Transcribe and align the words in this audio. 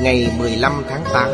Ngày 0.00 0.32
15 0.38 0.82
tháng 0.88 1.04
8 1.12 1.30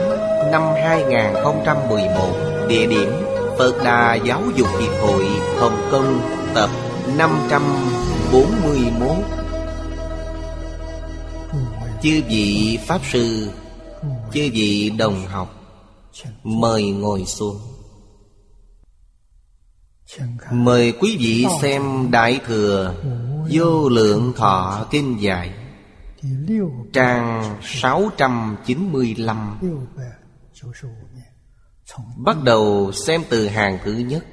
Năm 0.53 0.63
2011 0.85 2.33
Địa 2.69 2.87
điểm 2.87 3.11
Phật 3.59 3.75
Đà 3.85 4.15
Giáo 4.15 4.43
dục 4.57 4.69
Hiệp 4.81 4.93
hội 5.01 5.25
Hồng 5.57 5.89
Kông, 5.91 6.21
Tập 6.55 6.71
541 7.17 9.17
Chư 12.03 12.23
vị 12.29 12.79
Pháp 12.87 13.01
Sư, 13.13 13.51
Chư 14.33 14.51
vị 14.53 14.91
đồng 14.99 15.27
học, 15.27 15.55
Mời 16.43 16.91
ngồi 16.91 17.25
xuống. 17.25 17.59
Mời 20.51 20.93
quý 21.01 21.17
vị 21.21 21.47
xem 21.63 22.11
Đại 22.11 22.41
Thừa 22.47 22.95
Vô 23.51 23.89
Lượng 23.89 24.33
Thọ 24.37 24.87
Kinh 24.91 25.17
Dạy. 25.21 25.51
Trang 26.93 27.57
695 27.63 29.59
Bắt 32.17 32.37
đầu 32.45 32.93
xem 32.93 33.23
từ 33.29 33.49
hàng 33.49 33.79
thứ 33.85 33.93
nhất. 33.93 34.27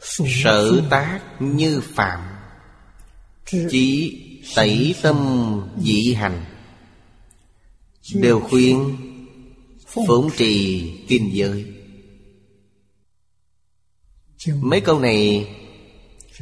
Sở 0.00 0.82
tác 0.90 1.20
như 1.40 1.80
phạm. 1.80 2.20
Chỉ 3.46 4.18
tẩy 4.56 4.94
tâm 5.02 5.16
dị 5.78 6.14
hành. 6.14 6.44
Đều 8.14 8.40
khuyên 8.40 8.96
Phụng 9.86 10.30
trì 10.36 10.90
kinh 11.08 11.30
giới. 11.32 11.74
Mấy 14.46 14.80
câu 14.80 15.00
này 15.00 15.48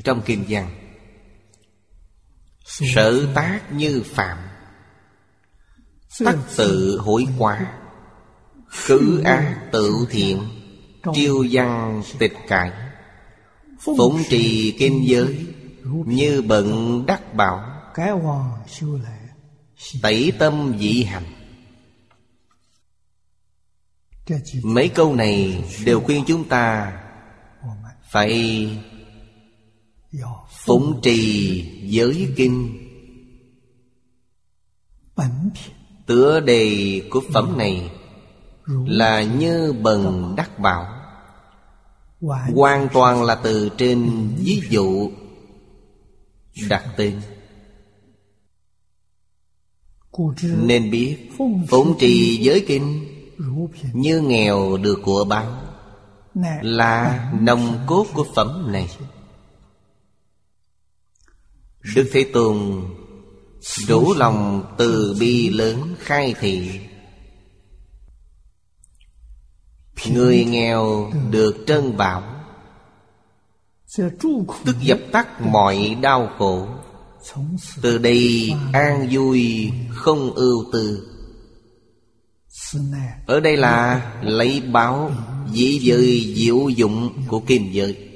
Trong 0.05 0.23
kinh 0.27 0.45
văn. 0.49 0.80
Sở 2.71 3.27
tác 3.35 3.73
như 3.73 4.03
phạm 4.07 4.39
Tắc 6.25 6.37
tự 6.57 6.99
hối 6.99 7.27
quá 7.39 7.73
Cử 8.87 9.23
ác 9.25 9.69
tự 9.73 10.07
thiện 10.11 10.49
Triêu 11.15 11.47
văn 11.51 12.03
tịch 12.19 12.35
cải. 12.49 12.73
Phụng 13.81 14.23
trì 14.29 14.77
kinh 14.79 15.05
giới, 15.09 15.47
Như 16.07 16.43
bận 16.43 17.07
đắc 17.07 17.35
bảo. 17.35 17.83
Tẩy 20.03 20.33
tâm 20.39 20.79
dị 20.79 21.05
hành. 21.05 21.25
Mấy 24.63 24.89
câu 24.89 25.15
này 25.15 25.65
đều 25.85 26.01
khuyên 26.01 26.25
chúng 26.27 26.49
ta 26.49 26.93
Phải 28.11 28.69
Phụng 30.65 31.01
trì 31.03 31.65
giới 31.85 32.29
kinh. 32.37 32.87
Tựa 36.07 36.41
đề 36.41 37.03
của 37.11 37.21
phẩm 37.33 37.59
này 37.59 37.91
Là 38.87 39.23
như 39.23 39.73
bần 39.83 40.35
đắc 40.37 40.59
bảo. 40.59 40.87
Hoàn 42.55 42.89
toàn 42.93 43.25
là 43.25 43.35
từ 43.35 43.69
trên 43.79 44.29
ví 44.39 44.63
dụ 44.71 45.11
Đặt 46.69 46.85
tên. 46.97 47.21
Nên 50.43 50.91
biết, 50.91 51.17
Phụng 51.69 51.95
trì 51.99 52.37
giới 52.37 52.65
kinh 52.67 53.07
Như 53.93 54.21
nghèo 54.21 54.77
được 54.77 54.99
của 55.05 55.25
báo 55.25 55.47
Là 56.63 57.31
nồng 57.41 57.75
cốt 57.87 58.07
của 58.15 58.27
phẩm 58.35 58.73
này. 58.73 58.89
Đức 61.95 62.09
Thế 62.13 62.25
Tôn 62.33 62.83
Đủ 63.89 64.15
lòng 64.15 64.65
từ 64.79 65.17
bi 65.21 65.51
lớn 65.51 65.95
khai 65.99 66.35
thị. 66.41 66.81
Người 70.13 70.45
nghèo 70.45 71.13
được 71.31 71.57
trân 71.67 71.97
bảo, 71.97 72.23
Tức 74.65 74.77
dập 74.81 74.99
tắt 75.13 75.41
mọi 75.41 75.97
đau 76.03 76.31
khổ. 76.39 76.69
Từ 77.83 77.99
đây 77.99 78.53
an 78.73 79.09
vui 79.11 79.71
không 79.91 80.35
ưu 80.35 80.65
tư 80.73 81.09
Ở 83.27 83.41
đây 83.41 83.57
là 83.57 84.07
lấy 84.23 84.61
báo 84.61 85.13
dĩ 85.53 85.81
dời 85.91 86.35
diệu 86.37 86.69
dụng 86.69 87.13
của 87.29 87.41
kim 87.41 87.73
giới. 87.73 88.10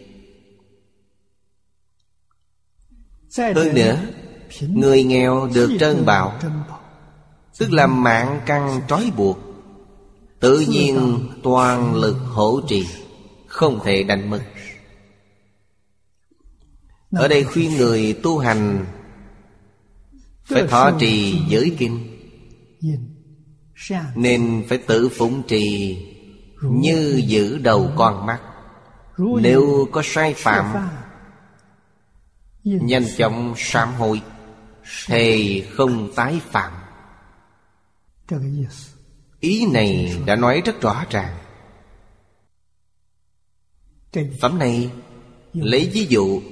Hơn 3.38 3.74
nữa 3.74 3.98
Người 4.60 5.04
nghèo 5.04 5.48
được 5.54 5.76
trân 5.80 6.06
bảo 6.06 6.38
Tức 7.58 7.72
là 7.72 7.86
mạng 7.86 8.40
căn 8.46 8.80
trói 8.88 9.12
buộc. 9.16 9.38
Tự 10.40 10.60
nhiên 10.68 11.18
toàn 11.42 11.94
lực 11.94 12.16
hỗ 12.26 12.60
trì 12.68 12.86
Không 13.46 13.80
thể 13.84 14.02
đánh 14.02 14.30
mất 14.30 14.40
Ở 17.12 17.28
đây 17.28 17.44
khuyên 17.44 17.76
người 17.76 18.12
tu 18.22 18.38
hành 18.38 18.86
Phải 20.44 20.66
thọ 20.66 20.90
trì 20.98 21.40
giới 21.48 21.76
kinh. 21.78 22.10
Nên 24.14 24.64
phải 24.68 24.78
tự 24.78 25.08
phụng 25.08 25.42
trì 25.42 25.98
Như 26.62 27.22
giữ 27.26 27.58
đầu 27.58 27.90
con 27.96 28.26
mắt. 28.26 28.40
Nếu 29.18 29.88
có 29.92 30.02
sai 30.04 30.34
phạm 30.34 30.74
Nhanh 32.64 33.06
chóng 33.16 33.54
sám 33.56 33.94
hối. 33.94 34.22
Thề 35.06 35.60
không 35.70 36.12
tái 36.16 36.40
phạm. 36.44 36.72
Ý 39.40 39.66
này 39.72 40.16
đã 40.26 40.36
nói 40.36 40.62
rất 40.64 40.80
rõ 40.80 41.04
ràng. 41.10 41.38
Phẩm 44.40 44.58
này 44.58 44.90
Lấy 45.52 45.90
ví 45.94 46.06
dụ 46.06 46.42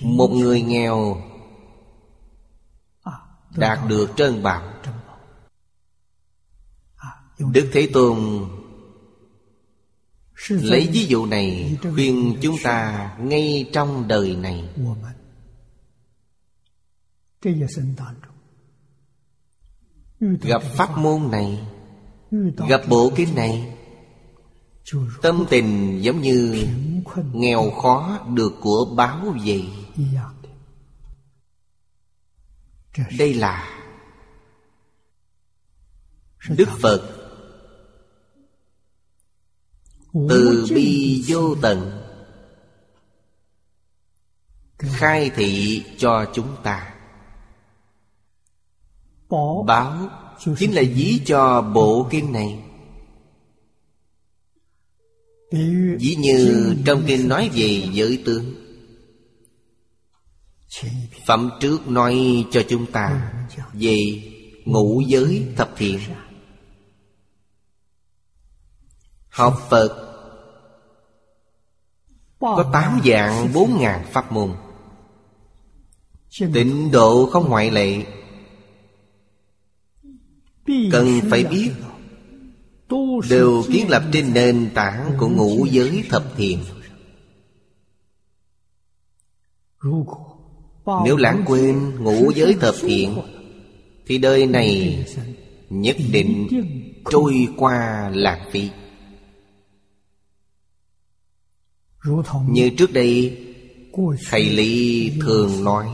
Một 0.00 0.28
người 0.28 0.62
nghèo 0.62 1.22
Đạt 3.56 3.78
được 3.88 4.10
trân 4.16 4.42
bảo 4.42 4.72
Đức 7.38 7.70
Thế 7.72 7.88
Tôn 7.92 8.48
Lấy 10.48 10.88
ví 10.92 11.06
dụ 11.06 11.26
này 11.26 11.76
khuyên 11.94 12.36
chúng 12.42 12.56
ta 12.62 13.10
ngay 13.20 13.70
trong 13.72 14.08
đời 14.08 14.36
này 14.36 14.68
Gặp 20.40 20.62
pháp 20.62 20.98
môn 20.98 21.30
này 21.30 21.68
Gặp 22.68 22.80
bộ 22.88 23.12
kinh 23.16 23.34
này 23.34 23.76
Tâm 25.22 25.44
tình 25.50 25.98
giống 26.02 26.20
như 26.20 26.66
Nghèo 27.32 27.70
khó 27.70 28.26
được 28.34 28.52
của 28.60 28.94
báo 28.96 29.34
vậy 29.44 29.68
Đây 33.18 33.34
là 33.34 33.80
Đức 36.48 36.68
Phật. 36.80 37.16
Từ 40.12 40.66
bi 40.74 41.24
vô 41.26 41.56
tận. 41.62 42.02
Khai 44.78 45.30
thị 45.34 45.84
cho 45.98 46.26
chúng 46.34 46.56
ta 46.62 46.89
Báo 49.66 50.08
chính 50.58 50.72
là 50.72 50.82
ví 50.94 51.20
cho 51.24 51.62
bộ 51.62 52.06
kinh 52.10 52.32
này. 52.32 52.62
Ví 55.98 56.16
như 56.18 56.74
trong 56.86 57.02
kinh 57.06 57.28
nói 57.28 57.50
về 57.54 57.88
giới 57.92 58.22
tướng. 58.24 58.54
Phẩm 61.26 61.50
trước 61.60 61.88
nói 61.88 62.44
cho 62.50 62.62
chúng 62.68 62.86
ta 62.92 63.32
Về 63.72 63.96
ngũ 64.64 65.00
giới 65.00 65.46
thập 65.56 65.70
thiện. 65.76 65.98
Học 69.28 69.66
Phật 69.70 70.06
Có 72.40 72.70
tám 72.72 73.00
dạng 73.04 73.52
bốn 73.54 73.78
ngàn 73.80 74.06
pháp 74.12 74.32
môn. 74.32 74.50
Tịnh 76.54 76.90
độ 76.90 77.28
không 77.32 77.48
ngoại 77.48 77.70
lệ 77.70 78.04
Cần 80.66 81.20
phải 81.30 81.44
biết, 81.44 81.70
Đều 83.30 83.62
kiến 83.72 83.88
lập 83.88 84.02
trên 84.12 84.34
nền 84.34 84.70
tảng 84.74 85.12
của 85.18 85.28
ngũ 85.28 85.66
giới 85.66 86.04
thập 86.10 86.24
thiện 86.36 86.58
Nếu 91.04 91.16
lãng 91.16 91.44
quên 91.46 91.94
ngũ 92.04 92.32
giới 92.34 92.54
thập 92.60 92.74
thiện, 92.80 93.18
Thì 94.06 94.18
đời 94.18 94.46
này 94.46 95.04
nhất 95.70 95.96
định 96.12 96.48
trôi 97.10 97.48
qua 97.56 98.10
lạc 98.14 98.48
phí 98.50 98.70
Như 102.48 102.70
trước 102.78 102.92
đây, 102.92 103.38
Thầy 104.30 104.44
Lý 104.44 105.12
thường 105.20 105.64
nói, 105.64 105.86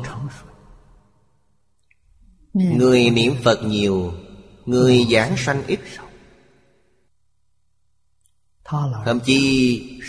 Người 2.54 3.10
niệm 3.10 3.34
Phật 3.44 3.64
nhiều 3.64 4.12
Người 4.66 5.06
giảng 5.10 5.36
sanh 5.36 5.62
ít. 5.66 5.80
Thậm 9.04 9.20
chí 9.24 10.00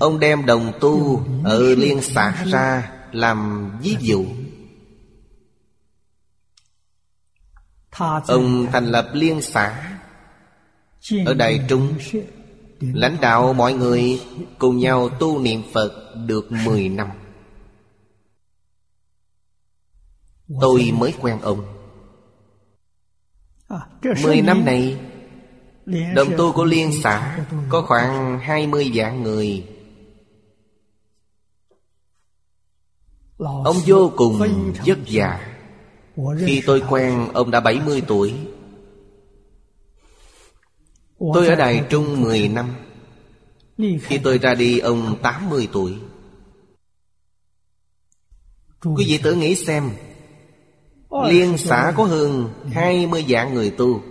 Ông 0.00 0.20
đem 0.20 0.46
đồng 0.46 0.72
tu 0.80 1.24
Ở 1.44 1.74
liên 1.74 2.02
xã 2.02 2.44
ra 2.46 2.92
Làm 3.12 3.70
ví 3.82 3.96
dụ. 4.00 4.26
Ông 8.26 8.66
thành 8.72 8.86
lập 8.86 9.10
liên 9.12 9.42
xã 9.42 9.98
Ở 11.26 11.34
Đại 11.34 11.64
Trung. 11.68 11.94
Lãnh 12.80 13.16
đạo 13.20 13.52
mọi 13.52 13.72
người 13.72 14.20
Cùng 14.58 14.78
nhau 14.78 15.08
tu 15.08 15.38
niệm 15.38 15.62
Phật 15.72 16.14
Được 16.26 16.52
10 16.52 16.88
năm. 16.88 17.08
Tôi 20.60 20.90
mới 20.94 21.14
quen 21.20 21.40
ông 21.40 21.79
Mười 24.22 24.42
năm 24.42 24.64
này 24.64 25.00
Đồng 26.14 26.28
tu 26.38 26.52
của 26.52 26.64
liên 26.64 26.90
xã 27.02 27.46
Có 27.68 27.82
khoảng 27.82 28.38
hai 28.38 28.66
mươi 28.66 28.90
vạn 28.94 29.22
người. 29.22 29.66
Ông 33.38 33.76
vô 33.86 34.12
cùng 34.16 34.38
vất 34.86 34.98
vả. 35.06 35.56
Khi 36.38 36.62
tôi 36.66 36.82
quen 36.88 37.28
ông 37.34 37.50
đã 37.50 37.60
70 37.60 38.02
tuổi. 38.06 38.34
Tôi 41.34 41.48
ở 41.48 41.54
Đài 41.54 41.84
Trung 41.90 42.20
10 42.20 42.48
năm. 42.48 42.74
Khi 43.78 44.18
tôi 44.24 44.38
ra 44.38 44.54
đi 44.54 44.78
ông 44.78 45.18
80 45.22 45.68
tuổi. 45.72 45.98
Quý 48.84 49.04
vị 49.08 49.20
tự 49.22 49.34
nghĩ 49.34 49.54
xem 49.54 49.90
Liên 51.10 51.58
xã 51.58 51.92
có 51.96 52.04
hơn 52.04 52.50
20 52.72 53.24
vạn 53.28 53.54
người 53.54 53.70
tu. 53.70 54.02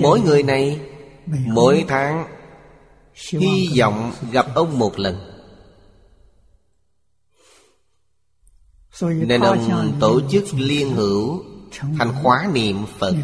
Mỗi 0.00 0.20
người 0.20 0.42
này 0.42 0.80
Mỗi 1.26 1.84
tháng 1.88 2.26
Hy 3.14 3.68
vọng 3.78 4.12
gặp 4.32 4.46
ông 4.54 4.78
một 4.78 4.98
lần. 4.98 5.16
Nên 9.00 9.40
ông 9.40 9.96
tổ 10.00 10.20
chức 10.30 10.44
liên 10.54 10.90
hữu 10.90 11.44
Thành 11.98 12.12
khóa 12.22 12.48
niệm 12.52 12.86
Phật. 12.98 13.14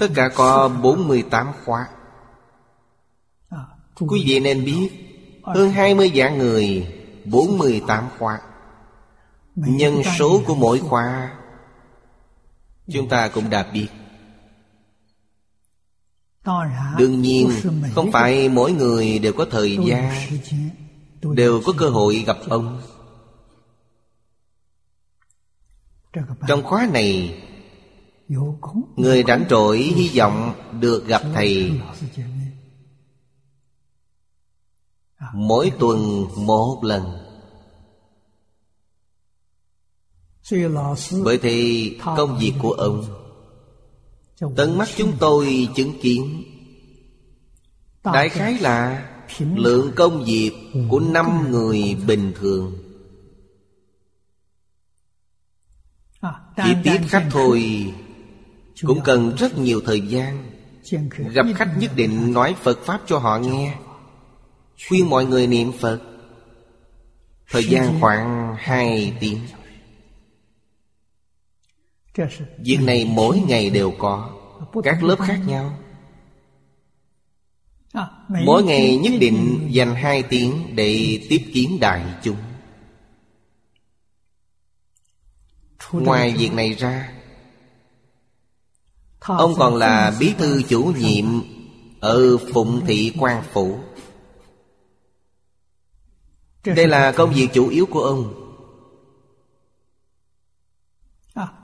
Tất 0.00 0.08
cả 0.14 0.28
có 0.34 0.68
48 0.68 1.52
khóa. 1.64 1.88
Quý 3.98 4.24
vị 4.26 4.40
nên 4.40 4.64
biết 4.64 4.90
Hơn 5.42 5.70
20 5.70 6.10
vạn 6.14 6.38
người 6.38 6.94
48 7.24 8.08
khóa 8.18 8.40
Nhân 9.54 10.02
số 10.18 10.42
của 10.46 10.54
mỗi 10.54 10.78
khóa 10.78 11.38
Chúng 12.92 13.08
ta 13.08 13.28
cũng 13.28 13.50
đã 13.50 13.70
biết. 13.72 13.88
Đương 16.98 17.22
nhiên 17.22 17.50
Không 17.94 18.12
phải 18.12 18.48
mỗi 18.48 18.72
người 18.72 19.18
đều 19.18 19.32
có 19.32 19.46
thời 19.50 19.78
gian 19.86 20.14
Đều 21.22 21.60
có 21.66 21.72
cơ 21.78 21.88
hội 21.88 22.24
gặp 22.26 22.36
ông. 22.48 22.82
Trong 26.48 26.62
khóa 26.62 26.88
này 26.92 27.42
Người 28.96 29.24
rảnh 29.28 29.44
rỗi 29.50 29.78
hy 29.78 30.18
vọng 30.18 30.54
được 30.80 31.06
gặp 31.06 31.22
Thầy 31.34 31.80
Mỗi 35.34 35.72
tuần 35.78 36.26
một 36.36 36.84
lần 36.84 37.21
Bởi 41.24 41.38
thì 41.42 41.98
công 42.16 42.38
việc 42.38 42.52
của 42.62 42.72
ông 42.72 43.04
Tận 44.56 44.78
mắt 44.78 44.88
chúng 44.96 45.12
tôi 45.18 45.68
chứng 45.74 46.00
kiến. 46.00 46.44
Đại 48.04 48.28
khái 48.28 48.58
là 48.58 49.08
Lượng 49.38 49.92
công 49.96 50.24
việc 50.24 50.52
của 50.90 51.00
năm 51.00 51.50
người 51.50 51.96
bình 52.06 52.32
thường. 52.40 52.76
Chỉ 56.56 56.74
tiếp 56.84 56.98
khách 57.08 57.28
thôi 57.30 57.84
Cũng 58.82 59.00
cần 59.04 59.36
rất 59.38 59.58
nhiều 59.58 59.80
thời 59.86 60.00
gian. 60.00 60.50
Gặp 61.32 61.46
khách 61.56 61.74
nhất 61.78 61.90
định 61.96 62.32
nói 62.32 62.54
Phật 62.62 62.78
Pháp 62.84 63.00
cho 63.06 63.18
họ 63.18 63.38
nghe. 63.38 63.78
Khuyên 64.88 65.10
mọi 65.10 65.24
người 65.24 65.46
niệm 65.46 65.72
Phật. 65.80 66.00
Thời 67.50 67.64
gian 67.64 68.00
khoảng 68.00 68.54
hai 68.58 69.16
tiếng 69.20 69.38
Việc 72.58 72.78
này 72.80 73.04
mỗi 73.04 73.38
ngày 73.38 73.70
đều 73.70 73.92
có. 73.98 74.30
Các 74.84 75.02
lớp 75.02 75.16
khác 75.20 75.40
nhau. 75.46 75.78
Mỗi 78.28 78.62
ngày 78.62 78.96
nhất 78.96 79.12
định 79.20 79.68
dành 79.70 79.94
hai 79.94 80.22
tiếng 80.22 80.76
Để 80.76 81.20
tiếp 81.28 81.50
kiến 81.54 81.78
đại 81.80 82.04
chúng. 82.22 82.36
Ngoài 85.92 86.34
việc 86.38 86.52
này 86.52 86.74
ra, 86.74 87.12
Ông 89.20 89.54
còn 89.58 89.76
là 89.76 90.16
bí 90.20 90.34
thư 90.38 90.62
chủ 90.62 90.92
nhiệm 90.98 91.24
Ở 92.00 92.36
Phụng 92.52 92.86
Thị 92.86 93.12
quan 93.18 93.42
Phủ. 93.52 93.78
Đây 96.64 96.86
là 96.86 97.12
công 97.12 97.32
việc 97.32 97.48
chủ 97.52 97.68
yếu 97.68 97.86
của 97.86 98.02
ông. 98.02 98.41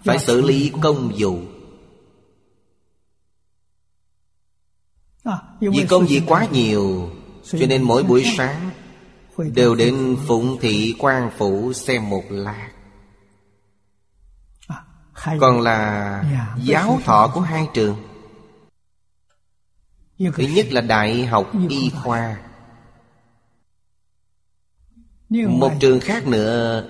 Phải 0.04 0.18
xử 0.18 0.40
lý 0.40 0.72
công 0.82 1.12
vụ. 1.18 1.40
Vì 5.60 5.86
công 5.88 6.06
việc 6.06 6.22
quá 6.26 6.46
nhiều 6.52 7.10
Cho 7.44 7.66
nên 7.68 7.82
mỗi 7.82 8.02
buổi 8.02 8.24
sáng 8.36 8.70
Đều 9.54 9.74
đến 9.74 10.16
Phụng 10.26 10.58
Thị 10.60 10.94
quan 10.98 11.30
Phủ 11.38 11.72
xem 11.72 12.10
một 12.10 12.24
lát. 12.30 12.68
Còn 15.40 15.60
là 15.60 16.24
giáo 16.64 17.00
thọ 17.04 17.30
của 17.34 17.40
hai 17.40 17.68
trường. 17.74 17.96
Thứ 20.18 20.44
nhất 20.54 20.66
là 20.70 20.80
Đại 20.80 21.26
học 21.26 21.52
Y 21.68 21.90
khoa. 21.90 22.38
Một 25.30 25.72
trường 25.80 26.00
khác 26.00 26.26
nữa 26.26 26.84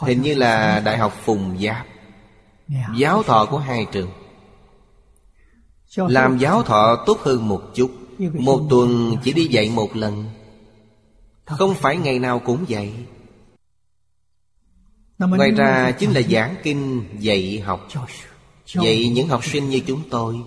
Hình 0.00 0.22
như 0.22 0.34
là 0.34 0.80
Đại 0.80 0.98
học 0.98 1.14
Phùng 1.24 1.58
Giáp. 1.60 1.86
Giáo 2.96 3.22
thọ 3.22 3.46
của 3.50 3.58
hai 3.58 3.86
trường. 3.92 4.10
Làm 5.96 6.38
giáo 6.38 6.62
thọ 6.62 7.04
tốt 7.06 7.18
hơn 7.20 7.48
một 7.48 7.62
chút. 7.74 7.90
Một 8.18 8.66
tuần 8.70 9.16
chỉ 9.22 9.32
đi 9.32 9.44
dạy 9.44 9.70
một 9.70 9.96
lần. 9.96 10.24
Không 11.46 11.74
phải 11.74 11.96
ngày 11.96 12.18
nào 12.18 12.38
cũng 12.38 12.64
dạy. 12.68 12.92
Ngoài 15.18 15.50
ra 15.50 15.90
chính 15.98 16.10
là 16.10 16.20
giảng 16.22 16.54
kinh 16.62 17.04
dạy 17.18 17.60
học. 17.60 17.88
Dạy 18.66 19.08
những 19.08 19.28
học 19.28 19.44
sinh 19.44 19.68
như 19.68 19.80
chúng 19.86 20.02
tôi. 20.10 20.40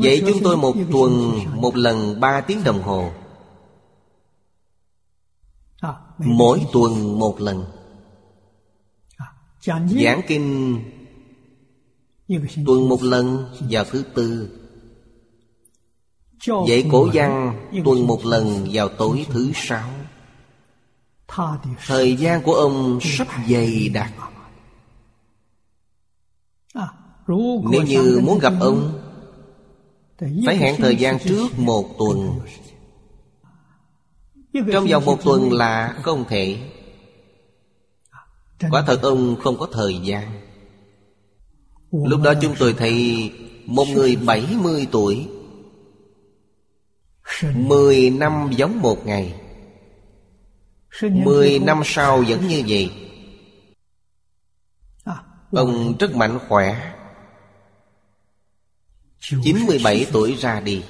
Dạy 0.00 0.22
chúng 0.26 0.42
tôi 0.42 0.56
một 0.56 0.76
tuần 0.92 1.40
Một 1.54 1.76
lần 1.76 2.20
ba 2.20 2.40
tiếng 2.40 2.64
đồng 2.64 2.82
hồ 2.82 3.12
Mỗi 6.24 6.66
tuần 6.72 7.18
một 7.18 7.40
lần. 7.40 7.64
Giảng 9.86 10.22
kinh 10.26 10.78
Tuần 12.66 12.88
một 12.88 13.02
lần 13.02 13.44
vào 13.70 13.84
thứ 13.84 14.04
tư. 14.14 14.50
Dạy 16.68 16.88
cổ 16.92 17.10
văn 17.12 17.60
tuần 17.84 18.06
một 18.06 18.24
lần 18.24 18.68
vào 18.72 18.88
tối 18.88 19.26
thứ 19.28 19.50
sáu. 19.54 19.90
Thời 21.86 22.16
gian 22.16 22.42
của 22.42 22.54
ông 22.54 22.98
sắp 23.02 23.28
dày 23.48 23.88
đặc. 23.88 24.12
Nếu 27.70 27.82
như 27.86 28.20
muốn 28.24 28.38
gặp 28.38 28.52
ông, 28.60 29.00
Phải 30.46 30.56
hẹn 30.56 30.76
thời 30.78 30.96
gian 30.96 31.18
trước 31.18 31.58
một 31.58 31.98
tuần. 31.98 32.40
Trong 34.52 34.86
vòng 34.90 35.04
một 35.04 35.24
tuần 35.24 35.52
là 35.52 35.98
không 36.02 36.24
thể. 36.28 36.58
Quả 38.70 38.82
thật 38.86 39.02
ông 39.02 39.36
không 39.40 39.58
có 39.58 39.68
thời 39.72 39.98
gian. 39.98 40.40
Lúc 41.92 42.20
đó 42.22 42.34
chúng 42.42 42.54
tôi 42.58 42.72
thấy 42.72 43.30
Một 43.66 43.84
người 43.94 44.16
70 44.16 44.86
tuổi. 44.90 45.28
10 47.54 48.10
năm 48.10 48.50
giống 48.56 48.80
một 48.80 49.06
ngày. 49.06 49.34
10 51.02 51.58
năm 51.58 51.82
sau 51.84 52.24
vẫn 52.28 52.48
như 52.48 52.62
vậy. 52.68 52.90
Ông 55.52 55.96
rất 55.98 56.14
mạnh 56.14 56.38
khỏe. 56.48 56.94
97 59.20 60.06
tuổi 60.12 60.36
ra 60.38 60.60
đi. 60.60 60.84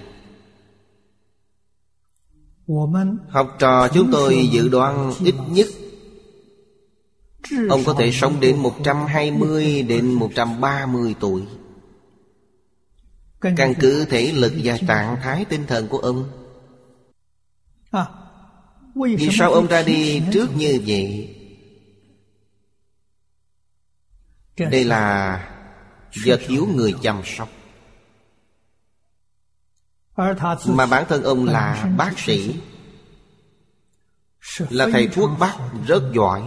Học 3.29 3.57
trò 3.59 3.89
chúng 3.89 4.09
tôi 4.13 4.49
dự 4.53 4.69
đoán 4.69 5.13
ít 5.25 5.35
nhất 5.51 5.67
Ông 7.69 7.85
có 7.87 7.95
thể 7.99 8.11
sống 8.13 8.41
đến 8.41 8.57
120 8.57 9.83
đến 9.83 10.13
130 10.13 11.15
tuổi. 11.21 11.43
Căn 13.41 13.75
cứ 13.81 14.05
thể 14.05 14.33
lực 14.33 14.53
và 14.65 14.79
trạng 14.89 15.17
thái 15.23 15.45
tinh 15.45 15.67
thần 15.67 15.89
của 15.89 15.99
ông. 15.99 16.31
Vì 18.95 19.29
sao 19.33 19.53
ông 19.53 19.67
ra 19.67 19.83
đi 19.83 20.23
trước 20.33 20.57
như 20.57 20.81
vậy? 20.87 21.37
Đây 24.59 24.85
là 24.85 25.39
do 26.25 26.37
thiếu 26.47 26.67
người 26.75 26.95
chăm 27.03 27.23
sóc 27.25 27.49
mà 30.67 30.87
bản 30.87 31.05
thân 31.09 31.23
ông 31.23 31.45
là 31.45 31.95
bác 31.99 32.19
sĩ. 32.19 32.55
là 34.71 34.89
thầy 34.93 35.09
thuốc 35.09 35.31
bắc 35.39 35.57
rất 35.87 36.03
giỏi. 36.15 36.43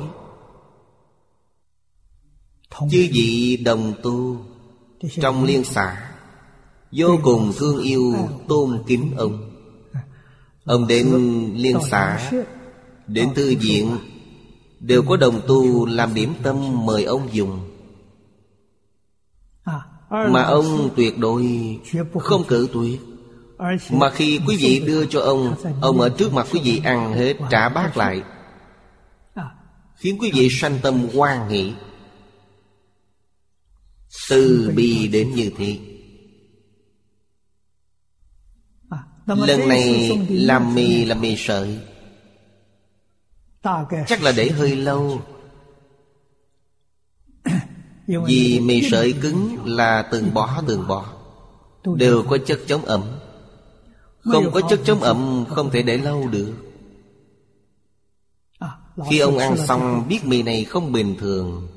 Chư 2.91 3.07
vị 3.13 3.57
đồng 3.65 3.93
tu 4.03 4.45
trong 5.21 5.43
liên 5.43 5.63
xã 5.63 6.13
vô 6.91 7.19
cùng 7.23 7.53
thương 7.57 7.81
yêu 7.81 8.29
tôn 8.47 8.83
kính 8.87 9.13
ông. 9.17 9.49
À, 9.93 10.01
ông 10.65 10.87
đến 10.87 11.07
liên 11.55 11.77
xã 11.89 12.31
đến 13.07 13.33
thư 13.35 13.55
viện 13.59 13.97
đều 14.79 15.03
có 15.03 15.17
đồng 15.17 15.41
tu 15.47 15.85
làm 15.85 16.13
điểm 16.13 16.33
tâm 16.43 16.85
mời 16.85 17.03
ông 17.03 17.27
dùng. 17.31 17.69
À, 19.63 19.81
mà 20.09 20.43
ông 20.43 20.89
tuyệt 20.95 21.17
đối 21.17 21.45
không 22.19 22.43
cử 22.47 22.67
tuyệt. 22.73 22.99
Mà 23.89 24.09
khi 24.09 24.39
quý 24.47 24.57
vị 24.59 24.83
đưa 24.87 25.05
cho 25.05 25.19
ông 25.19 25.55
Ông 25.81 26.01
ở 26.01 26.09
trước 26.09 26.33
mặt 26.33 26.47
quý 26.51 26.59
vị 26.63 26.81
ăn 26.83 27.13
hết, 27.13 27.33
trả 27.49 27.69
bát 27.69 27.97
lại. 27.97 28.21
Khiến 29.95 30.17
quý 30.19 30.31
vị 30.33 30.49
sanh 30.49 30.79
tâm 30.81 31.07
hoan 31.13 31.47
nghị 31.47 31.73
Từ 34.29 34.71
bi 34.75 35.07
đến 35.07 35.35
như 35.35 35.51
thế. 35.57 35.79
Lần 39.25 39.69
này 39.69 40.11
làm 40.29 40.75
mì 40.75 41.05
là 41.05 41.15
mì 41.15 41.35
sợi. 41.37 41.79
Chắc 44.07 44.23
là 44.23 44.31
để 44.37 44.49
hơi 44.49 44.75
lâu. 44.75 45.21
Vì 48.07 48.59
mì 48.59 48.89
sợi 48.91 49.13
cứng 49.21 49.57
là 49.65 50.09
từng 50.11 50.33
bó 50.33 50.61
từng 50.67 50.87
bó. 50.87 51.05
Đều 51.95 52.23
có 52.29 52.37
chất 52.45 52.59
chống 52.67 52.85
ẩm. 52.85 53.03
Không 54.23 54.51
có 54.53 54.61
chất 54.69 54.79
chống 54.85 55.01
ẩm 55.01 55.45
không 55.49 55.71
thể 55.71 55.81
để 55.81 55.97
lâu 55.97 56.27
được. 56.27 56.53
Khi 59.09 59.19
ông 59.19 59.37
ăn 59.37 59.57
xong 59.57 60.05
biết 60.07 60.25
mì 60.25 60.43
này 60.43 60.63
không 60.63 60.91
bình 60.91 61.15
thường. 61.19 61.67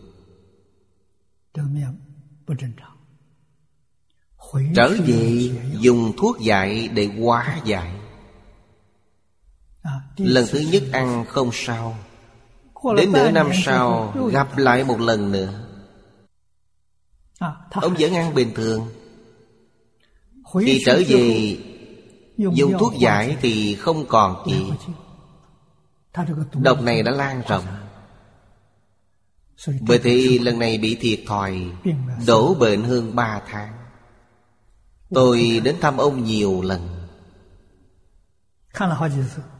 Trở 4.74 4.88
về 5.06 5.50
dùng 5.80 6.12
thuốc 6.16 6.40
dạy 6.40 6.88
để 6.88 7.10
hóa 7.18 7.60
dạy 7.64 7.92
Lần 10.16 10.46
thứ 10.50 10.58
nhất 10.58 10.82
ăn 10.92 11.24
không 11.28 11.50
sao. 11.52 11.98
Đến 12.96 13.12
nửa 13.12 13.30
năm 13.30 13.50
sau 13.64 14.14
gặp 14.32 14.58
lại 14.58 14.84
một 14.84 15.00
lần 15.00 15.32
nữa. 15.32 15.66
Ông 17.70 17.94
vẫn 17.98 18.14
ăn 18.14 18.34
bình 18.34 18.50
thường. 18.54 18.88
Khi 20.60 20.82
trở 20.86 21.02
về 21.08 21.56
Dùng 22.36 22.72
thuốc 22.78 22.92
giải 22.98 23.36
thì 23.40 23.74
không 23.74 24.06
còn 24.08 24.46
gì. 24.46 24.72
Độc 26.54 26.82
này 26.82 27.02
đã 27.02 27.10
lan 27.10 27.42
rộng. 27.48 27.64
Bởi 29.80 29.98
thì 29.98 30.38
lần 30.38 30.58
này 30.58 30.78
bị 30.78 30.94
thiệt 31.00 31.20
thòi 31.26 31.70
Đổ 32.26 32.54
bệnh 32.54 32.84
hơn 32.84 33.16
ba 33.16 33.40
tháng. 33.46 33.72
Tôi 35.10 35.60
đến 35.64 35.76
thăm 35.80 35.96
ông 35.96 36.24
nhiều 36.24 36.62
lần. 36.62 37.08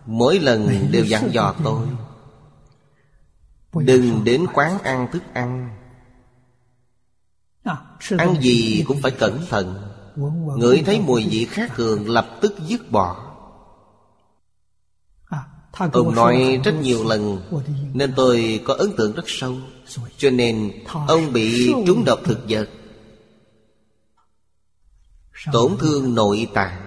Mỗi 0.06 0.38
lần 0.38 0.88
đều 0.90 1.04
dặn 1.09 1.33
dò 1.33 1.54
tôi. 1.64 1.87
Đừng 3.75 4.25
đến 4.25 4.47
quán 4.54 4.78
ăn 4.78 5.09
thức 5.12 5.23
ăn. 5.35 5.76
Ăn 8.18 8.40
gì? 8.40 8.85
cũng 8.87 9.02
phải 9.02 9.11
cẩn 9.11 9.47
thận. 9.49 9.86
Ngửi 10.56 10.82
thấy 10.87 11.00
mùi 11.00 11.26
vị 11.30 11.46
khác 11.50 11.73
thường 11.75 12.08
lập 12.08 12.38
tức 12.40 12.54
dứt 12.68 12.90
bỏ. 12.90 13.23
Ông 15.92 16.14
nói 16.14 16.61
rất 16.64 16.75
nhiều 16.82 17.04
lần 17.04 17.40
Nên 17.94 18.12
tôi 18.16 18.61
có 18.64 18.75
ấn 18.75 18.92
tượng 18.96 19.12
rất 19.12 19.25
sâu. 19.26 19.56
Cho 20.16 20.30
nên 20.30 20.73
ông 21.08 21.32
bị 21.32 21.75
trúng 21.87 22.04
độc 22.04 22.18
thực 22.25 22.38
vật. 22.49 22.68
Tổn 25.52 25.76
thương 25.78 26.14
nội 26.14 26.49
tạng. 26.54 26.87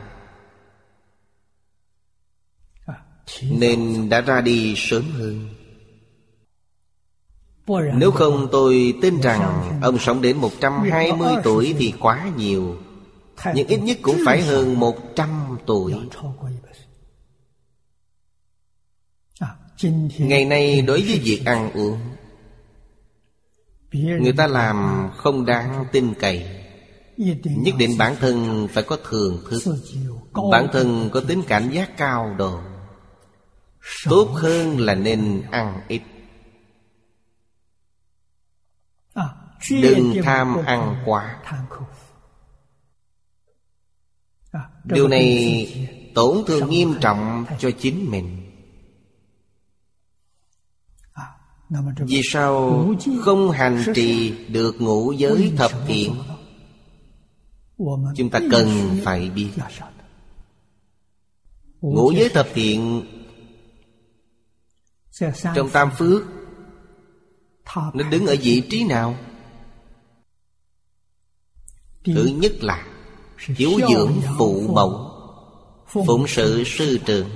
Nên 3.44 4.10
đã 4.10 4.22
ra 4.22 4.42
đi 4.42 4.74
sớm 4.78 5.04
hơn. 5.18 5.50
Nếu 7.94 8.12
không 8.12 8.48
tôi 8.52 8.94
tin 9.02 9.22
rằng 9.22 9.80
Ông 9.82 10.00
sống 10.00 10.22
đến 10.22 10.38
120 10.38 11.34
tuổi 11.44 11.76
thì 11.80 11.94
quá 12.00 12.32
nhiều. 12.38 12.78
Nhưng 13.56 13.68
ít 13.68 13.78
nhất 13.78 13.98
cũng 14.02 14.18
phải 14.26 14.42
hơn 14.42 14.80
100 14.80 15.58
tuổi. 15.66 15.94
Ngày 20.18 20.46
nay 20.46 20.82
đối 20.82 21.02
với 21.02 21.20
việc 21.24 21.42
ăn 21.46 21.72
uống 21.74 22.00
Người 23.92 24.34
ta 24.38 24.48
làm 24.48 25.10
không 25.18 25.46
đáng 25.46 25.86
tin 25.92 26.14
cậy. 26.20 26.66
Nhất 27.44 27.76
định 27.78 27.98
bản 27.98 28.16
thân 28.20 28.68
phải 28.72 28.84
có 28.84 28.98
thường 29.10 29.44
thức. 29.50 29.76
Bản 30.52 30.68
thân 30.74 31.10
có 31.14 31.22
tính 31.28 31.44
cảnh 31.48 31.70
giác 31.72 31.98
cao 31.98 32.36
độ. 32.38 32.60
Tốt 34.10 34.30
hơn 34.34 34.80
là 34.80 34.96
nên 34.96 35.42
ăn 35.52 35.82
ít. 35.88 36.02
Đừng 39.70 40.14
tham 40.24 40.58
ăn 40.66 41.04
quá 41.06 41.40
điều 44.90 45.08
này 45.08 45.68
tổn 46.16 46.38
thương 46.48 46.70
nghiêm 46.70 46.94
trọng 47.02 47.46
cho 47.60 47.72
chính 47.80 48.12
mình. 48.12 48.36
Vì 52.00 52.22
sao 52.32 52.86
không 53.22 53.52
hành 53.52 53.84
trì 53.96 54.34
được 54.48 54.82
ngũ 54.82 55.12
giới 55.12 55.54
thập 55.58 55.72
thiện? 55.88 56.16
chúng 58.16 58.30
ta 58.30 58.40
cần 58.52 58.98
phải 59.04 59.30
biết. 59.30 59.50
Ngũ 61.82 62.12
giới 62.12 62.30
thập 62.30 62.48
thiện 62.54 63.06
trong 65.56 65.70
tam 65.74 65.90
phước 65.98 66.24
nó 67.76 68.10
đứng 68.12 68.28
ở 68.28 68.36
vị 68.42 68.64
trí 68.70 68.84
nào? 68.84 69.18
Thứ 72.06 72.26
nhất 72.36 72.52
là 72.62 72.89
Chiếu 73.58 73.72
dưỡng 73.90 74.22
phụ 74.38 74.68
mẫu. 74.74 75.06
Phụng 75.88 76.28
sự 76.28 76.64
sư 76.66 77.00
trưởng 77.06 77.30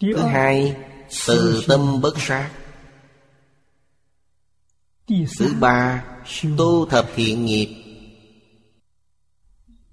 Thứ 0.00 0.16
hai 0.16 0.76
Từ 1.26 1.64
tâm 1.68 2.00
bất 2.00 2.14
sát. 2.18 2.50
Thứ 5.08 5.54
ba 5.60 6.04
Tu 6.58 6.86
thập 6.86 7.10
thiện 7.14 7.44
nghiệp. 7.44 7.68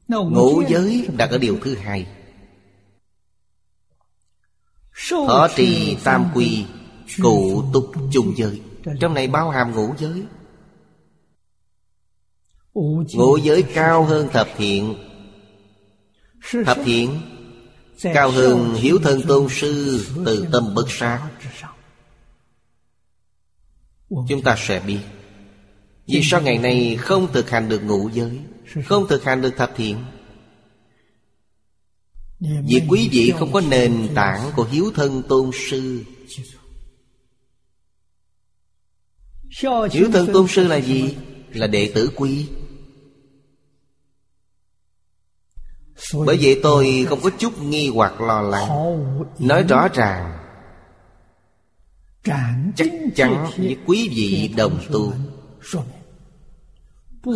Ngũ 0.08 0.63
giới 0.70 1.08
đặt 1.17 1.29
ở 1.31 1.38
điều 1.38 1.60
thứ 1.63 1.75
hai. 1.75 2.08
Thọ 5.10 5.48
trì 5.55 5.98
tam 6.03 6.31
quy 6.34 6.65
Cụ 7.22 7.63
túc 7.74 7.91
chung 8.12 8.34
giới. 8.38 8.62
Trong 9.00 9.13
này 9.13 9.27
bao 9.27 9.50
hàm 9.50 9.75
ngũ 9.75 9.93
giới. 10.00 10.24
Ngũ 12.74 13.38
giới 13.44 13.63
cao 13.63 14.04
hơn 14.04 14.30
thập 14.34 14.48
thiện. 14.58 14.96
Thập 16.66 16.78
thiện 16.86 17.22
Cao 18.04 18.32
hơn 18.32 18.74
hiếu 18.74 19.00
thân 19.04 19.22
tôn 19.28 19.48
sư 19.50 20.06
Từ 20.25 20.48
tâm 20.51 20.74
bất 20.75 20.86
sát. 20.90 21.30
Chúng 24.10 24.42
ta 24.44 24.56
sẽ 24.60 24.80
biết. 24.80 25.00
Vì 26.08 26.22
sao 26.24 26.42
ngày 26.42 26.58
nay 26.58 26.98
không 27.01 27.28
thực 27.34 27.50
hành 27.50 27.70
được 27.70 27.84
ngũ 27.84 28.10
giới 28.10 28.40
Không 28.86 29.08
thực 29.08 29.24
hành 29.24 29.42
được 29.42 29.54
thập 29.58 29.72
thiện? 29.75 29.98
Vì 32.40 32.82
quý 32.90 33.10
vị 33.12 33.34
không 33.40 33.51
có 33.51 33.62
nền 33.62 34.10
tảng 34.16 34.51
của 34.56 34.63
hiếu 34.72 34.92
thân 34.96 35.24
tôn 35.30 35.51
sư. 35.70 36.04
Hiếu 39.92 40.10
thân 40.13 40.34
tôn 40.34 40.48
sư 40.48 40.68
là 40.68 40.75
gì? 40.75 41.16
Là 41.54 41.68
đệ 41.68 41.92
tử 41.96 42.12
quý. 42.16 42.48
Bởi 46.25 46.38
vậy 46.41 46.60
tôi 46.63 47.05
không 47.10 47.20
có 47.24 47.29
chút 47.38 47.62
nghi 47.62 47.91
hoặc 47.96 48.22
lo 48.22 48.41
lắng. 48.41 48.70
Nói 49.39 49.63
rõ 49.63 49.88
ràng 49.93 50.38
Chắc 52.75 52.88
chắn 53.15 53.48
với 53.58 53.77
quý 53.86 54.10
vị 54.15 54.53
đồng 54.58 54.79
tu. 54.91 55.13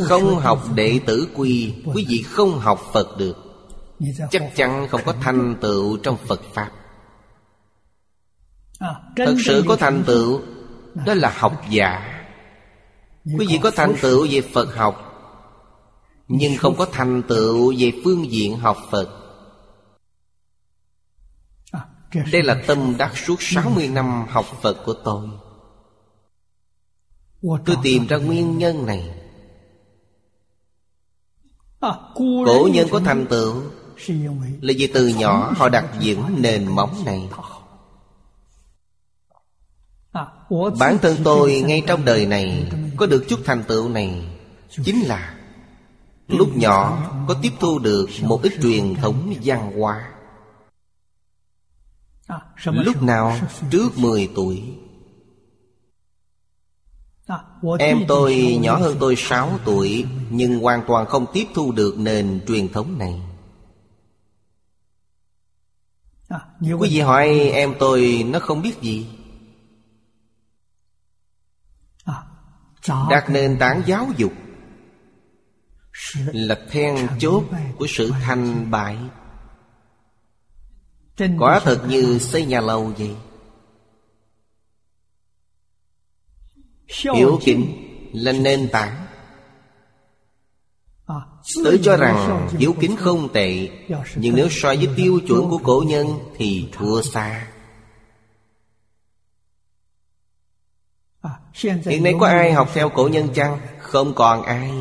Không 0.03 0.39
học 0.39 0.63
đệ 0.75 0.99
tử 1.05 1.27
quy 1.35 1.73
Quý 1.93 2.05
vị 2.09 2.21
không 2.21 2.59
học 2.59 2.81
Phật 2.93 3.17
được. 3.17 3.37
Chắc 4.31 4.55
chắn 4.55 4.87
không 4.91 5.01
có 5.05 5.13
thành 5.21 5.55
tựu 5.61 5.97
trong 5.97 6.17
Phật 6.17 6.41
Pháp. 6.53 6.71
Thật 9.15 9.35
sự 9.45 9.63
có 9.67 9.75
thành 9.75 10.03
tựu 10.05 10.41
Đó 11.05 11.13
là 11.13 11.33
học 11.37 11.61
giả. 11.69 12.21
Quý 13.39 13.45
vị 13.49 13.59
có 13.63 13.71
thành 13.71 13.95
tựu 14.01 14.27
về 14.31 14.41
Phật 14.41 14.75
học 14.75 15.04
nhưng 16.27 16.57
không 16.57 16.75
có 16.77 16.85
thành 16.91 17.23
tựu 17.27 17.73
về 17.77 17.91
phương 18.03 18.31
diện 18.31 18.57
học 18.57 18.77
phật. 18.91 19.21
Đây 22.31 22.43
là 22.43 22.61
tâm 22.67 22.95
đắc 22.97 23.17
suốt 23.17 23.35
60 23.39 23.87
năm 23.87 24.25
học 24.29 24.45
Phật 24.61 24.77
của 24.85 24.93
tôi. 24.93 25.27
Tôi 27.65 27.75
tìm 27.83 28.07
ra 28.07 28.17
nguyên 28.17 28.57
nhân 28.57 28.85
này. 28.85 29.09
Cổ 32.15 32.69
nhân 32.73 32.87
có 32.91 32.99
thành 32.99 33.25
tựu. 33.29 33.61
Là 34.61 34.73
vì 34.77 34.87
từ 34.93 35.07
nhỏ 35.07 35.53
họ 35.57 35.69
đặt 35.69 35.85
vững 36.01 36.41
nền 36.41 36.67
móng 36.67 37.03
này. 37.05 37.29
Bản 40.79 40.97
thân 41.01 41.17
tôi 41.23 41.63
ngay 41.67 41.83
trong 41.87 42.05
đời 42.05 42.25
này 42.25 42.71
Có 42.97 43.05
được 43.05 43.25
chút 43.27 43.39
thành 43.45 43.63
tựu 43.67 43.89
này 43.89 44.21
Chính 44.83 45.01
là 45.01 45.34
Lúc 46.27 46.57
nhỏ 46.57 47.09
có 47.27 47.35
tiếp 47.41 47.51
thu 47.59 47.79
được 47.79 48.09
một 48.23 48.41
ít 48.43 48.53
truyền 48.61 48.95
thống 48.95 49.33
văn 49.43 49.79
hóa. 49.79 50.11
Lúc 52.63 53.01
nào 53.03 53.37
trước 53.71 53.97
10 53.97 54.29
tuổi? 54.35 54.63
Em 57.79 58.05
tôi 58.07 58.57
nhỏ 58.61 58.77
hơn 58.77 58.97
tôi 58.99 59.15
6 59.17 59.59
tuổi 59.65 60.05
Nhưng 60.29 60.59
hoàn 60.59 60.83
toàn 60.87 61.05
không 61.05 61.25
tiếp 61.33 61.47
thu 61.53 61.71
được 61.71 61.95
nền 61.97 62.41
truyền 62.47 62.69
thống 62.69 62.97
này. 62.97 63.21
Quý 66.61 66.89
vị 66.91 66.99
hỏi 66.99 67.27
em 67.39 67.75
tôi 67.79 68.25
nó 68.27 68.39
không 68.39 68.61
biết 68.61 68.81
gì? 68.81 69.07
Đặt 73.09 73.29
nền 73.29 73.57
tảng 73.59 73.81
giáo 73.85 74.07
dục 74.17 74.31
là 76.25 76.59
then 76.69 77.07
chốt 77.19 77.43
của 77.77 77.87
sự 77.89 78.11
thành 78.21 78.71
bại. 78.71 78.97
Quả 81.39 81.59
thật 81.59 81.85
như 81.87 82.19
xây 82.19 82.45
nhà 82.45 82.61
lầu 82.61 82.93
vậy. 82.97 83.15
Hiểu 87.15 87.39
kính 87.43 87.81
là 88.13 88.31
nền 88.31 88.69
tảng. 88.71 89.05
Tự 91.63 91.79
cho 91.83 91.97
rằng 91.97 92.47
hiếu 92.59 92.75
kính 92.79 92.95
không 92.95 93.33
tệ 93.33 93.69
Nhưng 94.15 94.35
nếu 94.35 94.47
so 94.51 94.67
với 94.67 94.89
tiêu 94.95 95.19
chuẩn 95.27 95.49
của 95.49 95.59
cổ 95.63 95.83
nhân 95.87 96.07
Thì 96.37 96.69
thua 96.71 97.01
xa. 97.01 97.47
Hiện 101.85 102.03
nay 102.03 102.13
có 102.19 102.27
ai 102.27 102.53
học 102.53 102.69
theo 102.73 102.89
cổ 102.89 103.07
nhân 103.07 103.29
chăng? 103.33 103.59
Không 103.79 104.13
còn 104.13 104.43
ai. 104.43 104.71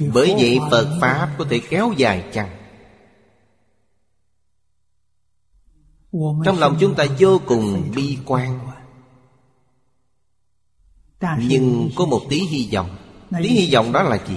Bởi 0.00 0.34
vậy 0.38 0.58
Phật 0.70 0.98
Pháp 1.00 1.34
có 1.38 1.46
thể 1.50 1.60
kéo 1.70 1.92
dài 1.96 2.24
chăng? 2.32 2.56
Trong 6.44 6.58
lòng 6.58 6.76
chúng 6.80 6.94
ta 6.94 7.06
vô 7.18 7.40
cùng 7.46 7.92
bi 7.96 8.18
quan. 8.26 8.60
Nhưng 11.38 11.90
có 11.96 12.04
một 12.06 12.20
tí 12.28 12.40
hy 12.40 12.70
vọng. 12.72 12.96
Tí 13.42 13.48
hy 13.48 13.74
vọng 13.74 13.92
đó 13.92 14.02
là 14.02 14.18
gì? 14.28 14.36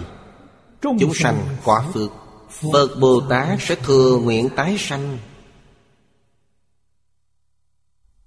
Chúng 0.82 1.14
sanh 1.16 1.58
quả 1.64 1.86
phước. 1.94 2.12
Phật 2.50 2.88
Bồ 3.02 3.22
Tát 3.30 3.60
sẽ 3.62 3.76
thừa 3.76 4.20
nguyện 4.24 4.50
tái 4.56 4.76
sanh. 4.80 5.18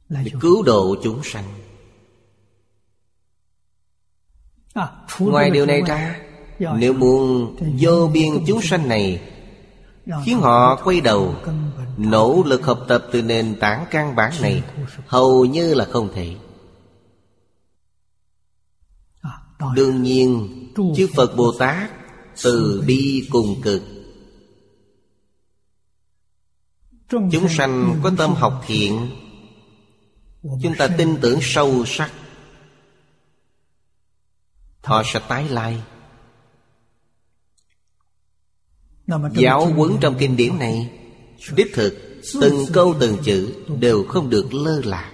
Để 0.08 0.24
cứu 0.40 0.62
độ 0.62 0.96
chúng 1.02 1.20
sanh. 1.24 1.44
Ngoài 5.18 5.50
điều 5.50 5.66
này 5.66 5.82
ra 5.86 6.29
nếu 6.60 6.92
muốn 6.92 7.56
vô 7.80 8.10
biên 8.12 8.44
chúng 8.46 8.62
sanh 8.62 8.88
này 8.88 9.20
Khiến 10.24 10.38
họ 10.38 10.76
quay 10.84 11.00
đầu. 11.00 11.34
Nỗ 11.96 12.42
lực 12.46 12.64
học 12.64 12.84
tập 12.88 13.06
từ 13.12 13.22
nền 13.22 13.56
tảng 13.60 13.86
căn 13.90 14.16
bản 14.16 14.32
này 14.42 14.62
Hầu 15.06 15.44
như 15.44 15.74
là 15.74 15.84
không 15.84 16.08
thể. 16.14 16.34
Đương 19.74 20.02
nhiên 20.02 20.48
Chư 20.96 21.08
Phật 21.14 21.36
Bồ 21.36 21.52
Tát 21.58 21.90
Từ 22.42 22.84
bi 22.86 23.28
cùng 23.30 23.62
cực. 23.62 23.82
Chúng 27.10 27.48
sanh 27.48 28.00
có 28.02 28.10
tâm 28.18 28.34
học 28.34 28.64
thiện. 28.66 29.10
Chúng 30.42 30.74
ta 30.78 30.88
tin 30.98 31.16
tưởng 31.20 31.38
sâu 31.42 31.84
sắc. 31.86 32.10
Họ 34.82 35.02
sẽ 35.04 35.20
tái 35.28 35.48
lai. 35.48 35.82
Giáo 39.32 39.66
huấn 39.66 39.96
trong 40.00 40.16
kinh 40.18 40.36
điển 40.36 40.58
này 40.58 40.90
Đích 41.56 41.74
thực 41.74 42.20
Từng 42.40 42.64
câu 42.72 42.94
từng 43.00 43.16
chữ 43.22 43.64
Đều 43.80 44.04
không 44.08 44.30
được 44.30 44.54
lơ 44.54 44.80
là. 44.84 45.12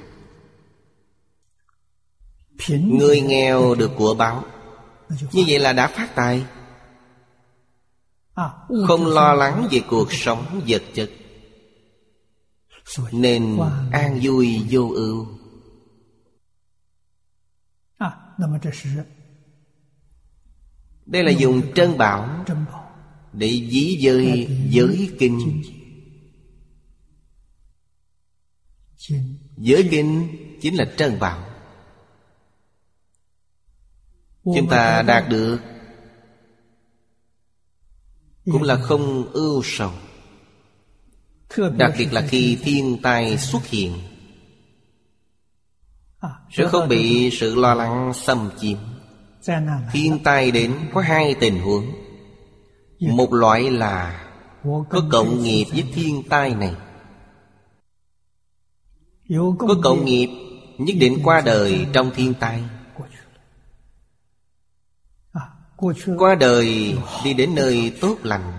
Người 2.68 3.20
nghèo 3.20 3.74
được 3.74 3.90
của 3.96 4.14
báo. 4.14 4.44
Như 5.32 5.44
vậy 5.48 5.58
là 5.58 5.72
đã 5.72 5.86
phát 5.86 6.14
tài. 6.14 6.46
Không 8.86 9.06
lo 9.06 9.34
lắng 9.34 9.68
về 9.70 9.80
cuộc 9.88 10.12
sống 10.12 10.60
vật 10.66 10.82
chất. 10.94 11.10
Nên 13.12 13.58
an 13.92 14.20
vui 14.22 14.66
vô 14.70 14.90
ưu. 14.94 15.26
Đây 21.06 21.24
là 21.24 21.30
dùng 21.30 21.72
trân 21.74 21.98
bảo 21.98 22.44
để 23.36 23.48
dí 23.48 23.98
dơi 24.02 24.48
giới 24.68 25.10
kinh. 25.18 25.62
Giới 29.56 29.88
kinh 29.90 30.28
chính 30.60 30.74
là 30.74 30.92
trân 30.96 31.18
bảo. 31.18 31.48
Chúng 34.44 34.68
ta 34.70 35.02
đạt 35.02 35.28
được 35.28 35.58
cũng 38.44 38.62
là 38.62 38.76
không 38.76 39.32
ưu 39.32 39.62
sầu. 39.64 39.92
Đặc 41.76 41.94
biệt 41.98 42.12
là 42.12 42.26
khi 42.28 42.58
thiên 42.62 42.98
tai 43.02 43.38
xuất 43.38 43.66
hiện, 43.66 43.92
sẽ 46.50 46.68
không 46.68 46.88
bị 46.88 47.30
sự 47.32 47.54
lo 47.54 47.74
lắng 47.74 48.12
xâm 48.14 48.50
chiếm. 48.60 48.78
Thiên 49.92 50.18
tai 50.24 50.50
đến 50.50 50.74
có 50.94 51.00
hai 51.00 51.34
tình 51.40 51.60
huống. 51.60 52.05
Một 53.00 53.32
loại 53.32 53.70
là 53.70 54.26
Có 54.64 55.08
cộng 55.10 55.42
nghiệp 55.42 55.64
với 55.72 55.84
thiên 55.94 56.22
tai 56.28 56.54
này. 56.54 56.74
Có 59.58 59.76
cộng 59.82 60.04
nghiệp 60.04 60.28
Nhất 60.78 60.96
định 61.00 61.20
qua 61.24 61.40
đời 61.40 61.86
trong 61.92 62.10
thiên 62.14 62.34
tai. 62.34 62.64
Qua 66.18 66.34
đời 66.34 66.98
đi 67.24 67.34
đến 67.34 67.54
nơi 67.54 67.96
tốt 68.00 68.16
lành. 68.22 68.52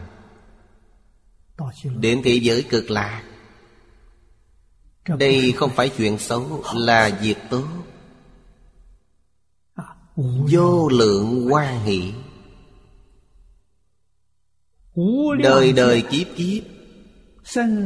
Đến 2.00 2.21
thế 2.23 2.34
giới 2.34 2.63
cực 2.69 2.89
lạc 2.89 3.23
Đây 5.06 5.54
không 5.56 5.71
phải 5.76 5.89
chuyện 5.97 6.17
xấu 6.19 6.63
Là 6.76 7.19
việc 7.21 7.38
tốt. 7.50 7.65
Vô 10.52 10.89
lượng 10.89 11.54
quan 11.54 11.86
hỷ. 11.86 12.13
Đời 15.43 15.73
đời 15.73 16.01
kiếp 16.01 16.27
kiếp. 16.36 16.63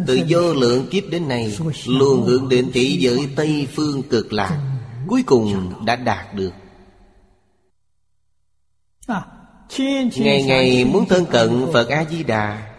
Từ 0.08 0.19
vô 0.30 0.54
lượng 0.54 0.88
kiếp 0.91 1.04
đến 1.10 1.28
nay 1.28 1.58
Luôn 1.88 2.24
hướng 2.24 2.50
đến 2.50 2.71
thế 2.74 2.97
giới 3.00 3.30
Tây 3.36 3.67
Phương 3.76 4.04
cực 4.04 4.34
lạc 4.34 4.78
Cuối 5.08 5.24
cùng 5.26 5.74
đã 5.86 5.95
đạt 5.95 6.36
được. 6.36 6.52
Ngày 10.15 10.43
ngày 10.43 10.86
muốn 10.86 11.06
thân 11.06 11.26
cận 11.26 11.65
Phật 11.74 11.89
A-di-đà 11.89 12.74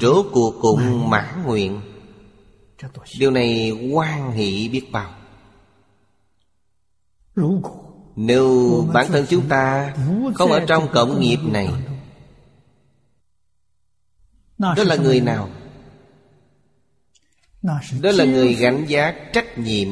Rốt 0.00 0.26
cuộc 0.32 0.54
cũng 0.60 1.10
mãn 1.10 1.42
nguyện. 1.46 1.80
Điều 3.18 3.30
này 3.30 3.70
quan 3.92 4.32
hệ 4.32 4.68
biết 4.68 4.92
bao. 4.92 5.14
Nếu 8.16 8.88
bản 8.94 9.06
thân 9.08 9.26
chúng 9.28 9.48
ta 9.48 9.94
Không 10.34 10.52
ở 10.52 10.60
trong 10.66 10.88
cộng 10.92 11.20
nghiệp 11.20 11.38
này 11.44 11.68
đó 14.62 14.84
là 14.84 14.96
người 14.96 15.20
nào? 15.20 15.50
Đó 18.00 18.10
là 18.12 18.24
người 18.24 18.54
gánh 18.54 18.84
giác 18.88 19.16
trách 19.32 19.58
nhiệm 19.58 19.88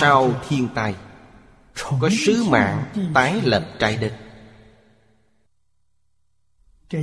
Sau 0.00 0.40
thiên 0.48 0.68
tai. 0.74 0.94
Có 2.00 2.08
sứ 2.26 2.44
mạng 2.44 2.84
tái 3.14 3.40
lập 3.44 3.68
trái 3.78 3.96
đất. 3.96 4.16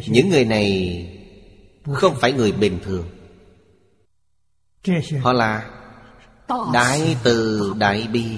Những 0.07 0.29
người 0.29 0.45
này 0.45 0.69
không 1.93 2.15
phải 2.21 2.31
người 2.31 2.51
bình 2.51 2.79
thường. 2.83 3.09
Họ 5.21 5.33
là 5.33 5.69
Đại 6.73 7.17
từ 7.23 7.73
Đại 7.77 8.07
Bi. 8.07 8.37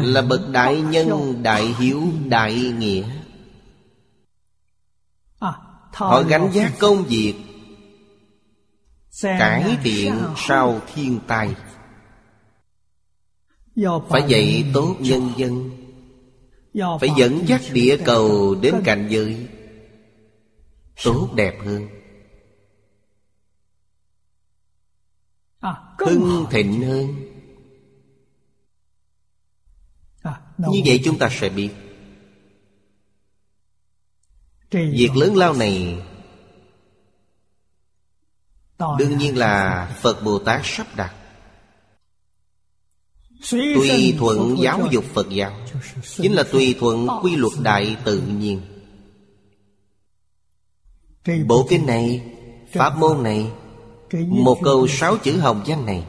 Là 0.00 0.22
bậc 0.22 0.48
đại 0.48 0.80
nhân, 0.80 1.42
đại 1.42 1.74
hiếu, 1.78 2.02
đại 2.26 2.54
nghĩa. 2.54 3.23
Họ 5.94 6.22
gánh 6.22 6.50
vác 6.54 6.72
công 6.78 7.04
việc 7.04 7.34
Cải 9.22 9.78
thiện 9.82 10.14
sau 10.36 10.80
thiên 10.94 11.20
tai. 11.26 11.54
Phải 14.08 14.22
dạy 14.28 14.70
tốt 14.74 14.96
nhân 15.00 15.30
dân. 15.36 15.70
Phải 17.00 17.08
dẫn 17.16 17.44
dắt 17.46 17.60
địa 17.72 17.98
cầu 18.04 18.54
đến 18.54 18.74
cạnh 18.84 19.08
giới 19.10 19.48
Tốt 21.04 21.28
đẹp 21.34 21.58
hơn. 21.64 21.88
Hưng 25.98 26.46
thịnh 26.50 26.82
hơn. 26.82 27.06
Như 30.58 30.82
vậy 30.86 31.00
chúng 31.04 31.18
ta 31.18 31.28
sẽ 31.32 31.48
biết. 31.48 31.70
Việc 34.74 35.16
lớn 35.16 35.36
lao 35.36 35.54
này 35.54 36.02
Đương 38.98 39.18
nhiên 39.18 39.38
là 39.38 39.86
Phật 40.02 40.22
Bồ 40.24 40.38
Tát 40.38 40.60
sắp 40.64 40.86
đặt. 40.96 41.14
Tùy 43.50 44.14
thuận 44.18 44.56
giáo 44.58 44.80
dục 44.90 45.04
Phật 45.14 45.26
giáo, 45.30 45.52
Chính 46.04 46.32
là 46.32 46.42
tùy 46.42 46.76
thuận 46.80 47.08
quy 47.22 47.36
luật 47.36 47.52
đại 47.62 47.96
tự 48.04 48.20
nhiên. 48.20 48.60
Bộ 51.46 51.66
kinh 51.68 51.86
này, 51.86 52.22
Pháp 52.72 52.96
môn 52.96 53.22
này, 53.22 53.50
Một 54.28 54.58
câu 54.64 54.86
sáu 54.86 55.16
chữ 55.16 55.38
hồng 55.38 55.62
danh 55.66 55.86
này, 55.86 56.04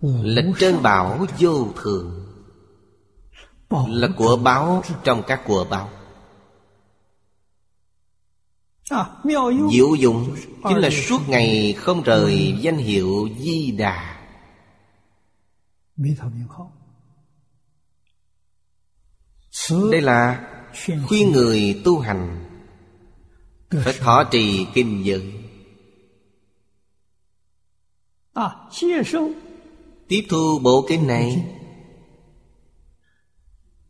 Là 0.00 0.42
trên 0.58 0.82
bảo 0.82 1.26
vô 1.38 1.68
thường, 1.82 2.26
Là 3.88 4.08
của 4.16 4.36
báo 4.36 4.82
trong 5.04 5.22
các 5.26 5.40
của 5.46 5.66
báo. 5.70 5.88
Diệu 9.72 9.94
dụng 9.94 10.36
chính 10.68 10.78
là 10.78 10.90
suốt 10.90 11.28
ngày 11.28 11.74
không 11.78 12.02
rời 12.02 12.54
danh 12.60 12.76
hiệu 12.76 13.28
Di 13.38 13.70
Đà. 13.70 14.22
Đây 19.90 20.00
là 20.00 20.48
khuyên 21.08 21.32
người 21.32 21.82
tu 21.84 21.98
hành. 21.98 22.48
Phải 23.84 23.94
thọ 24.00 24.24
trì 24.30 24.66
kinh 24.74 25.04
giới 25.04 25.32
Tiếp 30.08 30.26
thu 30.30 30.58
bộ 30.62 30.86
kinh 30.88 31.06
này. 31.06 31.44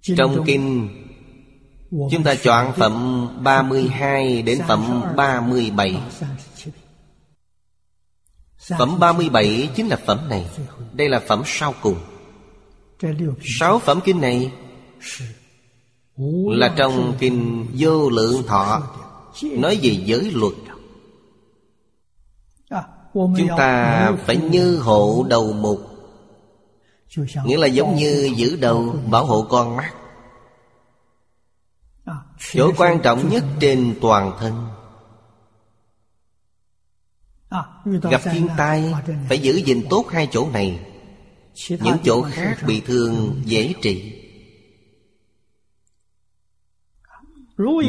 Trong 0.01 0.45
kinh 0.47 0.88
Chúng 1.92 2.22
ta 2.24 2.35
chọn 2.35 2.72
phẩm 2.76 3.28
32 3.42 4.42
đến 4.42 4.59
phẩm 4.68 5.02
37 5.16 6.00
Phẩm 8.78 8.98
37 9.00 9.68
chính 9.74 9.88
là 9.88 9.96
phẩm 10.07 10.28
này. 10.28 10.46
Đây 10.92 11.09
là 11.09 11.20
phẩm 11.26 11.42
sau 11.46 11.74
cùng. 11.83 11.98
Sáu 13.61 13.78
phẩm 13.78 14.00
kinh 14.05 14.20
này 14.20 14.52
Là 16.46 16.74
trong 16.76 17.14
kinh 17.18 17.66
vô 17.78 18.11
lượng 18.11 18.42
thọ, 18.46 18.83
Nói 19.42 19.78
về 19.83 19.90
giới 20.05 20.33
luật. 20.35 20.52
Chúng 23.14 23.48
ta 23.59 24.12
phải 24.26 24.37
như 24.37 24.78
hộ 24.78 25.26
đầu 25.28 25.52
mục, 25.52 25.81
Nghĩa 27.44 27.57
là 27.57 27.66
giống 27.66 27.96
như 27.96 28.31
giữ 28.37 28.57
đầu, 28.57 28.96
bảo 29.11 29.26
hộ 29.26 29.42
con 29.42 29.76
mắt 29.76 29.94
chỗ 32.38 32.73
quan 32.77 33.01
trọng 33.03 33.29
nhất 33.29 33.45
trên 33.61 33.95
toàn 34.01 34.37
thân. 34.38 34.68
Gặp 38.11 38.21
thiên 38.25 38.49
tai 38.57 38.95
phải 39.29 39.38
giữ 39.38 39.57
gìn 39.57 39.87
tốt 39.90 40.07
hai 40.11 40.29
chỗ 40.33 40.51
này. 40.51 40.81
Những 41.68 41.97
chỗ 42.05 42.23
khác 42.23 42.57
bị 42.66 42.81
thương 42.81 43.42
dễ 43.45 43.75
trị. 43.83 44.18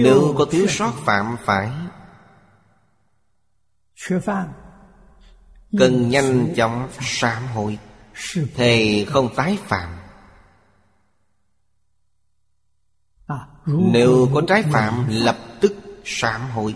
Nếu 0.03 0.36
có 0.38 0.45
thiếu 0.51 0.67
sót 0.69 0.91
phạm 1.06 1.36
phải. 1.45 1.71
Cần 5.79 6.10
nhanh 6.10 6.53
chóng 6.56 6.89
sám 7.01 7.47
hối. 7.47 7.77
thì 8.56 9.06
không 9.06 9.36
tái 9.36 9.58
phạm. 9.67 9.92
Nếu 13.65 14.30
có 14.34 14.41
trái 14.47 14.63
phạm 14.63 15.08
lập 15.10 15.38
tức 15.62 15.76
sám 16.06 16.49
hối. 16.49 16.76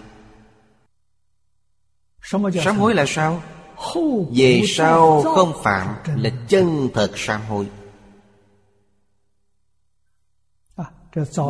Sám 2.63 2.77
hối 2.77 2.93
là 2.93 3.05
sao? 3.07 3.43
Về 4.35 4.61
sau 4.67 5.21
không 5.23 5.53
phạm 5.63 5.95
là 6.15 6.29
chân 6.47 6.89
thật 6.93 7.11
sám 7.15 7.41
hối. 7.49 7.67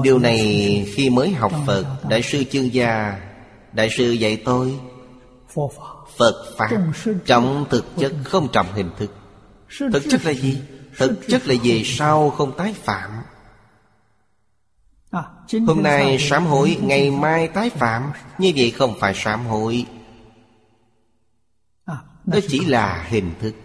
Điều 0.04 0.20
này 0.20 0.86
khi 0.94 1.10
mới 1.10 1.32
học 1.32 1.52
Phật 1.66 1.86
Đại 2.10 2.22
sư 2.22 2.44
chương 2.44 2.74
gia 2.74 3.22
Đại 3.74 3.90
sư 3.98 4.12
dạy 4.12 4.42
tôi 4.46 4.80
Phật. 6.18 6.56
Pháp 6.58 6.70
Trọng 7.26 7.66
thực 7.70 7.86
chất 7.98 8.14
không 8.24 8.48
trọng 8.54 8.74
hình 8.74 8.90
thức. 8.98 9.12
Thực 9.94 10.04
chất 10.10 10.26
là 10.26 10.34
gì? 10.34 10.62
Thực 10.98 11.28
chất 11.28 11.48
là 11.48 11.56
về 11.64 11.82
sau 11.86 12.30
không 12.30 12.58
tái 12.58 12.74
phạm. 12.74 13.12
Hôm 15.12 15.84
nay 15.84 16.18
sám 16.20 16.46
hối 16.46 16.78
Ngày 16.82 17.12
mai 17.12 17.48
tái 17.48 17.70
phạm. 17.70 18.12
Như 18.38 18.54
vậy 18.56 18.72
không 18.72 18.96
phải 19.00 19.14
sám 19.16 19.46
hối. 19.46 19.86
Đó 22.26 22.40
chỉ 22.48 22.66
là 22.66 23.06
hình 23.08 23.32
thức. 23.40 23.56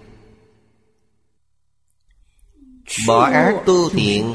Bỏ 3.07 3.25
ác 3.25 3.55
tu 3.67 3.91
thiện 3.91 4.35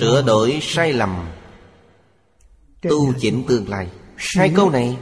Sửa 0.00 0.22
đổi 0.22 0.58
sai 0.62 0.92
lầm 0.92 1.28
Tu 2.82 3.12
chỉnh 3.20 3.44
tương 3.48 3.68
lai. 3.68 3.88
Hai 4.16 4.52
câu 4.56 4.70
này 4.70 4.96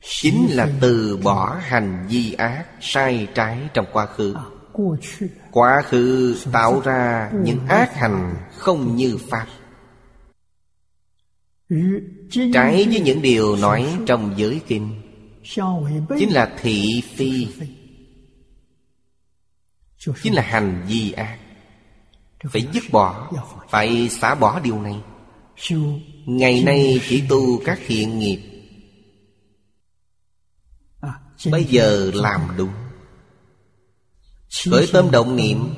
Chính 0.00 0.46
là 0.50 0.68
từ 0.80 1.18
bỏ 1.22 1.56
hành 1.60 2.06
vi 2.10 2.32
ác 2.32 2.64
Sai 2.80 3.28
trái 3.34 3.58
trong 3.74 3.86
quá 3.92 4.06
khứ 4.06 4.34
quá 5.50 5.82
khứ 5.82 6.36
tạo 6.52 6.80
ra 6.80 7.30
những 7.44 7.66
ác 7.68 7.94
hành 7.94 8.34
không 8.56 8.96
như 8.96 9.18
pháp. 9.30 9.46
Trái 12.52 12.84
với 12.86 13.00
những 13.04 13.22
điều 13.22 13.56
nói 13.56 13.98
trong 14.06 14.34
giới 14.36 14.60
kinh 14.66 15.02
chính 16.18 16.32
là 16.32 16.54
thị 16.60 17.02
phi. 17.16 17.48
chính 20.22 20.34
là 20.34 20.42
hành 20.42 20.84
vi 20.88 21.12
ác. 21.12 21.38
phải 22.50 22.66
dứt 22.72 22.84
bỏ 22.92 23.32
phải 23.68 24.08
xả 24.08 24.34
bỏ 24.34 24.60
điều 24.60 24.82
này. 24.82 25.00
Ngày 26.26 26.62
nay 26.64 27.00
chỉ 27.08 27.22
tu 27.28 27.60
các 27.64 27.78
thiện 27.86 28.18
nghiệp. 28.18 28.40
À, 31.00 31.12
Bây 31.50 31.64
giờ 31.64 32.10
làm 32.14 32.40
đúng 32.56 32.72
khởi 34.64 34.88
tâm 34.92 35.10
động 35.10 35.36
niệm 35.36 35.74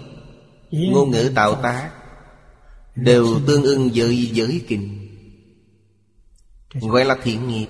ngôn 0.71 1.11
ngữ 1.11 1.33
tạo 1.35 1.55
tác 1.63 1.91
đều 2.95 3.41
tương 3.47 3.63
ưng 3.63 3.91
với 3.95 4.31
giới 4.33 4.65
kinh. 4.69 5.09
Gọi 6.75 7.05
là 7.05 7.17
thiện 7.23 7.49
nghiệp. 7.49 7.67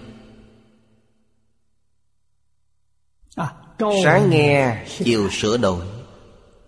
Sáng 4.05 4.31
nghe 4.31 4.87
chiều 5.05 5.29
sửa 5.31 5.57
đổi. 5.57 5.87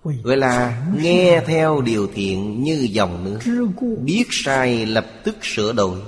gọi 0.03 0.37
là 0.37 0.87
nghe 0.97 1.43
theo 1.47 1.81
điều 1.81 2.09
thiện 2.15 2.63
như 2.63 2.89
dòng 2.91 3.25
nước. 3.25 3.39
Biết 4.03 4.25
sai 4.31 4.87
lập 4.87 5.07
tức 5.25 5.37
sửa 5.43 5.73
đổi. 5.73 6.01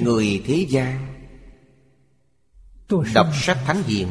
Người 0.00 0.42
thế 0.46 0.66
gian 0.68 1.06
đọc 3.14 3.26
sách 3.42 3.58
thánh 3.66 3.82
hiền. 3.82 4.08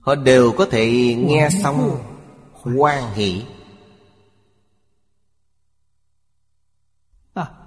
Họ 0.00 0.14
đều 0.14 0.52
có 0.52 0.66
thể 0.70 1.14
nghe 1.18 1.48
xong 1.62 1.98
Hoan 2.52 3.12
hỷ. 3.14 3.44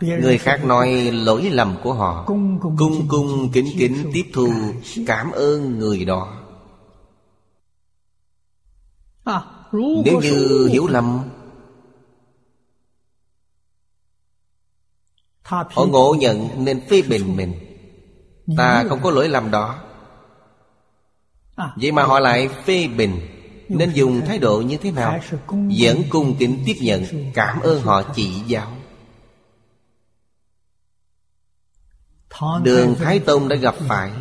Người 0.01 0.37
khác 0.37 0.65
nói 0.65 1.11
lỗi 1.11 1.49
lầm 1.51 1.75
của 1.83 1.93
họ. 1.93 2.23
Cung 2.27 3.07
cung 3.07 3.51
kính 3.53 3.67
kính 3.77 4.11
tiếp 4.13 4.25
thu. 4.33 4.49
Cảm 5.07 5.31
ơn 5.31 5.79
người 5.79 6.05
đó. 6.05 6.37
Nếu 10.05 10.19
như 10.21 10.67
hiểu 10.71 10.87
lầm 10.87 11.19
Họ 15.43 15.85
ngộ 15.85 16.15
nhận 16.19 16.65
nên 16.65 16.81
phê 16.89 17.01
bình 17.01 17.35
mình 17.35 17.70
ta 18.57 18.85
không 18.89 18.99
có 19.03 19.11
lỗi 19.11 19.29
lầm 19.29 19.51
đó. 19.51 19.79
Vậy 21.75 21.91
mà 21.91 22.03
họ 22.03 22.19
lại 22.19 22.49
phê 22.65 22.87
bình. 22.87 23.27
nên 23.69 23.93
dùng 23.93 24.25
thái 24.25 24.39
độ 24.39 24.61
như 24.61 24.77
thế 24.77 24.91
nào? 24.91 25.19
Vẫn 25.79 26.03
cung 26.09 26.35
kính 26.39 26.63
tiếp 26.65 26.75
nhận 26.81 27.31
cảm 27.33 27.59
ơn 27.61 27.81
họ 27.81 28.03
chỉ 28.15 28.41
giáo. 28.47 28.77
Đường 32.63 32.95
thái 32.99 33.19
tông 33.19 33.49
đã 33.49 33.55
gặp 33.55 33.75
phải. 33.87 34.11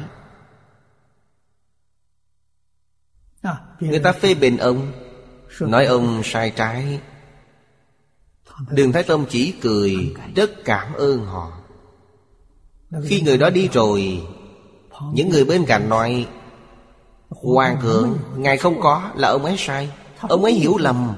Người 3.80 3.98
ta 3.98 4.12
phê 4.12 4.34
bình 4.34 4.56
ông. 4.56 4.92
Nói 5.60 5.86
ông 5.86 6.22
sai 6.24 6.52
trái. 6.56 7.00
Đường 8.70 8.92
thái 8.92 9.02
tông 9.02 9.26
chỉ 9.28 9.54
cười 9.60 10.14
rất 10.36 10.50
cảm 10.64 10.92
ơn 10.92 11.24
họ. 11.26 11.60
Khi 13.05 13.20
người 13.20 13.38
đó 13.38 13.50
đi 13.50 13.68
rồi, 13.72 14.22
Những 15.12 15.29
người 15.29 15.44
bên 15.44 15.64
cạnh 15.66 15.88
nói, 15.88 16.26
Hoàng 17.29 17.81
thượng, 17.81 18.18
Ngài 18.37 18.57
không 18.57 18.81
có 18.81 19.11
là 19.14 19.29
ông 19.29 19.44
ấy 19.44 19.55
sai. 19.59 19.90
Ông 20.20 20.44
ấy 20.44 20.53
hiểu 20.53 20.76
lầm. 20.76 21.14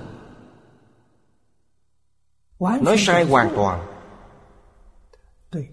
Nói 2.61 2.97
sai 2.99 3.25
hoàn 3.25 3.53
toàn. 3.57 3.87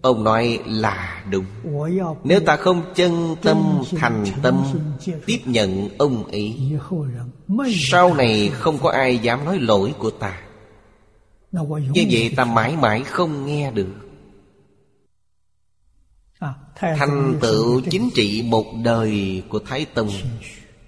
Ông 0.01 0.23
nói 0.23 0.59
là 0.65 1.23
đúng. 1.29 1.45
Nếu 2.23 2.39
ta 2.39 2.55
không 2.55 2.83
chân 2.95 3.35
tâm 3.41 3.81
thành 3.97 4.25
tâm 4.43 4.63
Tiếp 5.25 5.39
nhận 5.45 5.89
ông 5.97 6.23
ấy, 6.23 6.77
Sau 7.91 8.13
này 8.13 8.51
không 8.53 8.77
có 8.77 8.91
ai 8.91 9.17
dám 9.17 9.45
nói 9.45 9.59
lỗi 9.59 9.93
của 9.99 10.11
ta. 10.11 10.41
Như 11.93 12.05
vậy 12.11 12.33
ta 12.35 12.45
mãi 12.45 12.75
mãi 12.77 13.03
không 13.03 13.45
nghe 13.45 13.71
được 13.71 14.08
thành 16.79 17.37
tựu 17.41 17.81
chính 17.91 18.09
trị 18.15 18.43
một 18.47 18.65
đời 18.83 19.43
của 19.49 19.59
thái 19.59 19.85
tông 19.85 20.09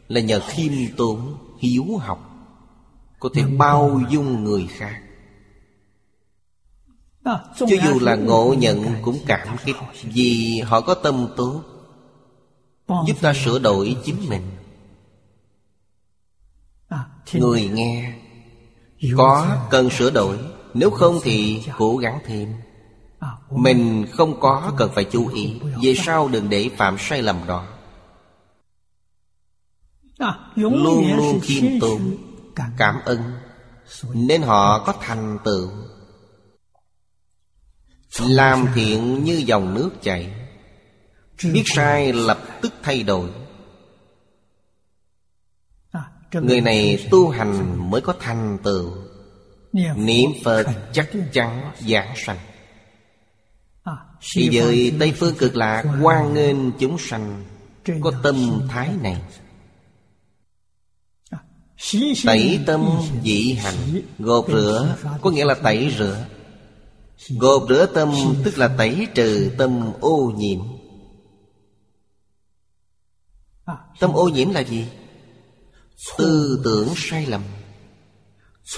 là 0.07 0.21
nhờ 0.21 0.39
khiêm 0.47 0.71
tốn 0.97 1.37
hiếu 1.59 1.97
học 1.97 2.31
có 3.19 3.29
thể 3.33 3.43
bao 3.57 4.01
dung 4.09 4.43
người 4.43 4.67
khác. 4.67 5.01
Cho 7.55 7.65
dù 7.85 7.99
là 7.99 8.15
ngộ 8.15 8.55
nhận 8.57 8.85
cũng 9.01 9.19
cảm 9.27 9.57
kích 9.65 9.75
Vì 10.03 10.59
họ 10.59 10.81
có 10.81 10.93
tâm 10.93 11.27
tốt 11.37 11.61
Giúp 12.87 13.13
ta 13.21 13.33
sửa 13.33 13.59
đổi 13.59 13.95
chính 14.03 14.29
mình. 14.29 14.41
Người 17.33 17.69
nghe 17.73 18.13
Có 19.17 19.57
cần 19.69 19.89
sửa 19.89 20.09
đổi 20.09 20.37
Nếu 20.73 20.89
không 20.89 21.19
thì 21.23 21.63
cố 21.77 21.97
gắng 21.97 22.19
thêm 22.25 22.53
mình 23.49 24.05
không 24.11 24.39
có 24.39 24.73
cần 24.77 24.91
phải 24.95 25.03
chú 25.03 25.27
ý. 25.27 25.59
Về 25.83 25.93
sau 25.97 26.27
đừng 26.27 26.49
để 26.49 26.69
phạm 26.77 26.95
sai 26.99 27.21
lầm 27.21 27.37
đó? 27.47 27.67
Luôn 30.55 31.15
luôn 31.15 31.39
khiêm 31.43 31.79
tốn, 31.81 32.17
cảm 32.77 32.95
ơn, 33.05 33.19
nên 34.13 34.41
họ 34.41 34.83
có 34.85 34.93
thành 34.99 35.37
tựu. 35.43 35.69
Làm 38.19 38.67
thiện 38.75 39.23
như 39.23 39.43
dòng 39.45 39.73
nước 39.73 39.89
chảy, 40.01 40.33
biết 41.43 41.63
sai 41.65 42.13
lập 42.13 42.39
tức 42.61 42.73
thay 42.83 43.03
đổi. 43.03 43.29
Người 46.33 46.61
này 46.61 47.07
tu 47.11 47.29
hành 47.29 47.89
mới 47.91 48.01
có 48.01 48.13
thành 48.19 48.57
tựu. 48.63 48.91
Niệm 49.95 50.29
phật 50.43 50.65
chắc 50.93 51.09
chắn 51.33 51.71
giảng 51.79 52.13
sanh 52.25 52.37
thì 54.33 54.49
giới 54.51 54.93
Tây 54.99 55.13
Phương 55.17 55.35
cực 55.35 55.55
lạc 55.55 55.83
hoan 56.01 56.33
nghênh 56.33 56.71
chúng 56.71 56.97
sanh. 56.99 57.43
Có 58.01 58.11
tâm 58.23 58.67
thái 58.69 58.89
này. 59.01 59.21
Tẩy 62.25 62.59
tâm 62.65 62.89
dị 63.23 63.53
hành. 63.53 64.01
Gột 64.19 64.45
rửa 64.47 64.97
có 65.21 65.31
nghĩa 65.31 65.45
là 65.45 65.53
tẩy 65.53 65.95
rửa. 65.97 66.25
Gột 67.29 67.69
rửa 67.69 67.85
tâm 67.85 68.11
tức 68.43 68.57
là 68.57 68.67
tẩy 68.77 69.07
trừ 69.15 69.51
tâm 69.57 69.93
ô 69.99 70.33
nhiễm. 70.37 70.59
Tâm 73.99 74.13
ô 74.13 74.29
nhiễm 74.29 74.49
là 74.49 74.59
gì? 74.59 74.87
Tư 76.17 76.61
tưởng 76.63 76.89
sai 76.95 77.25
lầm. 77.25 77.41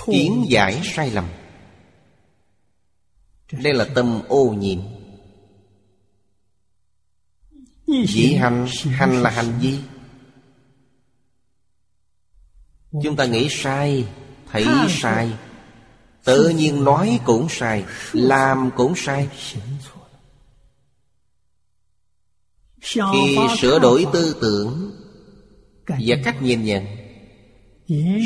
Kiến 0.05 0.45
giải 0.49 0.81
sai 0.83 1.11
lầm. 1.11 1.27
Đây 3.51 3.73
là 3.73 3.85
tâm 3.95 4.21
ô 4.27 4.55
nhiễm. 4.57 4.79
Dĩ 7.87 8.33
hành 8.33 8.67
Hành 8.91 9.21
là 9.21 9.29
hành 9.29 9.59
gì? 9.61 9.79
Chúng 13.03 13.15
ta 13.15 13.25
nghĩ 13.25 13.47
sai 13.49 14.05
Thấy 14.51 14.65
sai. 14.89 15.31
Tự 16.23 16.49
nhiên 16.49 16.83
nói 16.83 17.19
cũng 17.25 17.47
sai 17.49 17.85
Làm 18.13 18.71
cũng 18.75 18.93
sai. 18.95 19.29
Khi 22.81 23.37
sửa 23.59 23.79
đổi 23.79 24.05
tư 24.13 24.35
tưởng 24.41 24.91
Và 25.87 25.97
cách 26.23 26.41
nhìn 26.41 26.63
nhận 26.63 26.85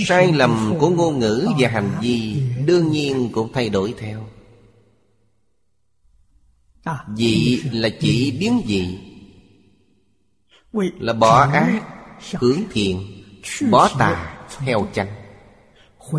Sai 0.08 0.34
lầm 0.34 0.74
của 0.80 0.90
ngôn 0.90 1.20
ngữ 1.20 1.48
và 1.60 1.70
hành 1.70 1.98
vi 2.02 2.42
Đương 2.66 2.92
nhiên 2.92 3.30
cũng 3.34 3.54
thay 3.54 3.70
đổi 3.70 3.94
theo. 3.98 4.28
Dị 7.18 7.62
là 7.72 7.90
chỉ 8.00 8.32
biến 8.40 8.62
dị 8.68 9.07
là 10.74 11.14
bỏ 11.14 11.48
ác 11.52 11.82
hướng 12.34 12.62
thiện 12.72 13.24
bỏ 13.72 13.90
tà 14.00 14.38
theo 14.60 14.88
chánh 14.94 15.08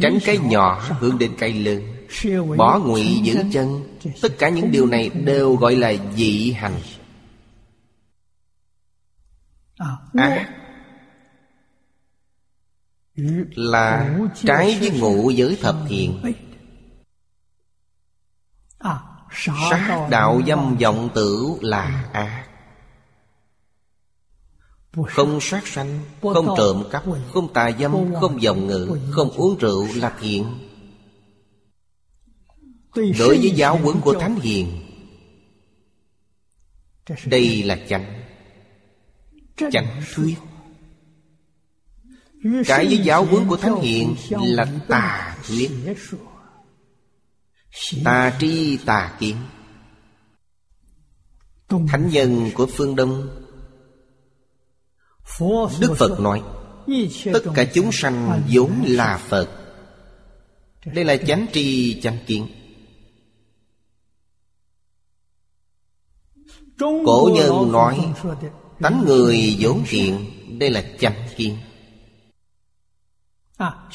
tránh 0.03 0.19
cái 0.25 0.39
nhỏ 0.39 0.83
hướng 1.01 1.19
đến 1.19 1.35
cái 1.39 1.53
lớn. 1.53 1.83
Bỏ 2.57 2.79
ngụy 2.79 3.21
giữ 3.23 3.43
chân. 3.53 3.99
Tất 4.23 4.29
cả 4.39 4.49
những 4.49 4.73
điều 4.73 4.87
này 4.87 5.09
đều 5.09 5.57
gọi 5.57 5.77
là 5.77 5.93
dị 6.17 6.53
hành. 6.53 6.81
Ác 10.13 10.51
là 13.55 14.19
trái 14.35 14.77
với 14.81 14.91
ngũ 14.91 15.31
giới 15.31 15.59
thập 15.63 15.77
thiện. 15.89 16.33
Sát 19.33 20.07
đạo 20.11 20.41
dâm 20.47 20.77
vọng 20.77 21.09
tử 21.15 21.59
là 21.61 22.05
ác. 22.13 22.48
Không 24.93 25.39
sát 25.41 25.67
sanh 25.67 26.01
Không 26.21 26.55
trộm 26.57 26.85
cắp 26.91 27.05
Không 27.33 27.53
tà 27.53 27.71
dâm 27.79 28.15
Không 28.21 28.39
vọng 28.45 28.67
ngữ 28.67 28.99
Không 29.11 29.31
uống 29.31 29.59
rượu 29.59 29.89
là 29.95 30.17
thiện 30.21 30.45
Đối 32.95 33.39
với 33.39 33.53
giáo 33.57 33.79
huấn 33.79 34.01
của 34.01 34.15
Thánh 34.21 34.37
Hiền 34.37 34.81
Đây 37.27 37.63
là 37.63 37.79
chánh. 37.89 38.23
Chánh 39.73 40.03
thuyết. 40.15 40.35
Cái 42.67 42.87
với 42.87 42.99
giáo 42.99 43.25
huấn 43.25 43.49
của 43.49 43.57
Thánh 43.57 43.81
Hiền 43.81 44.17
Là 44.31 44.67
tà 44.89 45.37
thuyết. 45.47 45.71
Tà 48.05 48.37
tri 48.41 48.77
tà 48.77 49.17
kiến. 49.21 49.37
Thánh 51.69 52.09
nhân 52.09 52.51
của 52.55 52.67
phương 52.67 52.97
Đông 52.97 53.38
Đức 55.81 55.95
Phật 55.97 56.21
nói, 56.21 56.43
Tất 57.33 57.43
cả 57.55 57.65
chúng 57.75 57.91
sanh 57.93 58.43
vốn 58.53 58.71
là 58.87 59.19
Phật. 59.29 59.49
Đây 60.85 61.05
là 61.05 61.17
chánh 61.17 61.47
tri, 61.53 62.01
chánh 62.01 62.19
kiến. 62.27 62.49
Cổ 66.79 67.31
nhân 67.35 67.73
nói, 67.73 68.13
Tánh 68.81 69.05
người 69.07 69.57
vốn 69.61 69.83
thiện. 69.89 70.31
Đây 70.59 70.71
là 70.71 70.85
chánh 71.01 71.29
kiến. 71.37 71.57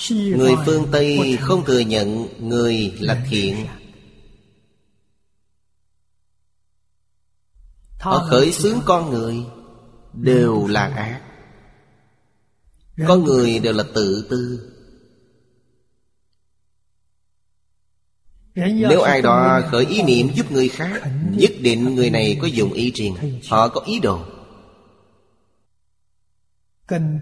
Người 0.10 0.54
phương 0.66 0.88
Tây 0.92 1.38
không 1.42 1.66
thừa 1.66 1.80
nhận 1.80 2.28
người 2.50 2.94
là 3.00 3.26
thiện. 3.30 3.68
Họ 8.00 8.28
khởi 8.30 8.52
xướng 8.52 8.80
con 8.86 9.10
người. 9.10 9.46
Đều 10.14 10.68
là 10.68 10.88
ác. 10.88 11.22
Có 13.08 13.16
người 13.16 13.60
đều 13.60 13.74
là 13.74 13.84
tự 13.96 14.28
tư. 14.30 14.70
Nếu 18.56 19.02
ai 19.02 19.22
đó 19.22 19.62
khởi 19.72 19.86
ý 19.86 20.04
niệm 20.04 20.30
giúp 20.36 20.52
người 20.52 20.70
khác, 20.70 21.02
Nhất 21.32 21.52
định 21.60 21.96
người 21.96 22.10
này 22.10 22.38
có 22.42 22.48
dùng 22.48 22.74
ý 22.74 22.92
riêng 22.92 23.16
Họ 23.50 23.68
có 23.68 23.82
ý 23.86 24.00
đồ. 24.00 24.20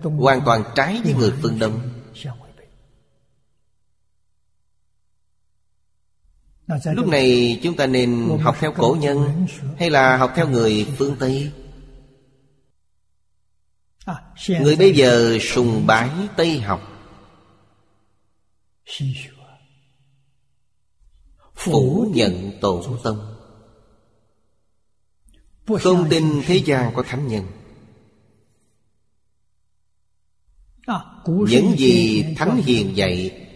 Hoàn 0.04 0.42
toàn 0.46 0.64
trái 0.76 1.02
với 1.04 1.14
người 1.14 1.34
phương 1.42 1.60
Đông. 1.60 1.82
Lúc 6.86 7.08
này 7.08 7.60
chúng 7.64 7.76
ta 7.76 7.88
nên 7.88 8.40
học 8.42 8.56
theo 8.60 8.72
cổ 8.72 8.98
nhân 9.00 9.46
Hay 9.80 9.90
là 9.90 10.18
học 10.18 10.32
theo 10.36 10.48
người 10.48 10.88
phương 10.98 11.16
Tây? 11.20 11.52
Người 14.48 14.76
bây 14.76 14.96
giờ 14.96 15.38
sùng 15.42 15.88
bái 15.88 16.10
Tây 16.38 16.60
học. 16.60 16.82
Phủ 21.56 22.12
nhận 22.14 22.52
tổ 22.62 23.00
tông. 23.04 23.36
Không 25.80 26.10
tin 26.10 26.42
thế 26.46 26.56
gian 26.56 26.94
có 26.96 27.04
thánh 27.04 27.28
nhân. 27.28 27.48
Những 31.26 31.78
gì 31.78 32.24
Thánh 32.38 32.62
Hiền 32.66 32.98
dạy 32.98 33.48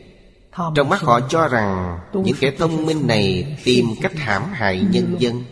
Trong 0.76 0.90
mắt 0.90 1.02
họ 1.02 1.20
cho 1.30 1.48
rằng 1.48 2.00
Những 2.14 2.38
kẻ 2.40 2.52
thông 2.58 2.86
minh 2.86 3.08
này 3.08 3.58
Tìm 3.64 3.86
cách 4.02 4.14
hãm 4.16 4.44
hại 4.54 4.86
nhân 4.92 5.16
dân 5.20 5.44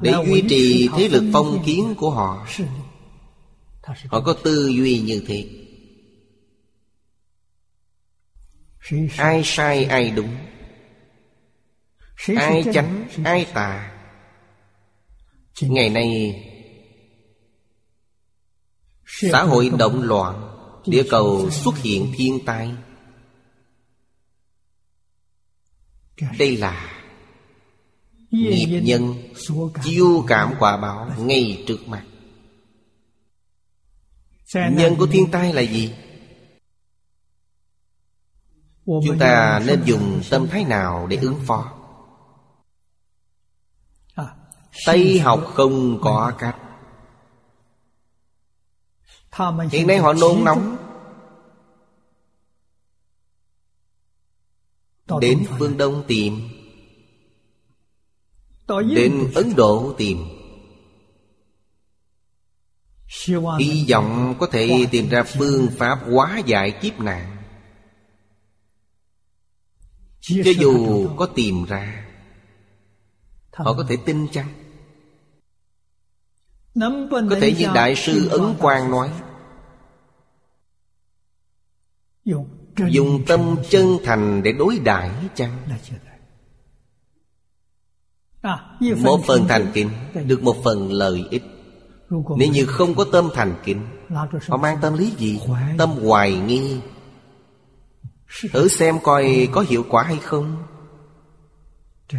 Để 0.00 0.14
duy 0.26 0.44
trì 0.48 0.88
thế 0.96 1.08
lực 1.08 1.24
phong 1.32 1.62
kiến 1.66 1.94
của 1.96 2.10
họ. 2.10 2.46
Họ 4.06 4.20
có 4.20 4.36
tư 4.44 4.68
duy 4.68 5.00
như 5.00 5.22
thế. 5.26 5.48
Ai 9.16 9.42
sai 9.44 9.84
ai 9.84 10.10
đúng. 10.10 10.36
Ai 12.36 12.64
chánh 12.74 13.08
ai 13.24 13.46
tà. 13.54 13.92
Ngày 15.60 15.90
nay 15.90 16.42
Xã 19.06 19.42
hội 19.42 19.70
động 19.78 20.02
loạn 20.02 20.56
Địa 20.86 21.04
cầu 21.10 21.50
xuất 21.50 21.78
hiện 21.78 22.12
thiên 22.16 22.44
tai. 22.44 22.74
Đây 26.38 26.56
là 26.56 26.95
Nghiệp 28.30 28.80
nhân 28.82 29.14
Chiêu 29.84 30.24
cảm 30.28 30.54
quả 30.58 30.76
báo 30.76 31.10
ngay 31.18 31.64
trước 31.66 31.88
mặt. 31.88 32.04
Nhân 34.54 34.96
của 34.98 35.06
thiên 35.06 35.30
tai 35.30 35.52
là 35.52 35.62
gì? 35.62 35.94
Chúng 38.86 39.18
ta 39.18 39.62
nên 39.66 39.82
dùng 39.84 40.22
tâm 40.30 40.48
thái 40.48 40.64
nào 40.64 41.06
để 41.06 41.16
ứng 41.16 41.40
phó? 41.46 41.72
Tây 44.86 45.18
học 45.18 45.52
không 45.54 45.98
có 46.02 46.32
cách. 46.38 46.56
Hiện 49.70 49.86
nay 49.86 49.98
họ 49.98 50.12
nôn 50.12 50.44
nóng. 50.44 50.76
Đến 55.20 55.46
phương 55.58 55.76
Đông 55.76 56.04
tìm 56.06 56.55
Đến 58.68 59.30
Ấn 59.34 59.54
Độ 59.56 59.94
tìm. 59.98 60.18
Hy 63.58 63.86
vọng 63.90 64.34
có 64.38 64.46
thể 64.46 64.86
tìm 64.90 65.08
ra 65.08 65.22
phương 65.22 65.68
pháp 65.76 65.98
hóa 66.10 66.38
giải 66.46 66.70
kiếp 66.70 67.00
nạn. 67.00 67.36
Cho 70.20 70.52
dù 70.58 71.08
có 71.16 71.26
tìm 71.26 71.64
ra 71.64 72.06
Họ 73.56 73.74
có 73.74 73.84
thể 73.88 73.96
tin 74.04 74.28
chăng? 74.28 74.48
Có 77.10 77.36
thể 77.40 77.54
như 77.58 77.66
Đại 77.74 77.96
sư 77.96 78.28
Ấn 78.28 78.54
Quang 78.60 78.90
nói. 78.90 79.12
Dùng 82.88 83.24
tâm 83.26 83.56
chân 83.70 83.98
thành 84.04 84.42
để 84.42 84.52
đối 84.52 84.78
đãi 84.78 85.10
chăng 85.34 85.68
Một 89.02 89.20
phần 89.26 89.48
thành 89.48 89.70
kính 89.74 89.90
Được 90.26 90.42
một 90.42 90.56
phần 90.64 90.92
lợi 90.92 91.24
ích. 91.30 91.42
Nếu 92.36 92.48
như 92.52 92.66
không 92.66 92.94
có 92.94 93.04
tâm 93.12 93.28
thành 93.34 93.54
kính 93.64 93.86
Họ 94.48 94.56
mang 94.56 94.78
tâm 94.80 94.98
lý 94.98 95.10
gì? 95.18 95.40
Tâm 95.78 95.90
hoài 95.90 96.36
nghi. 96.36 96.80
Thử 98.52 98.68
xem 98.68 98.98
coi 99.02 99.48
có 99.52 99.60
hiệu 99.60 99.84
quả 99.90 100.02
hay 100.02 100.16
không. 100.16 100.62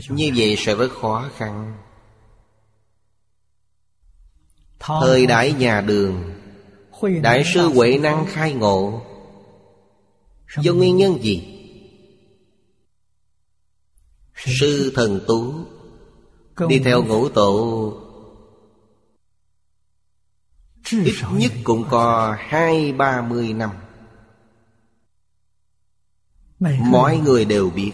Như 0.10 0.32
vậy 0.36 0.56
sẽ 0.58 0.76
rất 0.76 0.92
khó 1.02 1.30
khăn. 1.38 1.78
Thời 4.80 5.26
đại 5.26 5.54
nhà 5.54 5.82
đường 5.82 6.34
Đại 7.22 7.44
sư 7.54 7.70
Huệ 7.70 7.98
Năng 7.98 8.26
khai 8.26 8.54
ngộ. 8.54 9.02
Do 10.62 10.74
nguyên 10.74 10.98
nhân 10.98 11.24
gì? 11.24 11.54
Sư 14.36 14.92
thần 14.96 15.20
tú 15.28 15.54
Đi 16.66 16.80
theo 16.80 17.04
ngũ 17.04 17.30
tổ 17.30 17.94
Ít 20.92 21.16
nhất 21.34 21.52
cũng 21.64 21.84
có 21.90 22.36
hai 22.40 22.92
ba 22.92 23.22
mươi 23.22 23.54
năm. 23.54 23.70
Mọi 26.80 27.18
người 27.18 27.46
đều 27.46 27.70
biết. 27.70 27.92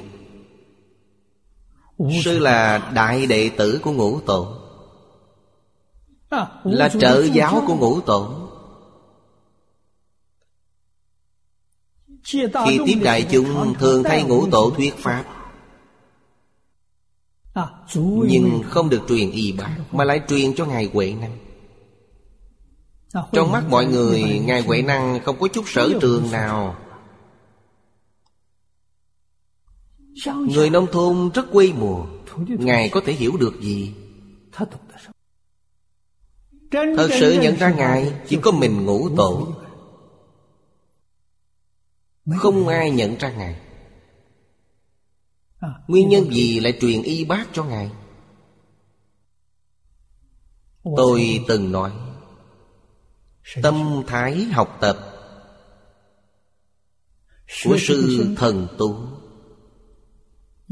Sư 2.24 2.40
là 2.40 2.92
đại 2.94 3.26
đệ 3.26 3.50
tử 3.58 3.80
của 3.84 3.92
ngũ 3.92 4.20
tổ 4.20 4.60
Là 6.64 6.90
trợ 6.90 7.24
giáo 7.24 7.64
của 7.68 7.76
ngũ 7.76 8.02
tổ 8.02 8.50
Khi 12.24 12.80
tiếp 12.86 13.00
đại 13.04 13.28
chúng 13.32 13.74
thường 13.80 14.04
thay 14.04 14.24
ngũ 14.24 14.50
tổ 14.52 14.72
thuyết 14.76 14.96
pháp 14.98 15.43
Nhưng 17.96 18.62
không 18.70 18.90
được 18.90 19.02
truyền 19.08 19.32
y 19.32 19.52
bác 19.52 19.78
Mà 19.92 20.04
lại 20.04 20.22
truyền 20.28 20.56
cho 20.56 20.66
Ngài 20.66 20.90
Huệ 20.94 21.14
Năng. 21.14 21.38
Trong 23.32 23.52
mắt 23.52 23.64
mọi 23.70 23.86
người 23.86 24.40
Ngài 24.46 24.62
Huệ 24.62 24.82
Năng 24.82 25.20
không 25.24 25.40
có 25.40 25.48
chút 25.48 25.66
sở 25.68 25.90
trường 26.02 26.32
nào. 26.32 26.76
Người 30.26 30.70
nông 30.70 30.88
thôn 30.92 31.30
rất 31.34 31.46
quê 31.52 31.74
mùa 31.80 32.06
Ngài 32.48 32.90
có 32.90 33.02
thể 33.06 33.14
hiểu 33.14 33.38
được 33.38 33.62
gì? 33.62 33.94
Thật 36.72 37.10
sự 37.20 37.40
nhận 37.42 37.56
ra 37.56 37.72
Ngài 37.72 38.14
Chỉ 38.28 38.38
có 38.42 38.52
mình 38.52 38.86
ngũ 38.86 39.10
tổ 39.18 39.48
Không 42.38 42.68
ai 42.68 42.92
nhận 42.92 43.18
ra 43.18 43.32
Ngài 43.32 43.56
Nguyên 45.88 46.10
nhân 46.10 46.34
gì 46.34 46.60
lại 46.60 46.78
truyền 46.82 47.02
y 47.02 47.26
bác 47.26 47.46
cho 47.54 47.64
Ngài? 47.64 47.92
Tôi 50.98 51.40
từng 51.48 51.72
nói 51.72 51.92
Tâm 53.62 54.04
thái 54.08 54.44
học 54.44 54.78
tập 54.82 54.98
Của 57.66 57.78
sư 57.80 58.28
thần 58.38 58.68
tú. 58.78 58.96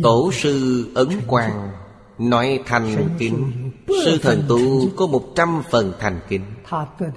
Tổ 0.03 0.31
sư 0.33 0.87
Ấn 0.95 1.07
Quang 1.27 1.71
Nói 2.17 2.63
thành 2.65 3.15
kính. 3.19 3.51
Sư 3.87 4.19
thần 4.21 4.43
tu 4.47 4.89
có 4.95 5.07
một 5.07 5.33
trăm 5.35 5.63
phần 5.69 5.93
thành 5.99 6.19
kính. 6.29 6.45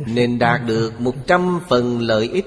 Nên 0.06 0.38
đạt 0.38 0.60
được 0.66 1.00
một 1.00 1.14
trăm 1.26 1.60
phần 1.68 2.00
lợi 2.00 2.28
ích. 2.28 2.46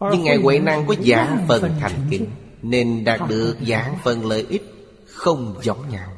Nhưng 0.00 0.22
Ngài 0.22 0.36
Huệ 0.36 0.58
Năng 0.58 0.86
có 0.86 0.94
giảng 1.06 1.44
phần 1.48 1.72
thành 1.80 2.06
kính 2.10 2.26
nên 2.62 3.04
đạt 3.04 3.20
được 3.28 3.56
giảng 3.68 3.98
phần 4.04 4.26
lợi 4.26 4.46
ích 4.48 4.62
Không 5.06 5.60
giống 5.62 5.88
nhau. 5.88 6.16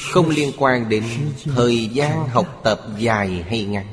Không 0.00 0.28
liên 0.28 0.52
quan 0.58 0.88
đến 0.88 1.04
thời 1.44 1.88
gian 1.88 2.28
học 2.28 2.60
tập 2.64 2.80
dài 2.98 3.42
hay 3.42 3.64
ngắn. 3.64 3.86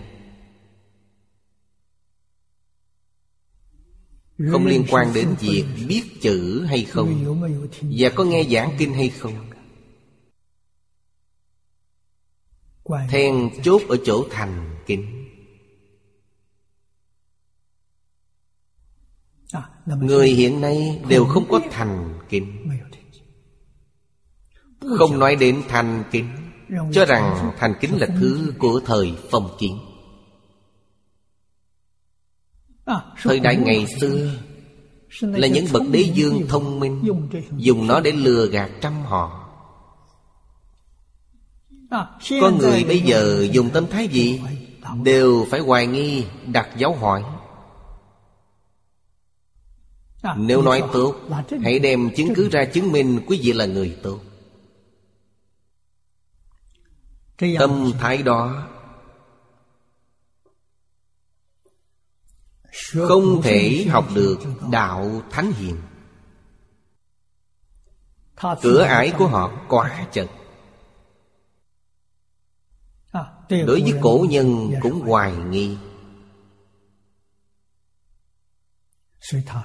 Không 4.51 4.65
liên 4.65 4.85
quan 4.89 5.13
đến 5.13 5.35
việc 5.39 5.65
biết 5.87 6.03
chữ 6.21 6.65
hay 6.67 6.83
không 6.83 7.39
Và 7.81 8.09
có 8.15 8.23
nghe 8.23 8.43
giảng 8.43 8.75
kinh 8.77 8.93
hay 8.93 9.09
không. 9.09 9.49
Then 13.09 13.49
chốt 13.63 13.81
ở 13.89 13.97
chỗ 14.05 14.27
thành 14.31 14.75
kính. 14.85 15.22
Người 19.85 20.29
hiện 20.29 20.61
nay 20.61 21.01
đều 21.09 21.25
không 21.25 21.45
có 21.49 21.59
thành 21.71 22.19
kính. 22.29 22.69
Không 24.97 25.19
nói 25.19 25.35
đến 25.35 25.61
thành 25.67 26.03
kính 26.11 26.29
Cho 26.91 27.05
rằng 27.05 27.51
thành 27.59 27.73
kính 27.81 27.97
là 27.99 28.07
thứ 28.19 28.53
của 28.59 28.81
thời 28.85 29.13
phong 29.31 29.49
kiến. 29.59 29.79
Thời 33.23 33.39
đại 33.39 33.55
ngày 33.55 33.85
xưa 33.99 34.31
Là 35.21 35.47
những 35.47 35.65
bậc 35.73 35.83
đế 35.91 35.99
dương 35.99 36.47
thông 36.49 36.79
minh 36.79 37.03
Dùng 37.57 37.87
nó 37.87 37.99
để 37.99 38.11
lừa 38.11 38.47
gạt 38.47 38.69
trăm 38.81 39.01
họ. 39.01 39.39
Có 42.41 42.51
người 42.59 42.83
bây 42.83 42.99
giờ 42.99 43.47
dùng 43.51 43.69
tâm 43.69 43.87
thái 43.87 44.07
gì 44.07 44.41
Đều 45.03 45.45
phải 45.49 45.59
hoài 45.59 45.87
nghi 45.87 46.25
đặt 46.47 46.69
dấu 46.77 46.95
hỏi 46.95 47.23
Nếu 50.37 50.61
nói 50.61 50.83
tốt 50.93 51.15
Hãy 51.63 51.79
đem 51.79 52.09
chứng 52.15 52.33
cứ 52.35 52.49
ra 52.49 52.65
chứng 52.65 52.91
minh 52.91 53.21
quý 53.27 53.39
vị 53.43 53.53
là 53.53 53.65
người 53.65 53.97
tốt. 54.03 54.19
Tâm 57.59 57.91
thái 57.99 58.23
đó 58.23 58.67
Không 62.95 63.41
thể 63.41 63.85
học 63.89 64.07
được 64.15 64.39
đạo 64.71 65.21
thánh 65.31 65.51
hiền. 65.51 65.77
Cửa 68.61 68.81
ải 68.81 69.13
của 69.17 69.27
họ 69.27 69.51
quá 69.69 70.07
chật. 70.11 70.29
Đối 73.49 73.81
với 73.81 73.93
cổ 74.01 74.25
nhân 74.29 74.73
cũng 74.81 75.01
hoài 75.01 75.33
nghi 75.35 75.77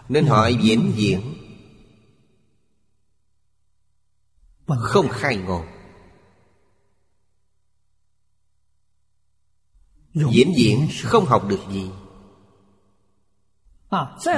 Nên 0.09 0.27
họ 0.27 0.47
diễn 0.47 0.93
diễn 0.97 1.35
Không 4.67 5.09
khai 5.09 5.37
ngộ. 5.37 5.65
Diễn 10.15 10.53
diễn 10.57 10.89
không 11.03 11.25
học 11.25 11.49
được 11.49 11.61
gì. 11.73 11.91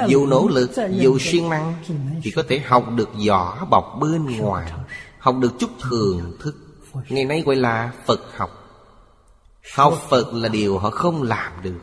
Dù 0.07 0.25
nỗ 0.25 0.47
lực 0.47 0.71
dù 0.91 1.17
siêng 1.19 1.49
năng 1.49 1.83
thì 2.23 2.31
có 2.31 2.43
thể 2.49 2.59
học 2.59 2.85
được 2.95 3.09
vỏ 3.27 3.65
bọc 3.65 3.97
bên 4.01 4.37
ngoài 4.37 4.73
học 5.19 5.35
được 5.39 5.51
chút 5.59 5.69
thường 5.81 6.37
thức. 6.39 6.55
Ngày 7.09 7.25
nay 7.25 7.41
gọi 7.41 7.55
là 7.55 7.93
phật 8.05 8.19
học. 8.37 8.49
Học 9.73 9.93
phật 10.09 10.33
là 10.33 10.49
điều 10.49 10.79
họ 10.79 10.89
không 10.89 11.23
làm 11.23 11.61
được 11.63 11.79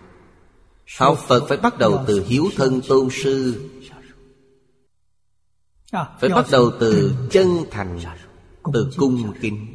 học 0.96 1.18
phật 1.28 1.44
phải 1.48 1.58
bắt 1.58 1.78
đầu 1.78 2.04
từ 2.06 2.24
hiếu 2.28 2.50
thân 2.56 2.80
tôn 2.88 3.08
sư. 3.12 3.70
Phải 5.92 6.30
bắt 6.34 6.46
đầu 6.50 6.70
từ 6.80 7.14
chân 7.30 7.64
thành, 7.70 8.00
từ 8.72 8.90
cung 8.96 9.32
kính. 9.40 9.74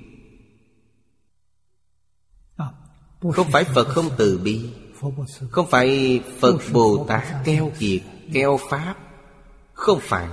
Không 3.34 3.51
phải 3.51 3.64
phật 3.64 3.88
không 3.88 4.09
từ 4.18 4.38
bi, 4.43 4.70
không 5.51 5.68
phải 5.70 6.22
Phật 6.39 6.57
Bồ 6.74 7.05
Tát 7.07 7.24
keo 7.45 7.72
kiệt, 7.80 8.01
Keo 8.34 8.59
Pháp. 8.70 8.95
Không 9.74 9.99
phải. 10.01 10.28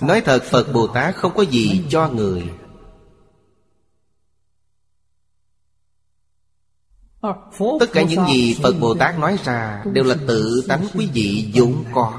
Nói 0.00 0.20
thật, 0.20 0.42
Phật 0.50 0.72
Bồ 0.72 0.86
Tát 0.86 1.16
không 1.16 1.32
có 1.34 1.42
gì 1.42 1.84
cho 1.88 2.08
người. 2.08 2.50
Tất 7.80 7.92
cả 7.92 8.02
những 8.02 8.26
gì 8.28 8.56
Phật 8.62 8.74
Bồ 8.80 8.94
Tát 8.94 9.18
nói 9.18 9.38
ra 9.44 9.82
Đều 9.92 10.04
là 10.04 10.14
tự 10.28 10.64
tánh 10.68 10.86
quý 10.94 11.08
vị 11.14 11.50
vốn 11.54 11.84
có. 11.92 12.12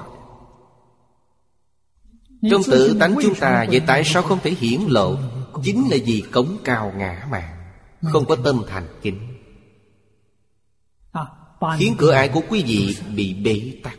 Trong 2.51 2.61
tự 2.63 2.97
tánh 2.99 3.15
chúng 3.21 3.35
ta, 3.35 3.65
Vậy 3.69 3.81
tại 3.87 4.03
sao 4.05 4.23
không 4.23 4.39
thể 4.43 4.51
hiển 4.59 4.81
lộ 4.87 5.15
Chính 5.63 5.89
là 5.89 5.97
vì 6.05 6.23
cống 6.31 6.57
cao 6.63 6.93
ngã 6.97 7.27
mạng 7.31 7.57
không 8.11 8.25
có 8.25 8.35
tâm 8.35 8.63
thành 8.67 8.87
kính? 9.01 9.19
Khiến 11.77 11.95
cửa 11.97 12.11
ải 12.11 12.29
của 12.29 12.41
quý 12.49 12.63
vị 12.67 12.95
bị 13.15 13.33
bế 13.33 13.61
tắc. 13.83 13.97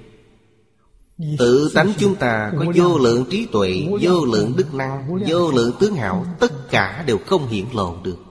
Tự 1.39 1.71
tánh 1.75 1.93
chúng 1.99 2.15
ta 2.15 2.53
có 2.59 2.65
vô 2.75 2.99
lượng 2.99 3.25
trí 3.31 3.47
tuệ, 3.53 3.87
Vô 4.01 4.25
lượng 4.25 4.53
đức 4.57 4.75
năng, 4.75 5.19
Vô 5.29 5.51
lượng 5.51 5.73
tướng 5.81 5.95
hảo 5.95 6.27
Tất 6.41 6.71
cả 6.71 7.05
đều 7.07 7.19
không 7.27 7.49
hiển 7.49 7.65
lộ 7.73 7.97
được. 8.03 8.28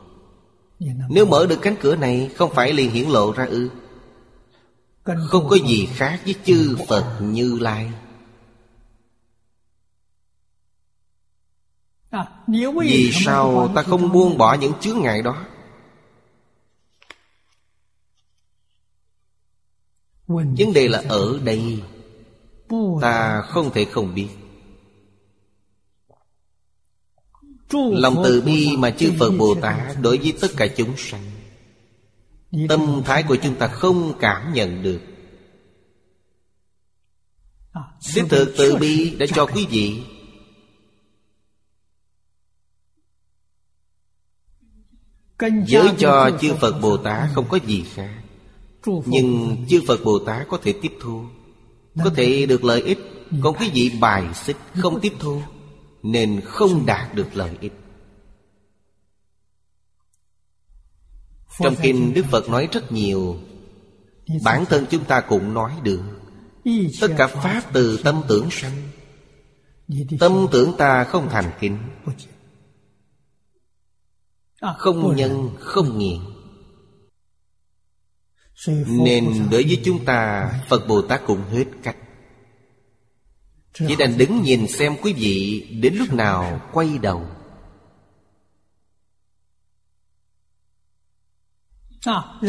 Nếu 1.09 1.25
mở 1.25 1.45
được 1.49 1.59
cánh 1.61 1.75
cửa 1.81 1.95
này 1.95 2.31
Không 2.35 2.53
phải 2.53 2.73
liền 2.73 2.91
hiển 2.91 3.09
lộ 3.09 3.31
ra 3.31 3.45
ư? 3.45 3.69
Không 5.03 5.49
có 5.49 5.55
gì 5.55 5.87
khác 5.93 6.21
với 6.25 6.35
chư 6.45 6.77
Phật 6.87 7.19
Như 7.21 7.57
Lai. 7.61 7.91
Vì 12.81 13.11
sao 13.11 13.71
ta 13.75 13.83
không 13.83 14.11
buông 14.11 14.37
bỏ 14.37 14.53
những 14.53 14.73
chướng 14.79 14.99
ngại 15.01 15.21
đó? 15.21 15.45
Vấn 20.27 20.73
đề 20.73 20.87
là 20.87 21.03
ở 21.09 21.39
đây 21.43 21.83
ta 23.01 23.41
không 23.41 23.71
thể 23.73 23.85
không 23.85 24.15
biết 24.15 24.27
lòng 27.73 28.21
từ 28.23 28.41
bi 28.41 28.77
mà 28.77 28.89
chư 28.89 29.11
phật 29.19 29.29
bồ 29.29 29.55
tát 29.55 30.01
đối 30.01 30.17
với 30.17 30.33
tất 30.41 30.47
cả 30.57 30.67
chúng 30.67 30.97
sanh. 30.97 31.31
Tâm 32.69 33.01
thái 33.05 33.23
của 33.23 33.35
chúng 33.35 33.55
ta 33.55 33.67
không 33.67 34.13
cảm 34.19 34.53
nhận 34.53 34.83
được. 34.83 35.01
Đích 38.15 38.25
thực 38.29 38.53
từ 38.57 38.75
bi 38.75 39.15
đã 39.19 39.25
cho 39.35 39.45
quý 39.45 39.65
vị. 39.69 40.03
Giới 45.65 45.89
cho 45.99 46.31
chư 46.41 46.53
Phật 46.53 46.81
Bồ 46.81 46.97
Tát 46.97 47.29
không 47.33 47.45
có 47.49 47.59
gì 47.65 47.83
khác. 47.93 48.21
Nhưng 48.85 49.57
chư 49.69 49.81
Phật 49.87 50.03
Bồ 50.03 50.19
Tát 50.19 50.47
có 50.47 50.59
thể 50.63 50.73
tiếp 50.81 50.91
thu. 51.01 51.23
Có 52.03 52.09
thể 52.15 52.45
được 52.45 52.63
lợi 52.63 52.81
ích. 52.81 52.99
Còn 53.41 53.55
quý 53.55 53.69
vị 53.73 53.91
bài 53.99 54.33
xích 54.33 54.57
không 54.75 54.99
tiếp 55.01 55.13
thu 55.19 55.41
Nên 56.11 56.41
không 56.45 56.85
đạt 56.85 57.15
được 57.15 57.35
lợi 57.35 57.57
ích 57.61 57.73
Trong 61.59 61.75
kinh 61.81 62.13
Đức 62.13 62.25
Phật 62.31 62.49
nói 62.49 62.67
rất 62.71 62.91
nhiều. 62.91 63.37
Bản 64.43 64.65
thân 64.65 64.85
chúng 64.89 65.05
ta 65.05 65.21
cũng 65.21 65.53
nói 65.53 65.71
được. 65.83 66.01
Tất 67.01 67.07
cả 67.17 67.27
Pháp 67.27 67.61
từ 67.73 67.99
tâm 68.03 68.21
tưởng 68.27 68.47
sanh. 68.51 68.89
Tâm 70.19 70.47
tưởng 70.51 70.73
ta 70.77 71.03
không 71.03 71.29
thành 71.29 71.51
kính. 71.59 71.77
Không 74.77 75.15
nhân 75.15 75.49
không 75.59 75.97
nghiện. 75.97 76.19
Nên 78.87 79.47
đối 79.51 79.63
với 79.63 79.81
chúng 79.85 80.05
ta 80.05 80.51
Phật 80.69 80.87
Bồ 80.87 81.01
Tát 81.01 81.21
cũng 81.27 81.43
hết 81.51 81.65
cách 81.83 81.97
Chỉ 83.77 83.95
đành 83.95 84.17
đứng 84.17 84.41
nhìn 84.41 84.67
xem 84.67 84.95
quý 85.01 85.13
vị 85.13 85.67
Đến 85.81 85.95
lúc 85.95 86.13
nào 86.13 86.61
quay 86.73 86.97
đầu. 86.97 87.25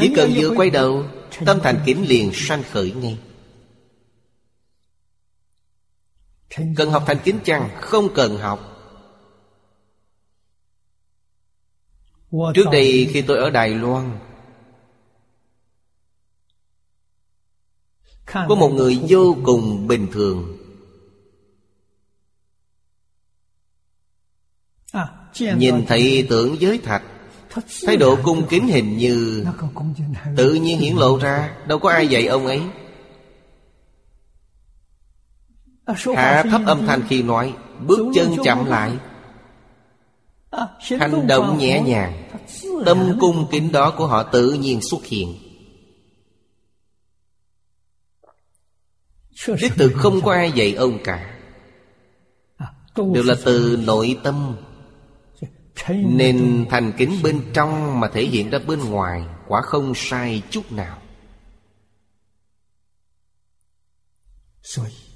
Chỉ 0.00 0.12
cần 0.16 0.30
vừa 0.34 0.50
quay 0.56 0.70
đầu 0.70 1.04
Tâm 1.46 1.58
thành 1.62 1.82
kính 1.86 2.08
liền 2.08 2.30
sanh 2.34 2.62
khởi 2.62 2.92
ngay. 2.92 3.18
Cần 6.76 6.90
học 6.90 7.04
thành 7.06 7.18
kính 7.24 7.40
chăng? 7.44 7.70
Không 7.80 8.14
cần 8.14 8.36
học. 8.36 8.74
Trước 12.54 12.64
đây 12.72 13.08
khi 13.12 13.22
tôi 13.22 13.38
ở 13.38 13.50
Đài 13.50 13.68
Loan 13.68 14.18
Có 18.26 18.54
một 18.54 18.68
người 18.68 19.00
vô 19.08 19.36
cùng 19.44 19.86
bình 19.86 20.06
thường 20.12 20.57
Nhìn 25.56 25.86
thấy 25.86 26.26
tượng 26.30 26.60
giới 26.60 26.78
thạch 26.78 27.02
Thái 27.86 27.96
độ 27.96 28.16
cung 28.22 28.46
kính 28.48 28.68
hình 28.68 28.96
như 28.96 29.44
Tự 30.36 30.54
nhiên 30.54 30.78
hiển 30.78 30.96
lộ 30.96 31.18
ra. 31.18 31.56
Đâu 31.66 31.78
có 31.78 31.90
ai 31.90 32.08
dạy 32.08 32.26
ông 32.26 32.46
ấy. 32.46 32.62
À, 35.84 35.94
Hạ 36.16 36.42
thấp 36.50 36.60
âm 36.66 36.86
thanh 36.86 37.02
khi 37.08 37.22
nói 37.22 37.54
Bước 37.86 38.10
chân 38.14 38.36
chậm 38.44 38.64
lại. 38.64 38.92
À, 40.50 40.66
Hành 41.00 41.26
động 41.26 41.58
nhẹ 41.58 41.82
nhàng. 41.86 42.30
Tâm 42.84 43.16
cung 43.20 43.46
kính 43.50 43.72
đó 43.72 43.94
của 43.96 44.06
họ 44.06 44.22
tự 44.22 44.52
nhiên 44.52 44.80
xuất 44.82 45.04
hiện. 45.04 45.36
Đích 49.60 49.72
thực 49.76 49.92
không 49.96 50.20
có 50.22 50.32
ai 50.32 50.52
dạy 50.52 50.74
ông 50.74 50.98
cả. 51.04 51.38
À, 52.56 52.66
Đều 52.96 53.22
là 53.22 53.34
từ 53.44 53.78
nội 53.86 54.18
tâm 54.22 54.56
Nên 55.88 56.66
thành 56.70 56.92
kính 56.96 57.18
bên 57.22 57.42
trong 57.54 58.00
mà 58.00 58.08
thể 58.08 58.24
hiện 58.24 58.50
ra 58.50 58.58
bên 58.58 58.80
ngoài 58.90 59.24
Quả 59.48 59.60
không 59.62 59.92
sai 59.96 60.42
chút 60.50 60.72
nào. 60.72 60.98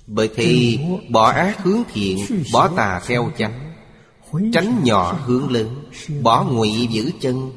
Bởi 0.07 0.31
thì 0.35 0.79
bỏ 1.11 1.31
ác 1.31 1.59
hướng 1.59 1.83
thiện 1.93 2.19
Bỏ 2.53 2.69
tà 2.77 3.01
theo 3.07 3.33
chánh 3.39 3.75
Tránh 4.53 4.81
nhỏ 4.85 5.13
hướng 5.13 5.51
lớn 5.51 5.85
Bỏ 6.23 6.45
ngụy 6.45 6.89
giữ 6.91 7.11
chân. 7.21 7.53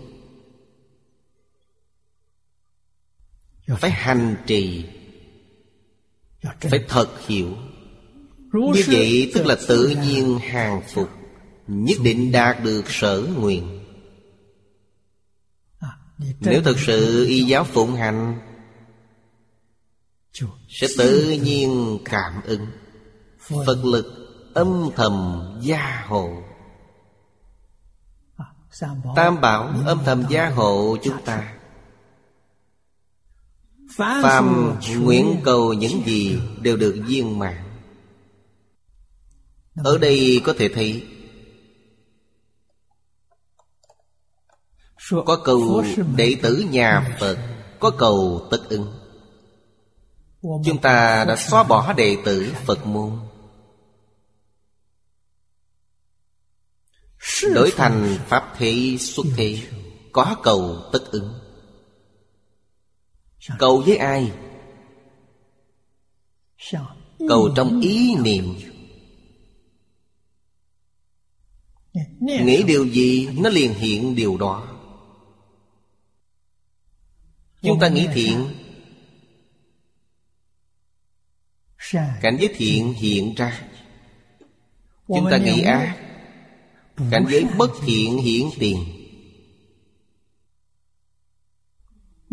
Phải 3.67 3.91
hành 3.91 4.35
trì 4.47 4.85
Phải 6.61 6.85
thật 6.87 7.09
hiểu. 7.27 7.49
Như 8.53 8.83
vậy 8.87 9.31
tức 9.35 9.45
là 9.45 9.57
tự 9.67 9.95
nhiên 10.03 10.39
hàng 10.39 10.81
phục 10.93 11.09
Nhất 11.67 11.97
định 12.03 12.31
đạt 12.31 12.63
được 12.63 12.83
sở 12.87 13.27
nguyện. 13.37 13.81
Nếu 16.39 16.61
thực 16.61 16.79
sự 16.79 17.25
y 17.25 17.43
giáo 17.43 17.63
phụng 17.63 17.95
hành 17.95 18.39
Sẽ 20.69 20.87
tự 20.97 21.31
nhiên 21.31 21.99
cảm 22.05 22.41
ứng. 22.45 22.67
Phật 23.65 23.85
lực 23.85 24.05
âm 24.53 24.89
thầm 24.95 25.43
gia 25.61 26.03
hộ. 26.07 26.43
Tam 29.15 29.41
bảo 29.41 29.73
âm 29.85 29.99
thầm 30.05 30.23
gia 30.29 30.49
hộ 30.49 30.97
chúng 31.03 31.21
ta. 31.25 31.55
Phàm 33.97 34.75
nguyện 34.99 35.41
cầu 35.43 35.73
những 35.73 36.03
gì 36.05 36.39
đều 36.61 36.77
được 36.77 37.01
viên 37.05 37.39
mãn. 37.39 37.63
Ở 39.75 39.97
đây 39.97 40.41
có 40.43 40.53
thể 40.57 40.69
thấy 40.69 41.03
Có 45.11 45.41
cầu 45.43 45.83
đệ 46.15 46.35
tử 46.41 46.65
nhà 46.71 47.17
Phật, 47.19 47.37
Có 47.79 47.91
cầu 47.91 48.47
tất 48.51 48.69
ứng. 48.69 48.93
Chúng 50.41 50.81
ta 50.81 51.25
đã 51.27 51.35
xóa 51.35 51.63
bỏ 51.63 51.93
đệ 51.93 52.17
tử 52.25 52.53
Phật 52.65 52.85
môn. 52.85 53.19
Đổi 57.53 57.71
thành 57.75 58.17
Pháp 58.27 58.53
thế 58.57 58.97
xuất 58.99 59.25
thế, 59.35 59.61
Có 60.11 60.35
cầu 60.43 60.77
tất 60.93 61.11
ứng. 61.11 61.33
Cầu 63.59 63.83
với 63.85 63.97
ai? 63.97 64.31
Cầu 67.29 67.49
trong 67.55 67.81
ý 67.81 68.15
niệm. 68.15 68.55
Nghĩ 72.19 72.63
điều 72.63 72.87
gì, 72.87 73.29
nó 73.37 73.49
liền 73.49 73.73
hiện 73.73 74.15
điều 74.15 74.37
đó. 74.37 74.74
Chúng 77.65 77.79
ta 77.79 77.87
nghĩ 77.87 78.07
thiện. 78.13 78.47
Cảnh 82.21 82.37
giới 82.39 82.53
thiện 82.55 82.93
hiện 82.93 83.35
ra. 83.35 83.61
Chúng 85.07 85.27
ta 85.31 85.37
nghĩ 85.37 85.61
ác 85.61 85.97
Cảnh 87.11 87.25
giới 87.29 87.45
bất 87.57 87.71
thiện 87.85 88.17
hiện 88.17 88.49
tiền. 88.59 88.85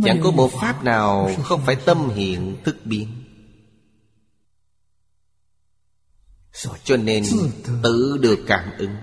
Chẳng 0.05 0.21
có 0.23 0.31
một 0.31 0.51
pháp 0.53 0.85
nào 0.85 1.31
không 1.43 1.63
phải 1.67 1.77
tâm 1.85 2.09
hiện 2.09 2.57
thức 2.65 2.77
biến. 2.85 3.09
Cho 6.85 6.97
nên 6.97 7.25
tự 7.83 8.19
được 8.21 8.45
cảm 8.47 8.71
ứng. 8.79 8.97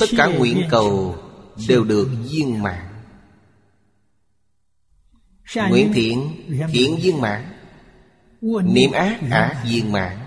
Tất 0.00 0.06
cả 0.16 0.26
nguyện 0.26 0.62
cầu 0.70 1.16
đều 1.68 1.84
được 1.84 2.08
viên 2.30 2.62
mãn. 2.62 2.84
Nguyện 5.70 5.92
thiện, 5.94 6.44
thiện 6.72 6.96
viên 7.02 7.20
mãn. 7.20 7.52
Niệm 8.62 8.92
ác, 8.92 9.20
ác 9.30 9.62
viên 9.64 9.92
mãn. 9.92 10.18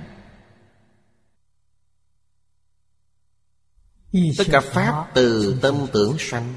Tất 4.38 4.44
cả 4.52 4.62
Pháp 4.62 5.12
từ 5.14 5.60
tâm 5.62 5.88
tưởng 5.94 6.16
sanh. 6.20 6.54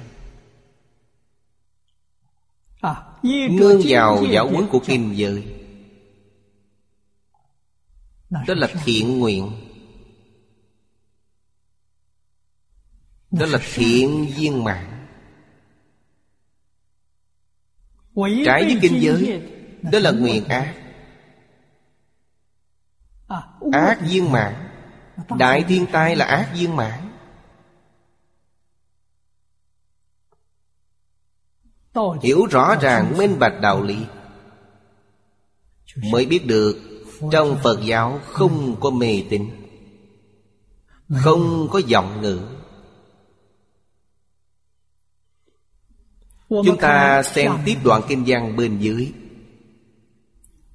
Nương 3.50 3.82
vào 3.84 4.24
giáo 4.32 4.50
huấn 4.50 4.66
của 4.70 4.78
Kim 4.78 5.14
Giới. 5.14 5.60
Đó 8.30 8.54
là 8.54 8.68
thiện 8.84 9.18
nguyện 9.18 9.63
Đó 13.38 13.46
là 13.46 13.58
thiện 13.74 14.26
viên 14.36 14.64
mạng, 14.64 15.06
Trái 18.44 18.64
với 18.64 18.78
kinh 18.82 19.00
giới 19.00 19.42
Đó 19.92 19.98
là 19.98 20.10
nguyện 20.10 20.44
ác. 20.44 20.74
Ác 23.72 23.98
viên 24.00 24.32
mạng, 24.32 24.68
Đại 25.38 25.64
thiên 25.68 25.86
tai 25.92 26.16
là 26.16 26.24
ác 26.24 26.50
viên 26.54 26.76
mãn 26.76 27.10
Hiểu 32.22 32.46
rõ 32.50 32.76
ràng 32.80 33.18
minh 33.18 33.38
bạch 33.38 33.60
đạo 33.62 33.82
lý 33.82 33.98
Mới 36.12 36.26
biết 36.26 36.46
được 36.46 36.76
Trong 37.32 37.58
Phật 37.62 37.80
giáo 37.84 38.20
không 38.24 38.76
có 38.80 38.90
mê 38.90 39.22
tín 39.30 39.50
Không 41.08 41.68
có 41.70 41.80
giọng 41.86 42.22
ngữ. 42.22 42.53
Chúng 46.48 46.78
ta 46.80 47.22
xem 47.22 47.52
tiếp 47.64 47.76
đoạn 47.84 48.02
kinh 48.08 48.24
văn 48.26 48.56
bên 48.56 48.78
dưới. 48.78 49.12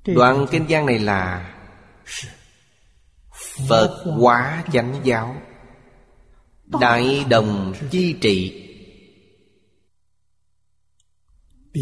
Đoạn 0.05 0.45
kinh 0.51 0.65
văn 0.70 0.86
này 0.86 0.99
là 0.99 1.53
Phật 3.67 4.03
hóa 4.05 4.63
chánh 4.74 5.01
giáo. 5.03 5.36
Đại 6.65 7.26
đồng 7.30 7.74
chi 7.91 8.13
trị. 8.22 8.65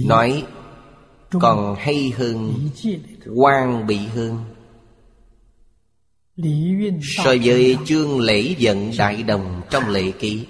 Nói 0.06 0.44
còn 1.32 1.76
hay 1.76 2.12
hơn 2.18 2.70
quan 3.36 3.88
bị 3.88 3.98
hơn. 3.98 4.44
So 7.02 7.34
với 7.44 7.78
chương 7.86 8.20
lễ 8.20 8.56
giận 8.58 8.92
đại 8.98 9.24
đồng 9.24 9.62
trong 9.70 9.90
lệ 9.90 10.12
ký 10.12 10.46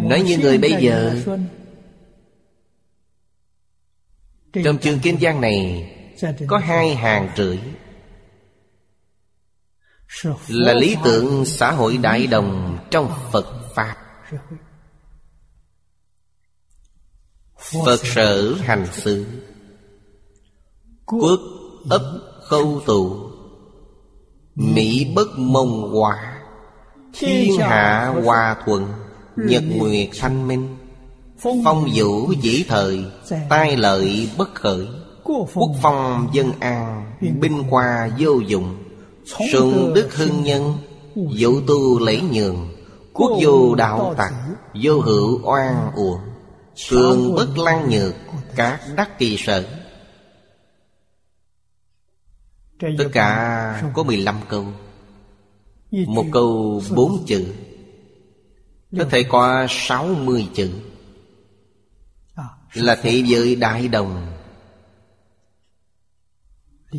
Nói 0.00 0.22
như 0.26 0.38
người 0.38 0.58
bây 0.58 0.74
giờ. 0.80 1.24
Trong 4.64 4.78
chương 4.78 4.98
kinh 5.02 5.16
văn 5.20 5.40
này 5.40 5.90
Có 6.46 6.58
hai 6.58 6.94
hàng 6.94 7.30
rưỡi. 7.36 7.58
Là 10.48 10.74
lý 10.74 10.96
tưởng 11.04 11.44
xã 11.44 11.72
hội 11.72 11.96
đại 11.96 12.26
đồng 12.26 12.78
trong 12.90 13.12
Phật 13.32 13.46
Pháp. 13.74 13.96
Phật 17.84 18.00
sở 18.06 18.54
hành 18.60 18.86
sự 18.92 19.26
Quốc 21.06 21.40
ấp 21.90 22.02
khâu 22.42 22.80
tụ. 22.86 23.30
Mỹ 24.54 25.12
bất 25.16 25.28
mông 25.38 25.90
hòa 25.94 26.38
Thiên 27.12 27.58
hạ 27.58 28.14
hòa 28.24 28.56
thuận 28.64 29.07
Nhật 29.46 29.62
nguyệt 29.76 30.08
thanh 30.18 30.48
minh. 30.48 30.76
Phong 31.38 31.88
vũ 31.94 32.32
dĩ 32.32 32.64
thời. 32.68 33.04
Tai 33.48 33.76
lợi 33.76 34.30
bất 34.38 34.54
khởi. 34.54 34.86
Quốc 35.54 35.70
phong 35.82 36.28
dân 36.32 36.52
an. 36.60 37.12
Binh 37.40 37.62
qua 37.70 38.10
vô 38.18 38.32
dụng. 38.46 38.84
Sùng 39.52 39.94
đức 39.94 40.14
hưng 40.14 40.42
nhân. 40.42 40.74
Dụ 41.14 41.60
tu 41.66 41.98
lễ 41.98 42.20
nhường. 42.32 42.68
Quốc 43.12 43.38
vô 43.42 43.74
đạo 43.74 44.14
tặc 44.18 44.32
Vô 44.82 45.00
hữu 45.00 45.40
oan 45.42 45.90
uổng. 45.94 46.20
Cường 46.90 47.34
bất 47.34 47.58
lăng 47.58 47.90
nhược. 47.90 48.14
Các 48.56 48.80
đắc 48.96 49.18
kỳ 49.18 49.36
sở. 49.36 49.64
Tất 52.80 53.08
cả 53.12 53.90
có 53.94 54.02
15 54.02 54.36
câu. 54.48 54.64
Một 55.90 56.24
câu 56.32 56.82
bốn 56.94 57.24
chữ 57.26 57.44
Có 58.96 59.04
thể 59.10 59.22
có 59.22 59.66
60 59.70 60.48
chữ. 60.54 60.70
Là 62.74 62.96
thế 63.02 63.22
giới 63.26 63.54
đại 63.54 63.88
đồng. 63.88 64.32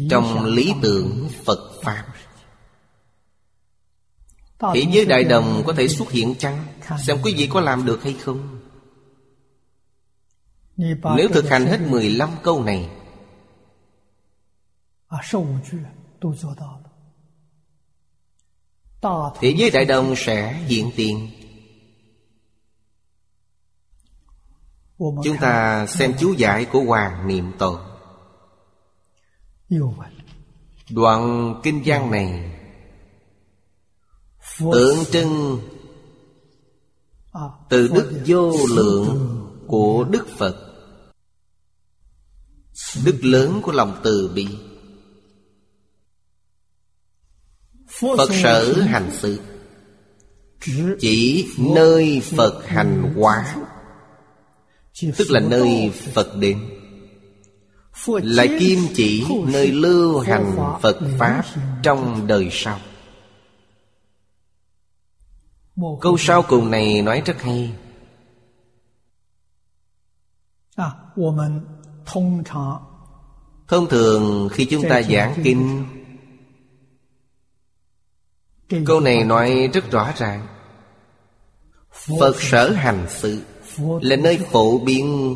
Trong 0.09 0.45
lý 0.45 0.73
tưởng 0.81 1.29
Phật 1.45 1.81
Pháp. 1.83 2.05
Thế 4.73 4.85
giới 4.91 5.05
đại 5.05 5.23
đồng 5.23 5.63
có 5.67 5.73
thể 5.73 5.87
xuất 5.87 6.11
hiện 6.11 6.35
chăng? 6.39 6.65
Xem 7.07 7.17
quý 7.23 7.33
vị 7.37 7.49
có 7.51 7.61
làm 7.61 7.85
được 7.85 8.03
hay 8.03 8.13
không? 8.13 8.59
Nếu 11.17 11.27
thực 11.33 11.49
hành 11.49 11.65
hết 11.65 11.79
15 11.81 12.29
câu 12.43 12.63
này 12.63 12.89
Thế 19.39 19.55
giới 19.57 19.69
đại 19.69 19.85
đồng 19.85 20.13
sẽ 20.17 20.53
hiện 20.53 20.91
tiền 20.95 21.38
Chúng 24.99 25.37
ta 25.41 25.85
xem 25.87 26.13
chú 26.19 26.33
giải 26.33 26.65
của 26.65 26.81
Hoàng 26.81 27.27
Niệm 27.27 27.51
Tổ 27.57 27.79
Đoạn 30.89 31.55
kinh 31.63 31.81
văn 31.85 32.11
này 32.11 32.55
Tượng 34.59 35.05
trưng 35.11 35.59
Từ 37.69 37.87
đức 37.87 38.21
vô 38.25 38.51
lượng 38.69 39.39
của 39.67 40.03
Đức 40.03 40.27
Phật. 40.37 40.55
Đức 43.05 43.19
lớn 43.21 43.61
của 43.63 43.71
lòng 43.71 44.01
từ 44.03 44.31
bi. 44.35 44.47
Phật 47.87 48.29
sở 48.43 48.73
hành 48.81 49.09
sự. 49.13 49.39
Chỉ 50.99 51.47
nơi 51.57 52.21
Phật 52.35 52.63
hành 52.67 53.13
hóa. 53.17 53.55
Tức 55.17 55.31
là 55.31 55.39
nơi 55.39 55.91
Phật 56.13 56.35
đến. 56.35 56.69
Là 58.07 58.45
kim 58.59 58.79
chỉ 58.93 59.25
nơi 59.47 59.71
lưu 59.71 60.19
hành 60.19 60.77
Phật 60.81 60.99
Pháp 61.19 61.43
trong 61.83 62.27
đời 62.27 62.49
sau. 62.51 62.79
Câu 66.01 66.17
sau 66.17 66.41
cùng 66.41 66.71
này 66.71 67.01
nói 67.01 67.21
rất 67.25 67.41
hay. 67.41 67.73
Thông 73.67 73.87
thường 73.89 74.49
khi 74.51 74.65
chúng 74.65 74.83
ta 74.89 75.01
giảng 75.01 75.33
kinh 75.43 75.85
Câu 78.85 78.99
này 78.99 79.23
nói 79.23 79.69
rất 79.73 79.91
rõ 79.91 80.11
ràng. 80.17 80.47
Phật 82.19 82.41
sở 82.41 82.71
hành 82.71 83.05
sự 83.09 83.41
Là 84.01 84.15
nơi 84.15 84.37
phổ 84.37 84.77
biến 84.77 85.35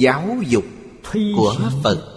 Giáo 0.00 0.36
dục 0.46 0.64
của 1.36 1.56
Phật. 1.82 2.10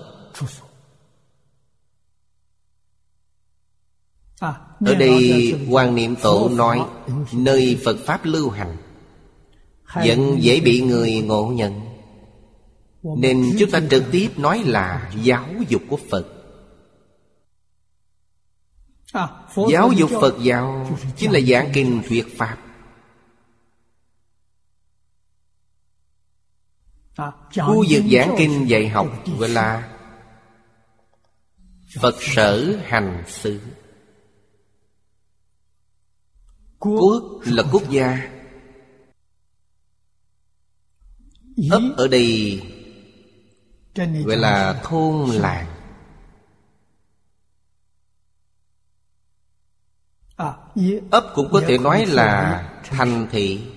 Ở 4.80 4.96
đây 5.00 5.54
quan 5.70 5.96
niệm 5.96 6.16
tổ 6.16 6.50
nói 6.50 6.86
Nơi 7.34 7.80
Phật 7.86 7.98
Pháp 8.06 8.26
lưu 8.26 8.50
hành 8.50 8.78
Vẫn 9.94 10.38
dễ 10.40 10.60
bị 10.60 10.82
người 10.82 11.22
ngộ 11.22 11.52
nhận. 11.56 11.82
Nên 13.18 13.56
chúng 13.60 13.72
ta 13.72 13.82
trực 13.90 14.04
tiếp 14.12 14.30
nói 14.38 14.64
là 14.66 15.12
giáo 15.24 15.46
dục 15.70 15.82
của 15.90 16.00
Phật. 16.10 16.28
Giáo 19.70 19.92
dục 19.92 20.10
Phật 20.22 20.36
giáo 20.42 20.98
Chính 21.18 21.32
là 21.32 21.40
giảng 21.40 21.70
kinh 21.74 22.02
thuyết 22.10 22.38
Pháp 22.38 22.58
Khu 27.18 27.86
vực 27.90 28.04
giảng 28.12 28.36
kinh 28.38 28.70
dạy 28.70 28.88
học 28.88 29.08
gọi 29.40 29.50
là 29.50 29.98
Phật 32.02 32.16
sở 32.20 32.80
hành 32.84 33.24
sự 33.28 33.60
Quốc 36.80 37.24
là 37.46 37.64
quốc 37.72 37.90
gia. 37.90 38.30
Ấp 41.72 41.82
ở 41.98 42.08
đây 42.08 42.62
Gọi 44.26 44.38
là 44.38 44.82
thôn 44.84 45.30
làng. 45.30 45.68
Ấp 51.12 51.32
cũng 51.36 51.50
có 51.52 51.62
thể 51.68 51.78
nói 51.78 52.06
là 52.06 52.64
thành 52.84 53.28
thị 53.32 53.77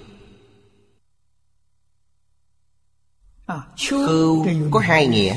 Khưu 3.88 4.46
có 4.70 4.80
hai 4.80 5.06
nghĩa. 5.06 5.36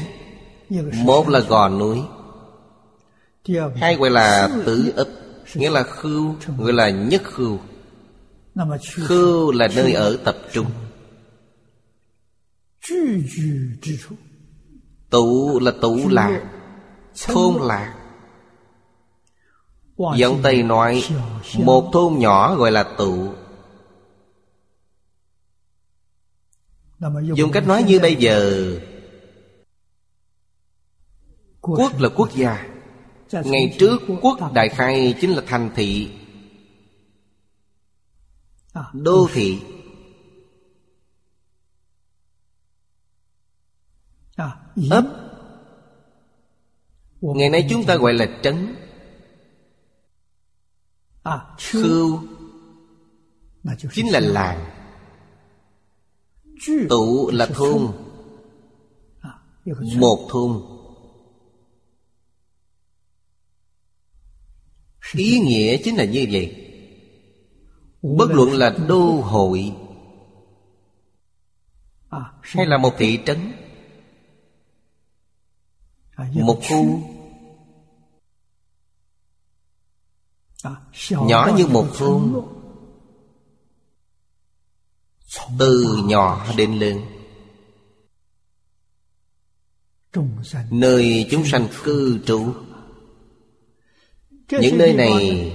Một 1.03 1.29
là 1.29 1.39
gò 1.39 1.69
núi. 1.69 2.01
Hai 3.75 3.95
gọi 3.95 4.09
là 4.09 4.49
tử 4.65 4.93
ấp 4.95 5.07
Nghĩa 5.55 5.69
là 5.69 5.83
khưu 5.83 6.35
Gọi 6.57 6.73
là 6.73 6.89
nhất 6.89 7.21
khưu. 7.23 7.59
Khưu 9.07 9.51
là 9.51 9.67
nơi 9.75 9.93
ở 9.93 10.17
tập 10.23 10.37
trung. 10.51 10.65
Tụ 15.09 15.59
là 15.59 15.71
tụ 15.81 15.99
lạc 16.09 16.41
Thôn 17.27 17.53
lạc 17.61 17.93
Giọng 20.15 20.39
Tây 20.43 20.63
nói 20.63 21.03
Một 21.57 21.89
thôn 21.93 22.13
nhỏ 22.17 22.55
gọi 22.55 22.71
là 22.71 22.83
tụ 22.83 23.27
Dùng 27.35 27.51
cách 27.51 27.67
nói 27.67 27.83
như 27.83 27.99
bây 27.99 28.15
giờ. 28.15 28.71
Quốc 31.61 31.99
là 31.99 32.09
quốc 32.15 32.29
gia. 32.35 32.69
Ngày 33.31 33.75
trước 33.79 34.01
quốc 34.21 34.53
đại 34.53 34.69
khai 34.69 35.15
chính 35.21 35.31
là 35.31 35.43
thành 35.47 35.71
thị. 35.75 36.11
Đô 38.93 39.27
thị. 39.33 39.61
Ấp. 44.89 45.03
Ngày 47.21 47.49
nay 47.49 47.67
chúng 47.69 47.85
ta 47.85 47.95
gọi 47.95 48.13
là 48.13 48.39
trấn. 48.43 48.75
Khưu. 51.57 52.19
Chính 53.93 54.11
là 54.11 54.19
làng 54.19 54.72
Tụ 56.89 57.29
là 57.33 57.45
thôn 57.45 57.91
Một 59.95 60.27
thôn 60.29 60.61
Ý 65.13 65.39
nghĩa 65.39 65.77
chính 65.83 65.95
là 65.95 66.05
như 66.05 66.27
vậy. 66.31 66.69
Bất 68.01 68.29
luận 68.31 68.51
là 68.51 68.75
đô 68.87 69.21
hội 69.21 69.75
Hay 72.41 72.65
là 72.65 72.77
một 72.77 72.93
thị 72.97 73.19
trấn. 73.25 73.53
Một 76.33 76.59
khu. 76.69 77.01
Nhỏ 81.09 81.51
như 81.57 81.67
một 81.67 81.87
thôn 81.93 82.33
từ 85.59 85.97
nhỏ 86.05 86.47
đến 86.57 86.79
lớn. 86.79 87.01
Nơi 90.71 91.27
chúng 91.31 91.45
sanh 91.45 91.67
cư 91.83 92.19
trú. 92.25 92.53
Những 94.49 94.77
nơi 94.77 94.93
này 94.93 95.51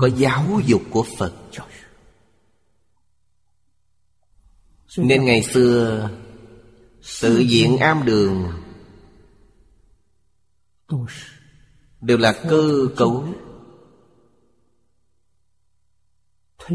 Có 0.00 0.06
giáo 0.06 0.60
dục 0.66 0.82
của 0.90 1.06
Phật. 1.18 1.32
Nên 4.96 5.24
ngày 5.24 5.42
xưa, 5.42 6.10
Tự 7.22 7.38
diện 7.38 7.78
am 7.78 8.04
đường 8.04 8.62
Đều 12.00 12.18
là 12.18 12.32
cơ 12.48 12.88
cấu. 12.96 13.26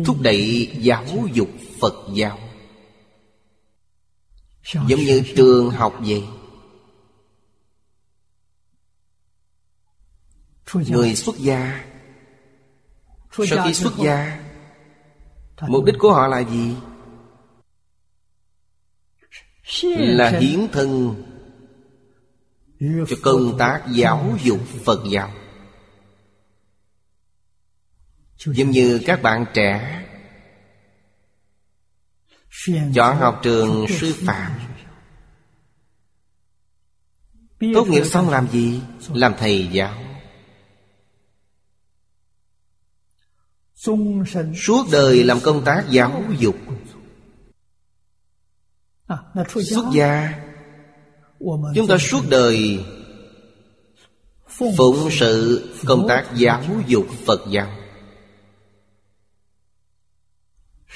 thúc 0.06 0.18
đẩy 0.22 0.72
giáo 0.80 1.06
dục 1.34 1.50
phật 1.82 1.94
giáo. 2.14 2.40
Giống 4.88 5.00
như 5.00 5.24
trường 5.36 5.70
học 5.70 5.96
vậy. 6.00 6.24
Người 10.74 11.16
xuất 11.16 11.38
gia, 11.38 11.86
sau 13.32 13.66
khi 13.66 13.74
xuất 13.74 13.94
gia, 13.98 14.44
mục 15.68 15.86
đích 15.86 15.96
của 16.00 16.14
họ 16.14 16.28
là 16.28 16.40
gì? 16.40 16.76
Là 19.98 20.30
hiến 20.30 20.68
thân 20.72 21.16
cho 22.80 23.16
công 23.24 23.58
tác 23.58 23.84
giáo 23.92 24.38
dục 24.44 24.60
phật 24.86 25.00
giáo 25.12 25.32
giống 28.46 28.72
như 28.72 29.02
các 29.06 29.22
bạn 29.22 29.46
trẻ. 29.54 30.02
Chọn 32.96 33.18
học 33.18 33.40
trường 33.44 33.86
sư 33.90 34.16
phạm. 34.26 34.52
Tốt 37.74 37.88
nghiệp 37.88 38.04
xong 38.06 38.30
làm 38.30 38.48
gì? 38.50 38.82
Làm 39.14 39.34
thầy 39.38 39.70
giáo. 39.72 40.04
Suốt 44.56 44.86
đời 44.92 45.24
làm 45.24 45.40
công 45.44 45.64
tác 45.66 45.86
giáo 45.90 46.24
dục. 46.40 46.56
Xuất 49.48 49.86
gia. 49.94 50.34
Chúng 51.76 51.88
ta 51.90 51.98
suốt 51.98 52.22
đời 52.30 52.86
phụng 54.48 55.10
sự 55.12 55.64
công 55.86 56.06
tác 56.10 56.26
giáo 56.36 56.64
dục 56.88 57.08
phật 57.26 57.42
giáo. 57.52 57.85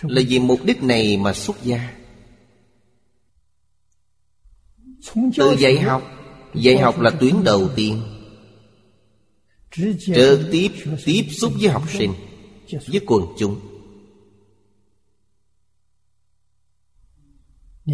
Là 0.02 0.22
vì 0.28 0.40
mục 0.40 0.60
đích 0.64 0.84
này 0.84 1.18
mà 1.18 1.34
xuất 1.34 1.64
gia. 1.64 1.94
Từ 5.38 5.56
dạy 5.60 5.80
học 5.80 6.04
Dạy 6.54 6.78
học 6.78 7.00
là 7.00 7.10
tuyến 7.10 7.44
đầu 7.44 7.70
tiên. 7.76 8.02
Trực 9.72 10.40
tiếp 10.52 10.72
tiếp 11.06 11.26
xúc 11.30 11.54
với 11.60 11.70
học 11.70 11.84
sinh 11.90 12.14
Với 12.88 13.02
quần 13.08 13.24
chúng. 13.38 13.60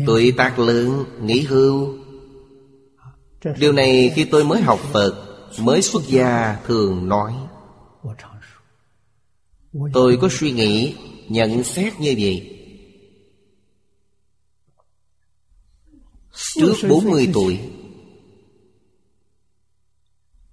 Tuổi 0.05 0.33
tác 0.37 0.59
lượng, 0.59 1.05
nghỉ 1.21 1.41
hưu. 1.41 1.97
Điều 3.59 3.71
này 3.71 4.11
khi 4.15 4.25
tôi 4.25 4.43
mới 4.43 4.61
học 4.61 4.79
Phật 4.93 5.25
Mới 5.59 5.81
xuất 5.81 6.03
gia 6.07 6.59
thường 6.65 7.09
nói. 7.09 7.33
Tôi 9.93 10.17
có 10.21 10.29
suy 10.31 10.51
nghĩ 10.51 10.95
nhận 11.29 11.63
xét 11.63 11.99
như 11.99 12.15
vậy. 12.19 12.51
Trước 16.55 16.73
40 16.89 17.29
tuổi 17.33 17.59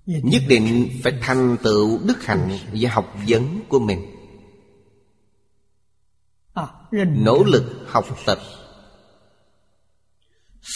Nhất 0.07 0.43
định 0.49 0.91
phải 1.03 1.13
thành 1.21 1.57
tựu 1.63 1.99
đức 2.05 2.25
hạnh 2.25 2.59
và 2.73 2.91
học 2.91 3.15
vấn 3.29 3.61
của 3.69 3.79
mình. 3.79 4.07
Nỗ 6.93 7.45
lực 7.45 7.87
học 7.87 8.07
tập. 8.27 8.39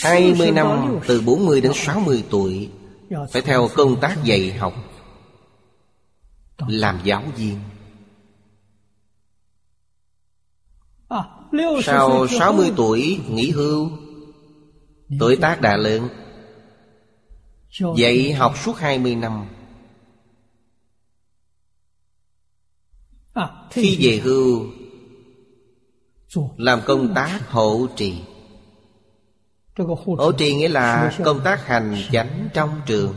20 0.05 0.51
năm 0.51 0.99
từ 1.07 1.20
40 1.20 1.61
đến 1.61 1.72
60 1.74 2.24
tuổi 2.30 2.70
Phải 3.32 3.42
theo 3.42 3.68
công 3.74 4.01
tác 4.01 4.24
dạy 4.24 4.53
học 4.53 4.74
Làm 6.59 7.01
giáo 7.05 7.22
viên. 7.36 7.59
Sau 11.83 12.27
60 12.29 12.73
tuổi 12.77 13.21
nghỉ 13.29 13.51
hưu 13.51 13.91
Tuổi 15.21 15.37
tác 15.37 15.61
đã 15.61 15.77
lớn. 15.77 16.09
Dạy 17.97 18.33
học 18.33 18.55
suốt 18.65 18.77
20 18.77 19.15
năm. 19.15 19.47
Khi 23.71 23.97
về 24.01 24.21
hưu 24.25 24.67
Làm 26.57 26.81
công 26.87 27.15
tác 27.15 27.51
hộ 27.51 27.87
trì. 27.97 28.23
Hộ 30.19 30.33
trì. 30.33 30.55
nghĩa 30.55 30.69
là 30.69 31.13
công 31.25 31.41
tác 31.45 31.67
hành 31.67 31.97
chánh 32.13 32.49
trong 32.55 32.81
trường. 32.87 33.15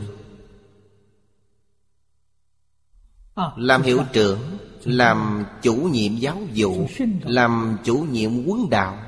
Làm 3.56 3.82
hiệu 3.82 4.04
trưởng 4.12 4.58
làm 4.84 5.44
chủ 5.62 5.74
nhiệm 5.74 6.16
giáo 6.16 6.38
vụ 6.56 6.86
làm 7.22 7.78
chủ 7.84 8.06
nhiệm 8.10 8.44
quân 8.46 8.70
đạo. 8.70 8.98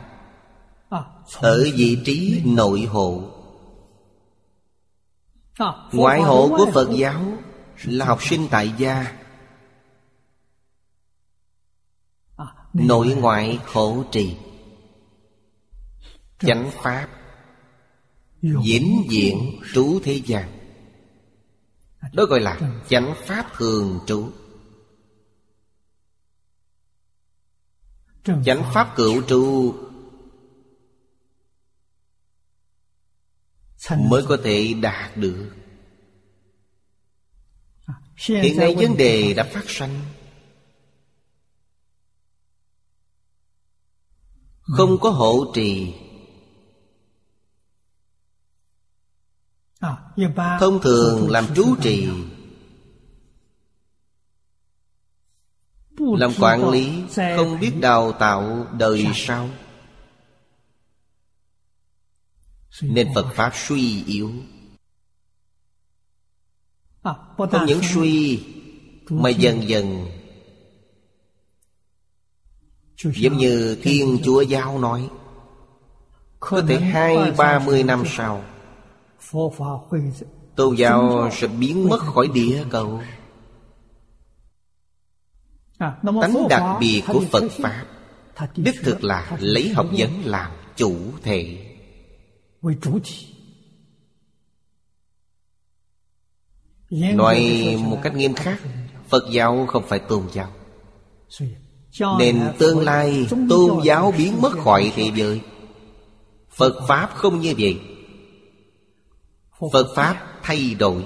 Ở 1.34 1.64
vị 1.74 1.98
trí 2.04 2.42
nội 2.44 2.82
hộ. 2.82 3.22
Ngoại 5.92 6.20
hộ 6.20 6.48
của 6.48 6.66
phật 6.74 6.90
giáo 6.96 7.20
là 7.84 8.06
học 8.06 8.22
sinh 8.22 8.48
tại 8.50 8.72
gia. 8.78 9.18
Nội 12.72 13.06
ngoại 13.20 13.58
hộ 13.66 14.04
trì. 14.12 14.36
Chánh 16.38 16.70
pháp. 16.82 17.08
Diễn 18.42 19.04
diện 19.08 19.60
trú 19.74 20.00
thế 20.04 20.20
gian. 20.26 20.58
Đó 22.12 22.24
gọi 22.24 22.40
là 22.40 22.58
chánh 22.88 23.14
pháp 23.26 23.46
thường 23.56 24.00
trú. 24.06 24.28
chánh 28.24 28.70
pháp 28.74 28.92
cửu 28.96 29.22
trụ. 29.22 29.74
Mới 34.10 34.22
có 34.28 34.36
thể 34.44 34.74
đạt 34.74 35.16
được. 35.16 35.50
Hiện 38.16 38.56
nay 38.56 38.74
vấn 38.78 38.96
đề 38.96 39.34
đã 39.34 39.44
phát 39.52 39.64
sinh 39.70 40.00
không 44.62 44.98
có 45.00 45.10
hộ 45.10 45.52
trì. 45.54 45.94
Thông 50.60 50.80
thường 50.82 51.30
làm 51.30 51.46
chú 51.56 51.76
trì. 51.82 52.08
Làm 56.18 56.30
quản 56.40 56.70
lý 56.70 57.02
không 57.36 57.60
biết 57.60 57.72
đào 57.80 58.12
tạo 58.12 58.66
đời 58.78 59.06
sau. 59.14 59.48
Nên 62.82 63.08
Phật 63.14 63.26
Pháp 63.34 63.52
suy 63.54 64.04
yếu. 64.04 64.30
Không 67.02 67.66
những 67.66 67.80
suy 67.94 68.44
Mà 69.10 69.30
dần 69.30 69.68
dần 69.68 70.06
Giống 72.96 73.36
như 73.36 73.78
Thiên 73.82 74.18
Chúa 74.24 74.40
Giáo 74.40 74.78
nói 74.78 75.08
Có 76.40 76.62
thể 76.68 76.80
hai 76.80 77.30
ba 77.36 77.58
mươi 77.58 77.82
năm 77.82 78.04
sau 78.06 78.44
Tôn 80.56 80.74
giáo 80.74 81.30
sẽ 81.32 81.46
biến 81.46 81.88
mất 81.88 81.98
khỏi 81.98 82.28
địa 82.34 82.64
cầu 82.70 83.00
tánh 86.20 86.48
đặc 86.48 86.62
biệt 86.80 87.02
của 87.06 87.24
phật 87.30 87.44
pháp 87.50 87.84
đích 88.56 88.74
thực 88.82 89.04
là 89.04 89.36
lấy 89.40 89.68
học 89.68 89.86
vấn 89.98 90.10
làm 90.24 90.50
chủ 90.76 90.96
thể. 91.22 91.66
Nói 96.90 97.66
một 97.84 97.98
cách 98.02 98.14
nghiêm 98.14 98.34
khắc 98.34 98.60
phật 99.08 99.24
giáo 99.30 99.66
không 99.68 99.84
phải 99.88 99.98
tôn 99.98 100.22
giáo. 100.32 100.50
Nên 102.18 102.52
tương 102.58 102.80
lai 102.80 103.26
tôn 103.48 103.80
giáo 103.84 104.14
biến 104.18 104.40
mất 104.40 104.52
khỏi 104.52 104.92
thế 104.96 105.10
giới. 105.14 105.40
Phật 106.50 106.84
pháp 106.88 107.10
không 107.14 107.40
như 107.40 107.54
vậy. 107.58 107.80
Phật 109.72 109.86
pháp 109.96 110.26
thay 110.42 110.74
đổi 110.74 111.04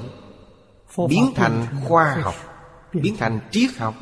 biến 1.09 1.33
thành 1.35 1.66
khoa 1.85 2.18
học 2.22 2.35
biến 2.93 3.16
thành 3.16 3.41
triết 3.51 3.70
học. 3.77 3.95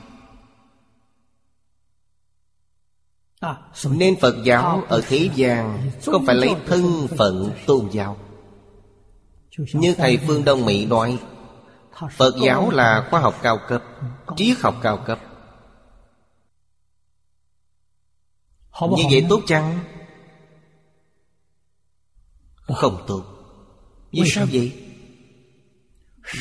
Nên 3.91 4.17
Phật 4.21 4.35
giáo 4.45 4.83
ở 4.89 5.03
thế 5.09 5.31
gian 5.35 5.91
Không 6.07 6.27
phải 6.27 6.35
lấy 6.35 6.55
thân 6.67 7.09
phận 7.19 7.51
tôn 7.67 7.89
giáo. 7.93 8.17
Như 9.73 9.95
Thầy 9.95 10.17
Phương 10.27 10.45
Đông 10.45 10.67
Mỹ 10.67 10.87
nói 10.87 11.19
Phật 12.17 12.35
giáo 12.43 12.71
là 12.71 13.07
khoa 13.11 13.21
học 13.21 13.35
cao 13.43 13.59
cấp 13.69 13.83
Triết 14.37 14.59
học 14.59 14.75
cao 14.83 14.97
cấp. 15.07 15.19
Như 18.81 19.03
vậy 19.11 19.27
tốt 19.29 19.41
chăng? 19.47 19.79
Không 22.55 23.05
tốt. 23.07 23.25
Vì 24.13 24.23
sao 24.27 24.47
vậy? 24.53 24.73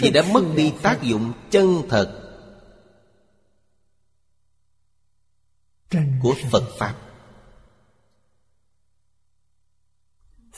Vì 0.01 0.11
đã 0.11 0.23
mất 0.33 0.43
đi 0.55 0.73
tác 0.81 1.03
dụng 1.03 1.33
chân 1.51 1.81
thật 1.89 2.22
của 6.21 6.33
phật 6.51 6.63
pháp. 6.79 6.95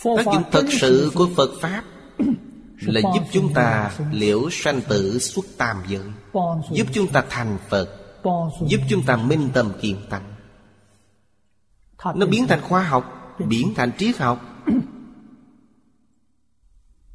Tác 0.04 0.26
dụng 0.26 0.44
thật 0.52 0.66
sự 0.82 1.12
của 1.16 1.30
phật 1.36 1.50
pháp 1.62 1.84
là 2.82 3.02
giúp 3.02 3.24
chúng 3.32 3.54
ta 3.54 3.92
liễu 4.12 4.50
sanh 4.52 4.82
tử 4.82 5.20
xuất 5.20 5.46
tam 5.58 5.84
giới 5.88 6.04
giúp 6.72 6.88
chúng 6.94 7.08
ta 7.08 7.24
thành 7.30 7.58
phật 7.70 7.90
giúp 8.68 8.80
chúng 8.90 9.04
ta 9.06 9.16
minh 9.16 9.50
tâm 9.54 9.72
kiên 9.82 9.98
tánh. 10.10 10.34
Nó 12.16 12.26
biến 12.26 12.48
thành 12.48 12.62
khoa 12.62 12.84
học 12.84 13.16
biến 13.40 13.74
thành 13.76 13.92
triết 13.98 14.18
học. 14.18 14.66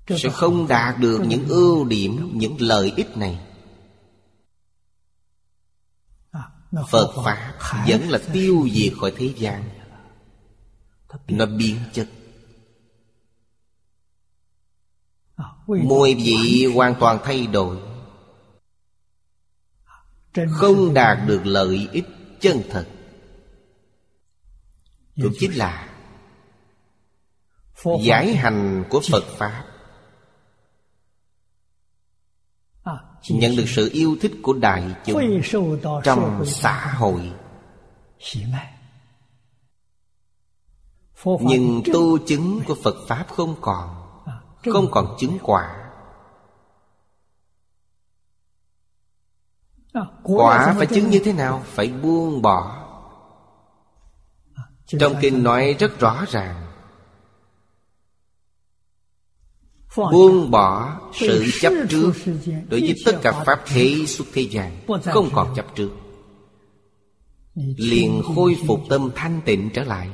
Sẽ 0.08 0.28
không 0.28 0.68
đạt 0.68 0.98
được 0.98 1.20
những 1.28 1.48
ưu 1.48 1.84
điểm 1.84 2.30
những 2.34 2.56
lợi 2.58 2.92
ích 2.96 3.16
này. 3.16 3.49
Phật 6.72 7.12
Pháp 7.24 7.58
vẫn 7.88 8.08
là 8.08 8.18
tiêu 8.32 8.68
diệt 8.72 8.92
khỏi 9.00 9.12
thế 9.16 9.34
gian. 9.36 9.70
Nó 11.28 11.46
biến 11.46 11.76
chất. 11.92 12.08
Mùi 15.66 16.14
vị 16.14 16.66
hoàn 16.74 16.94
toàn 17.00 17.18
thay 17.24 17.46
đổi. 17.46 17.76
Không 20.50 20.94
đạt 20.94 21.18
được 21.26 21.40
lợi 21.44 21.88
ích 21.92 22.06
chân 22.40 22.62
thật. 22.70 22.86
Cũng 25.16 25.32
chính 25.38 25.56
là 25.56 25.86
Giải 28.04 28.34
hành 28.34 28.84
của 28.90 29.00
Phật 29.10 29.24
Pháp 29.38 29.69
Nhận 33.28 33.56
được 33.56 33.64
sự 33.66 33.90
yêu 33.92 34.16
thích 34.20 34.32
của 34.42 34.52
đại 34.52 34.94
chúng 35.04 35.42
Trong 36.04 36.44
xã 36.46 36.94
hội. 36.96 37.32
Nhưng 41.40 41.82
tu 41.92 42.18
chứng 42.18 42.60
của 42.66 42.76
Phật 42.82 42.94
Pháp 43.08 43.26
không 43.28 43.54
còn 43.60 43.96
không 44.64 44.90
còn 44.90 45.16
chứng 45.18 45.38
quả. 45.42 45.76
Quả 50.22 50.74
phải 50.76 50.86
chứng 50.86 51.10
như 51.10 51.20
thế 51.24 51.32
nào? 51.32 51.62
Phải 51.64 51.88
buông 51.88 52.42
bỏ. 52.42 52.86
Trong 54.86 55.14
kinh 55.20 55.42
nói 55.42 55.76
rất 55.78 56.00
rõ 56.00 56.24
ràng 56.28 56.69
Buông 59.96 60.50
bỏ 60.50 61.00
sự 61.14 61.46
chấp 61.60 61.72
trước 61.88 62.12
Đối 62.68 62.80
với 62.80 62.94
tất 63.04 63.18
cả 63.22 63.42
Pháp 63.46 63.60
thế 63.66 64.06
xuất 64.06 64.26
thế 64.32 64.42
gian 64.42 64.80
Không 65.04 65.30
còn 65.32 65.54
chấp 65.56 65.66
trước. 65.74 65.90
Liền 67.76 68.22
khôi 68.34 68.56
phục 68.66 68.80
tâm 68.88 69.10
thanh 69.14 69.40
tịnh 69.44 69.70
trở 69.74 69.84
lại. 69.84 70.10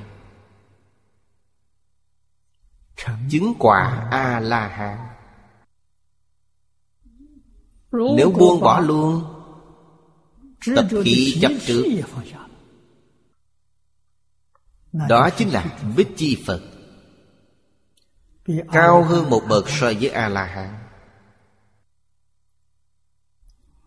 Chứng 3.30 3.54
quả 3.58 4.08
A-la-hán. 4.10 4.98
Nếu 7.92 8.30
buông 8.38 8.60
bỏ 8.60 8.80
luôn 8.80 9.24
Tập 10.76 10.86
khí 11.04 11.38
chấp 11.40 11.52
trước. 11.66 11.84
Đó 15.08 15.30
chính 15.36 15.48
là 15.48 15.78
Bích 15.96 16.08
Chi 16.16 16.42
Phật 16.46 16.75
Cao 18.72 19.04
hơn 19.04 19.30
một 19.30 19.42
bậc 19.48 19.68
so 19.68 19.92
với 20.00 20.08
A-la-hán. 20.08 20.74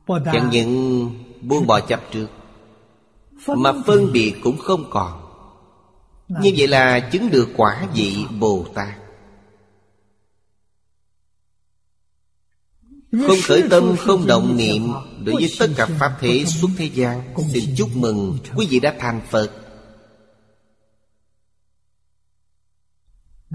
Chẳng 0.08 0.50
những 0.52 1.10
buông 1.42 1.68
bỏ 1.68 1.80
chấp 1.80 2.02
trước 2.12 2.28
Mà 3.48 3.72
phân 3.86 4.12
biệt 4.12 4.36
cũng 4.44 4.58
không 4.58 4.86
còn. 4.90 5.26
Như 6.28 6.54
vậy 6.58 6.68
là 6.68 7.00
chứng 7.00 7.30
được 7.32 7.50
quả 7.58 7.88
vị 7.94 8.26
Bồ 8.40 8.66
Tát 8.74 8.96
Không 13.12 13.38
khởi 13.44 13.64
tâm 13.70 13.96
không 13.98 14.28
động 14.28 14.58
niệm 14.58 14.92
Đối 15.26 15.36
với 15.36 15.52
tất 15.60 15.68
cả 15.78 15.86
Pháp 16.00 16.18
thể 16.20 16.46
xuất 16.46 16.70
thế 16.78 16.86
gian 16.86 17.34
Xin 17.54 17.76
chúc 17.78 17.90
mừng 17.96 18.38
quý 18.56 18.68
vị 18.70 18.80
đã 18.80 18.96
thành 19.00 19.22
Phật 19.30 19.69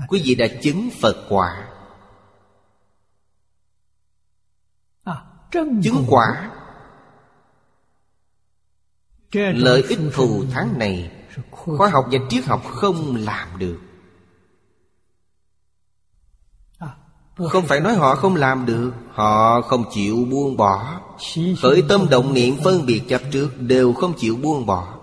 Quý 0.08 0.22
vị 0.24 0.34
đã 0.34 0.46
chứng 0.62 0.90
Phật 1.00 1.26
quả. 1.28 1.70
Chứng 5.82 6.04
quả. 6.08 6.50
Lợi 9.32 9.82
ích 9.82 9.98
thù 10.12 10.44
thắng 10.50 10.78
này 10.78 11.10
Khoa 11.50 11.88
học 11.88 12.06
và 12.10 12.18
triết 12.30 12.44
học 12.44 12.62
không 12.64 13.16
làm 13.16 13.58
được. 13.58 13.78
Không 17.50 17.66
phải 17.66 17.80
nói 17.80 17.94
họ 17.94 18.14
không 18.14 18.36
làm 18.36 18.66
được 18.66 18.92
Họ 19.12 19.60
không 19.60 19.84
chịu 19.92 20.26
buông 20.30 20.56
bỏ. 20.56 21.00
Khởi 21.62 21.82
tâm 21.88 22.06
động 22.10 22.34
niệm 22.34 22.56
phân 22.64 22.86
biệt 22.86 23.02
chấp 23.08 23.20
trước 23.32 23.50
Đều 23.58 23.92
không 23.92 24.14
chịu 24.18 24.36
buông 24.36 24.66
bỏ 24.66 24.93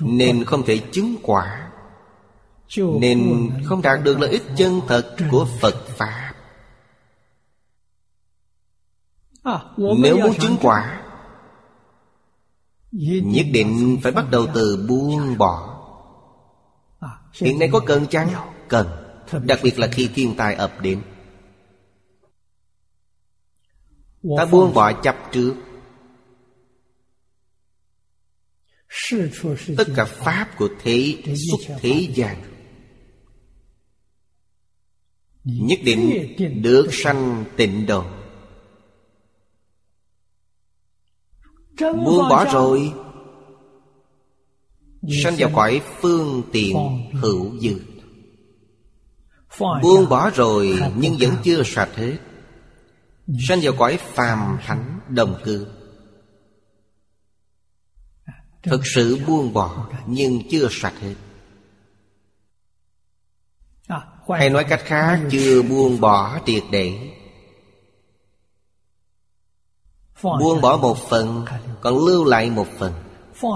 Nên 0.00 0.44
không 0.44 0.62
thể 0.66 0.78
chứng 0.92 1.16
quả. 1.22 1.70
Nên 2.76 3.50
không 3.64 3.82
đạt 3.82 4.00
được 4.02 4.20
lợi 4.20 4.30
ích 4.30 4.42
chân 4.56 4.80
thật 4.88 5.16
của 5.30 5.46
Phật 5.60 5.86
Pháp. 5.88 6.32
Nếu 9.76 10.16
muốn 10.16 10.34
chứng 10.40 10.56
quả 10.62 11.02
Nhất 12.92 13.46
định 13.52 13.98
phải 14.02 14.12
bắt 14.12 14.30
đầu 14.30 14.46
từ 14.54 14.86
buông 14.88 15.38
bỏ. 15.38 15.76
Hiện 17.32 17.58
nay 17.58 17.68
có 17.72 17.80
cần 17.86 18.06
chăng? 18.06 18.28
Cần 18.68 18.86
Đặc 19.42 19.60
biệt 19.62 19.78
là 19.78 19.88
khi 19.92 20.10
thiên 20.14 20.36
tai 20.36 20.54
ập 20.54 20.72
đến. 20.80 21.02
Ta 24.36 24.44
buông 24.44 24.74
bỏ 24.74 24.92
chấp 24.92 25.16
trước 25.32 25.54
Tất 29.76 29.88
cả 29.96 30.04
Pháp 30.04 30.48
của 30.56 30.68
thế 30.82 31.22
xuất 31.24 31.76
thế 31.80 32.08
gian. 32.14 32.42
Nhất 35.44 35.78
định 35.84 36.62
được 36.62 36.88
sanh 36.92 37.44
tịnh 37.56 37.86
độ. 37.86 38.04
Buông 41.80 42.28
bỏ 42.28 42.52
rồi. 42.52 42.92
Sanh 45.22 45.34
vào 45.38 45.50
cõi 45.54 45.82
phương 46.00 46.42
tiện 46.52 46.76
hữu 47.12 47.58
dư. 47.58 47.80
Buông 49.82 50.08
bỏ 50.08 50.30
rồi 50.30 50.78
nhưng 50.96 51.16
vẫn 51.20 51.36
chưa 51.42 51.62
sạch 51.64 51.96
hết. 51.96 52.16
Sanh 53.48 53.60
vào 53.62 53.72
cõi 53.78 53.98
phàm 54.14 54.58
thánh 54.66 55.00
đồng 55.08 55.40
cư 55.44 55.66
Thực 58.62 58.80
sự 58.84 59.18
buông 59.26 59.52
bỏ, 59.52 59.86
nhưng 60.06 60.48
chưa 60.50 60.68
sạch 60.70 60.94
hết. 61.00 61.14
Hay 64.28 64.50
nói 64.50 64.64
cách 64.64 64.80
khác, 64.84 65.20
chưa 65.30 65.62
buông 65.62 66.00
bỏ 66.00 66.38
triệt 66.46 66.62
để. 66.70 67.12
Buông 70.22 70.60
bỏ 70.60 70.76
một 70.76 70.98
phần, 71.08 71.44
Còn 71.80 72.06
lưu 72.06 72.24
lại 72.24 72.50
một 72.50 72.66
phần. 72.78 72.92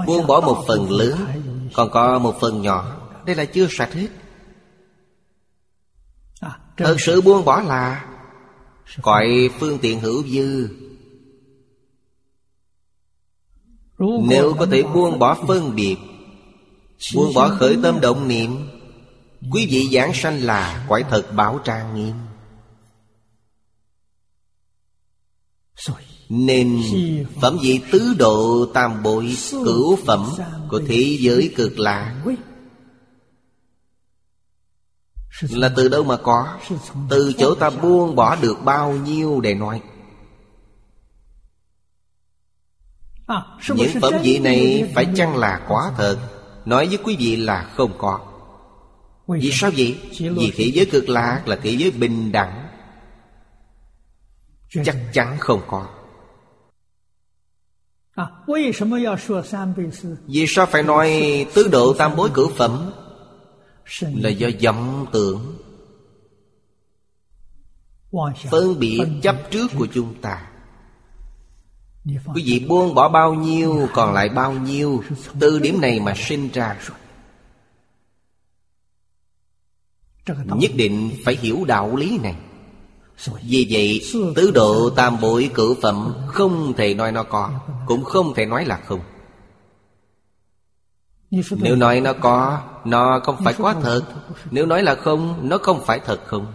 Buông 0.07 0.26
bỏ 0.26 0.40
một 0.40 0.64
phần 0.68 0.90
lớn, 0.90 1.26
Còn 1.74 1.90
có 1.90 2.18
một 2.18 2.36
phần 2.40 2.62
nhỏ. 2.62 3.00
Đây 3.26 3.36
là 3.36 3.44
chưa 3.44 3.66
sạch 3.70 3.92
hết. 3.92 4.09
Thật 6.76 6.96
sự 6.98 7.20
buông 7.20 7.44
bỏ 7.44 7.61
là, 7.61 8.07
Cõi 9.02 9.50
phương 9.61 9.78
tiện 9.78 10.00
hữu 10.00 10.22
dư 10.22 10.68
Nếu 14.28 14.55
có 14.59 14.66
thể 14.66 14.82
buông 14.82 15.18
bỏ 15.18 15.36
phân 15.48 15.76
biệt 15.76 15.96
Buông 17.14 17.34
bỏ 17.34 17.48
khởi 17.48 17.76
tâm 17.82 18.00
động 18.00 18.28
niệm 18.28 18.57
Quý 19.50 19.66
vị 19.66 19.88
giảng 19.92 20.14
sanh 20.14 20.42
là 20.42 20.84
quải 20.88 21.02
thật 21.02 21.32
bảo 21.32 21.61
trang 21.64 21.94
nghiêm. 21.94 22.14
Nên 26.28 26.82
phẩm 27.40 27.59
vị 27.62 27.80
tứ 27.92 28.14
độ 28.18 28.66
tam 28.74 29.02
bội 29.02 29.36
Cửu 29.50 29.96
phẩm 29.96 30.30
của 30.70 30.80
thế 30.86 31.16
giới 31.20 31.52
cực 31.57 31.78
lạc. 31.78 32.24
Là 35.40 35.72
từ 35.76 35.88
đâu 35.88 36.05
mà 36.05 36.16
có? 36.16 36.59
Từ 37.09 37.32
chỗ 37.38 37.55
ta 37.55 37.70
buông 37.70 38.16
bỏ 38.16 38.36
được 38.36 38.57
bao 38.64 38.92
nhiêu 38.92 39.40
để 39.40 39.55
nói 39.55 39.82
Những 43.74 44.00
phẩm 44.00 44.12
vị 44.22 44.38
này 44.38 44.92
phải 44.94 45.06
chăng 45.16 45.36
là 45.36 45.60
quá 45.68 45.92
thật? 45.96 46.18
Nói 46.64 46.86
với 46.86 46.98
quý 47.04 47.16
vị 47.18 47.36
là 47.36 47.62
không 47.62 47.92
có. 47.98 48.20
Vì 49.26 49.50
sao 49.52 49.70
vậy? 49.76 50.00
Vì 50.18 50.52
thế 50.56 50.70
giới 50.74 50.86
cực 50.86 51.08
lạc 51.08 51.42
là 51.46 51.56
thế 51.62 51.70
giới 51.70 51.90
bình 51.90 52.32
đẳng. 52.32 52.68
Chắc 54.84 54.96
chắn 55.12 55.36
không 55.40 55.60
có. 55.66 55.88
Vì 60.26 60.44
sao 60.48 60.66
phải 60.66 60.82
nói 60.82 61.46
tứ 61.54 61.68
độ 61.72 61.94
tam 61.94 62.16
bối 62.16 62.30
cử 62.34 62.48
phẩm? 62.56 62.92
Là 64.00 64.28
do 64.28 64.48
vọng 64.64 65.06
tưởng. 65.12 65.58
Phân 68.50 68.78
biệt 68.78 69.00
chấp 69.22 69.36
trước. 69.50 69.66
của 69.78 69.86
chúng 69.94 70.14
ta. 70.20 70.50
Quý 72.05 72.42
vị 72.46 72.66
buông 72.68 72.94
bỏ 72.94 73.09
bao 73.09 73.34
nhiêu 73.34 73.88
Còn 73.94 74.12
lại 74.12 74.28
bao 74.28 74.52
nhiêu 74.52 75.02
Từ 75.40 75.59
điểm 75.59 75.80
này 75.80 76.00
mà 76.00 76.14
sinh 76.16 76.48
ra. 76.52 76.76
Nhất 80.44 80.70
định 80.76 81.11
phải 81.24 81.36
hiểu 81.36 81.64
đạo 81.66 81.96
lý 81.96 82.18
này. 82.22 82.34
Vì 83.42 83.66
vậy 83.70 84.00
Tứ 84.36 84.50
độ 84.50 84.90
tam 84.90 85.20
bội 85.20 85.50
cử 85.55 85.74
phẩm 85.82 86.14
Không 86.26 86.72
thể 86.76 86.94
nói 86.94 87.12
nó 87.12 87.22
có 87.22 87.50
Cũng 87.86 88.05
không 88.05 88.34
thể 88.34 88.46
nói 88.46 88.64
là 88.64 88.80
không. 88.86 89.00
Nếu 91.50 91.76
nói 91.76 92.00
nó 92.00 92.12
có 92.12 92.62
Nó 92.84 93.20
không 93.24 93.36
phải 93.44 93.55
quá 93.59 93.74
thật. 93.82 94.02
Nếu 94.50 94.66
nói 94.66 94.82
là 94.82 94.94
không 94.94 95.48
Nó 95.48 95.59
không 95.59 95.84
phải 95.86 96.00
thật 96.00 96.20
không? 96.26 96.46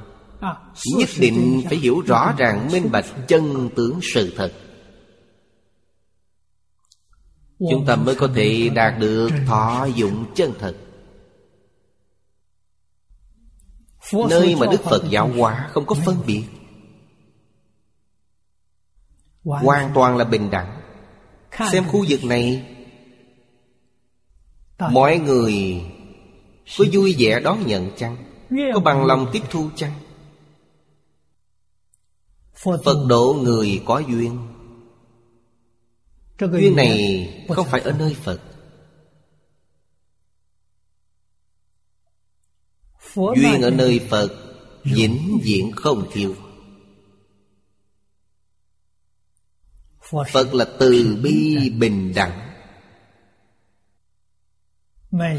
Nhất 0.97 1.10
định 1.20 1.62
phải 1.70 1.78
hiểu 1.78 2.02
rõ 2.06 2.34
ràng 2.38 2.70
minh 2.72 2.89
bạch 2.91 3.06
chân 3.28 3.70
tướng 3.76 4.00
sự 4.14 4.34
thật. 4.38 4.54
Chúng 7.60 7.86
ta 7.86 7.95
mới 7.95 8.16
có 8.16 8.30
thể 8.36 8.70
đạt 8.70 8.99
được 8.99 9.30
thọ 9.47 9.86
dụng 9.86 10.26
chân 10.36 10.53
thật. 10.60 10.76
Nơi 14.30 14.55
mà 14.55 14.68
Đức 14.72 14.82
Phật 14.84 15.03
giáo 15.10 15.28
hóa 15.28 15.70
không 15.72 15.86
có 15.86 15.95
phân 16.05 16.18
biệt. 16.28 16.43
Hoàn 19.43 19.91
toàn 19.95 20.18
là 20.18 20.24
bình 20.24 20.49
đẳng. 20.49 20.82
Xem 21.72 21.84
khu 21.88 22.05
vực 22.10 22.24
này. 22.24 22.76
Mọi 24.80 25.20
người 25.20 25.82
Có 26.78 26.86
vui 26.91 27.16
vẻ 27.20 27.39
đón 27.39 27.68
nhận 27.68 27.91
chăng? 27.97 28.18
Có 28.74 28.80
bằng 28.80 29.05
lòng 29.05 29.30
tiếp 29.32 29.41
thu 29.49 29.70
chăng? 29.76 29.93
Phật 32.53 32.97
độ 33.07 33.38
người 33.43 33.82
có 33.86 33.99
duyên. 33.99 34.49
Duyên 36.40 36.76
này 36.76 37.46
không 37.50 37.68
phải 37.68 37.82
ở 37.82 37.92
nơi 37.92 38.14
Phật. 38.14 38.42
Duyên 43.16 43.62
ở 43.62 43.70
nơi 43.70 44.08
Phật 44.10 44.30
Vĩnh 44.84 45.40
viễn 45.44 45.72
không 45.72 46.10
thiếu 46.12 46.36
Phật 50.32 50.54
là 50.54 50.66
từ 50.80 51.20
bi 51.24 51.70
bình 51.70 52.14
đẳng. 52.16 52.50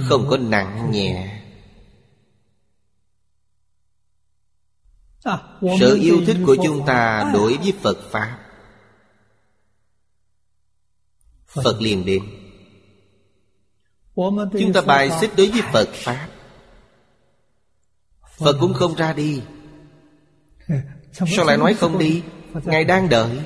Không 0.09 0.26
có 0.30 0.36
nặng 0.36 0.90
nhẹ. 0.90 1.42
Sự 5.80 5.98
yêu 6.01 6.20
thích 6.26 6.36
của 6.46 6.57
chúng 6.64 6.86
ta 6.86 7.30
đối 7.34 7.57
với 7.57 7.72
Phật 7.82 7.98
Pháp. 8.11 8.49
Phật 11.55 11.80
liền 11.80 12.05
đến. 12.05 12.22
Chúng 14.61 14.72
ta 14.74 14.80
bài 14.80 15.11
xích 15.20 15.30
đối 15.36 15.51
với 15.51 15.62
Phật 15.72 15.88
Pháp 15.92 16.28
Phật 18.38 18.57
cũng 18.61 18.74
không 18.74 18.94
ra 18.94 19.12
đi. 19.12 19.42
Sao 21.12 21.44
lại 21.44 21.57
nói 21.57 21.74
không 21.74 21.98
đi? 21.98 22.22
Ngài 22.64 22.84
đang 22.84 23.09
đợi. 23.09 23.38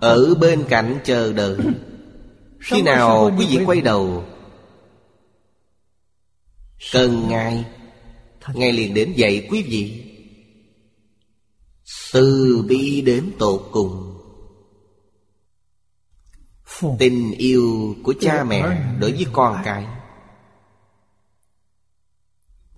Ở 0.00 0.34
bên 0.34 0.64
cạnh 0.68 0.98
chờ 1.04 1.32
đợi. 1.32 1.56
Khi 2.60 2.82
nào 2.82 3.30
quý 3.38 3.46
vị 3.50 3.64
quay 3.66 3.80
đầu? 3.80 4.24
Cần 6.92 7.28
Ngài. 7.28 7.64
Ngài 8.54 8.72
liền 8.72 8.94
đến 8.94 9.12
dạy 9.16 9.46
quý 9.50 9.62
vị. 9.62 10.04
Từ 12.12 12.64
bi 12.68 13.00
đến 13.00 13.30
tột 13.38 13.68
cùng 13.72 14.13
tình 16.98 17.32
yêu 17.32 17.96
của 18.04 18.14
cha 18.20 18.44
mẹ 18.44 18.94
đối 18.98 19.12
với 19.12 19.26
con 19.32 19.62
cái. 19.64 19.86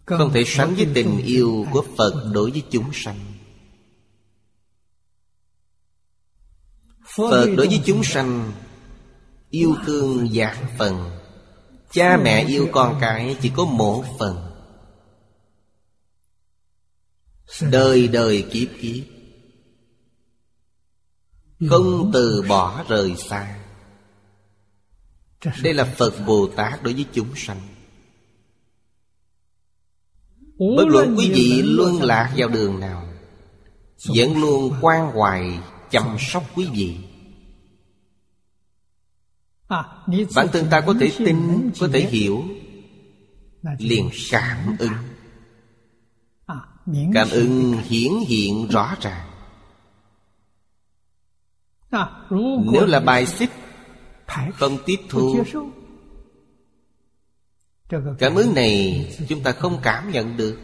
Không 0.04 0.32
thể 0.32 0.44
sánh 0.46 0.74
với 0.74 0.88
tình 0.94 1.18
yêu 1.24 1.66
của 1.70 1.84
phật 1.98 2.30
đối 2.32 2.50
với 2.50 2.62
chúng 2.70 2.90
sanh. 2.92 3.18
Phật 7.16 7.46
đối 7.56 7.66
với 7.66 7.82
chúng 7.86 8.04
sanh 8.04 8.52
yêu 9.50 9.76
thương 9.86 10.28
dạng 10.32 10.66
phần. 10.78 11.18
Cha 11.92 12.16
mẹ 12.16 12.44
yêu 12.44 12.68
con 12.72 12.98
cái 13.00 13.36
chỉ 13.42 13.52
có 13.56 13.64
một 13.64 14.04
phần. 14.18 14.52
Đời 17.70 18.08
đời 18.08 18.46
kiếp 18.50 18.68
kiếp. 18.80 19.04
Không 21.68 22.10
từ 22.14 22.44
bỏ 22.48 22.84
rời 22.88 23.16
xa 23.16 23.65
đây 25.62 25.74
là 25.74 25.84
phật 25.84 26.14
bồ 26.26 26.46
tát 26.56 26.82
đối 26.82 26.94
với 26.94 27.06
chúng 27.12 27.28
sanh. 27.36 27.60
Bất 30.76 30.84
luận 30.86 31.14
quý 31.18 31.30
vị 31.30 31.62
luôn 31.62 32.02
lạc 32.02 32.34
vào 32.36 32.48
đường 32.48 32.80
nào 32.80 33.08
vẫn 34.16 34.40
luôn 34.40 34.74
quan 34.80 35.12
hoài 35.12 35.58
chăm 35.90 36.16
sóc 36.18 36.44
quý 36.54 36.68
vị. 36.72 36.96
Bản 40.34 40.48
thân 40.52 40.66
ta 40.70 40.80
có 40.80 40.94
thể 41.00 41.12
tin 41.18 41.70
có 41.80 41.88
thể 41.92 42.00
hiểu. 42.00 42.44
Liền 43.78 44.10
cảm 44.30 44.76
ứng. 44.78 44.92
Cảm 47.14 47.28
ứng 47.30 47.72
hiển 47.72 48.12
hiện 48.28 48.68
rõ 48.68 48.96
ràng. 49.00 49.30
Nếu 52.72 52.86
là 52.86 53.00
bài 53.00 53.26
xích 53.26 53.50
không 54.54 54.78
tiếp 54.86 54.96
thu. 55.08 55.44
cảm 58.18 58.34
ứng 58.34 58.54
này 58.54 59.06
chúng 59.28 59.42
ta 59.42 59.52
không 59.52 59.80
cảm 59.82 60.10
nhận 60.10 60.36
được. 60.36 60.60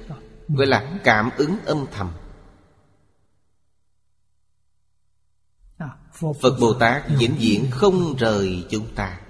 Gọi 0.49 0.67
là 0.67 1.01
cảm 1.05 1.31
ứng 1.37 1.57
âm 1.65 1.87
thầm. 1.93 2.11
Phật 6.13 6.57
bồ 6.61 6.75
tát 6.75 7.03
vĩnh 7.19 7.35
viễn 7.39 7.71
không 7.71 8.17
rời 8.17 8.67
chúng 8.71 8.95
ta. 8.95 9.21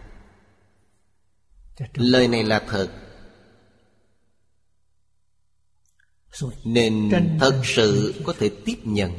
Lời 1.95 2.28
này 2.28 2.45
là 2.45 2.64
thật. 2.68 2.89
Nên 6.64 7.11
thật 7.41 7.62
sự 7.64 8.14
có 8.24 8.35
thể 8.39 8.51
tiếp 8.64 8.76
nhận. 8.85 9.12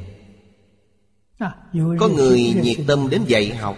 Có 1.99 2.07
người 2.07 2.53
nhiệt 2.64 2.78
tâm 2.88 3.09
đến 3.09 3.24
dạy 3.28 3.55
học 3.55 3.78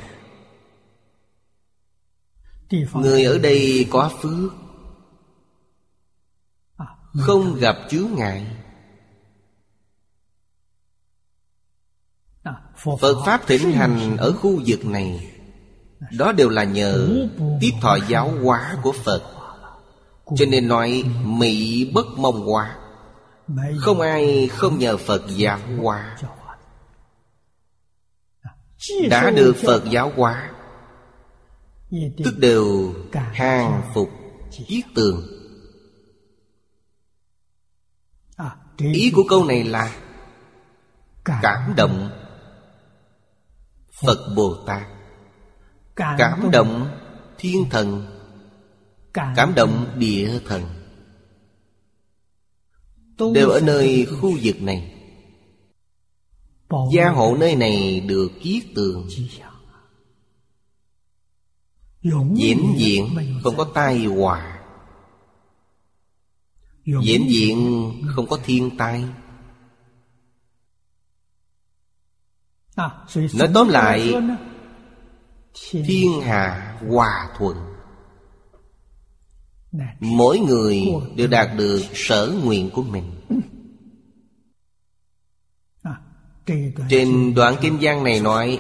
Người 2.94 3.24
ở 3.24 3.38
đây 3.38 3.88
có 3.92 4.12
phước. 4.22 4.54
Không 7.14 7.56
gặp 7.56 7.76
chướng 7.90 8.08
ngại. 8.16 8.48
Phật 13.00 13.26
Pháp 13.26 13.48
thịnh 13.48 13.72
hành 13.72 14.18
ở 14.18 14.32
khu 14.32 14.62
vực 14.66 14.86
này. 14.86 15.32
Đó 16.12 16.32
đều 16.32 16.50
là 16.50 16.64
nhờ 16.64 17.28
tiếp 17.62 17.72
thọ 17.82 17.98
giáo 18.08 18.32
hóa 18.44 18.78
của 18.84 18.92
Phật. 18.92 19.22
Cho 20.36 20.46
nên 20.46 20.68
nói 20.68 21.04
Mỹ 21.24 21.92
bất 21.94 22.06
mong 22.18 22.42
hóa 22.42 22.76
Không 23.78 24.02
ai 24.02 24.48
không 24.48 24.80
nhờ 24.80 24.98
Phật 24.98 25.22
giáo 25.28 25.60
hóa. 25.82 26.18
Đã 29.10 29.32
được 29.32 29.56
Phật 29.66 29.84
giáo 29.92 30.12
hóa 30.16 30.55
tức 32.24 32.38
đều 32.38 32.94
hàng 33.14 33.82
phục 33.94 34.10
giết 34.68 34.86
tường. 34.96 35.22
À, 38.36 38.56
ý 38.78 39.12
của 39.16 39.24
câu 39.30 39.46
này 39.46 39.64
là 39.64 39.96
cảm 41.26 41.74
động 41.78 42.10
phật 44.02 44.34
bồ 44.36 44.56
tát. 44.68 44.88
Cảm 45.96 46.52
động 46.52 46.98
thiên 47.38 47.70
thần. 47.70 48.06
Cảm 49.14 49.54
động 49.56 49.88
địa 49.98 50.40
thần. 50.46 50.64
Đều 53.34 53.50
ở 53.50 53.60
nơi 53.60 54.08
khu 54.22 54.38
vực 54.44 54.62
này. 54.62 54.92
Gia 56.94 57.10
hộ 57.10 57.38
nơi 57.40 57.56
này 57.56 58.00
được 58.00 58.32
kiết 58.42 58.64
tường. 58.76 59.08
Diễn 62.34 62.76
diện 62.78 63.16
không 63.44 63.58
có 63.58 63.72
tai 63.74 64.06
họa. 64.06 64.62
Diễn 66.86 67.30
diện 67.30 67.92
không 68.16 68.28
có 68.28 68.40
thiên 68.44 68.78
tai. 68.78 69.06
Nói 73.34 73.50
tóm 73.54 73.70
lại 73.70 74.14
Thiên 75.72 76.22
hạ 76.22 76.78
hòa 76.90 77.30
thuận. 77.38 77.58
Mỗi 80.00 80.40
người 80.40 80.84
đều 81.16 81.28
đạt 81.28 81.50
được 81.58 81.82
sở 81.94 82.34
nguyện 82.44 82.70
của 82.74 82.84
mình. 82.84 83.12
Trên 86.90 87.34
đoạn 87.36 87.56
Kim 87.62 87.82
Giang 87.82 88.04
này 88.04 88.20
nói 88.20 88.60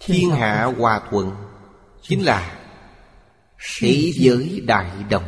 Thiên 0.00 0.30
hạ 0.30 0.64
hòa 0.78 1.00
thuận 1.10 1.36
Chính 2.02 2.24
là 2.24 2.58
Thế 3.80 4.12
giới 4.14 4.62
đại 4.66 5.04
đồng. 5.10 5.24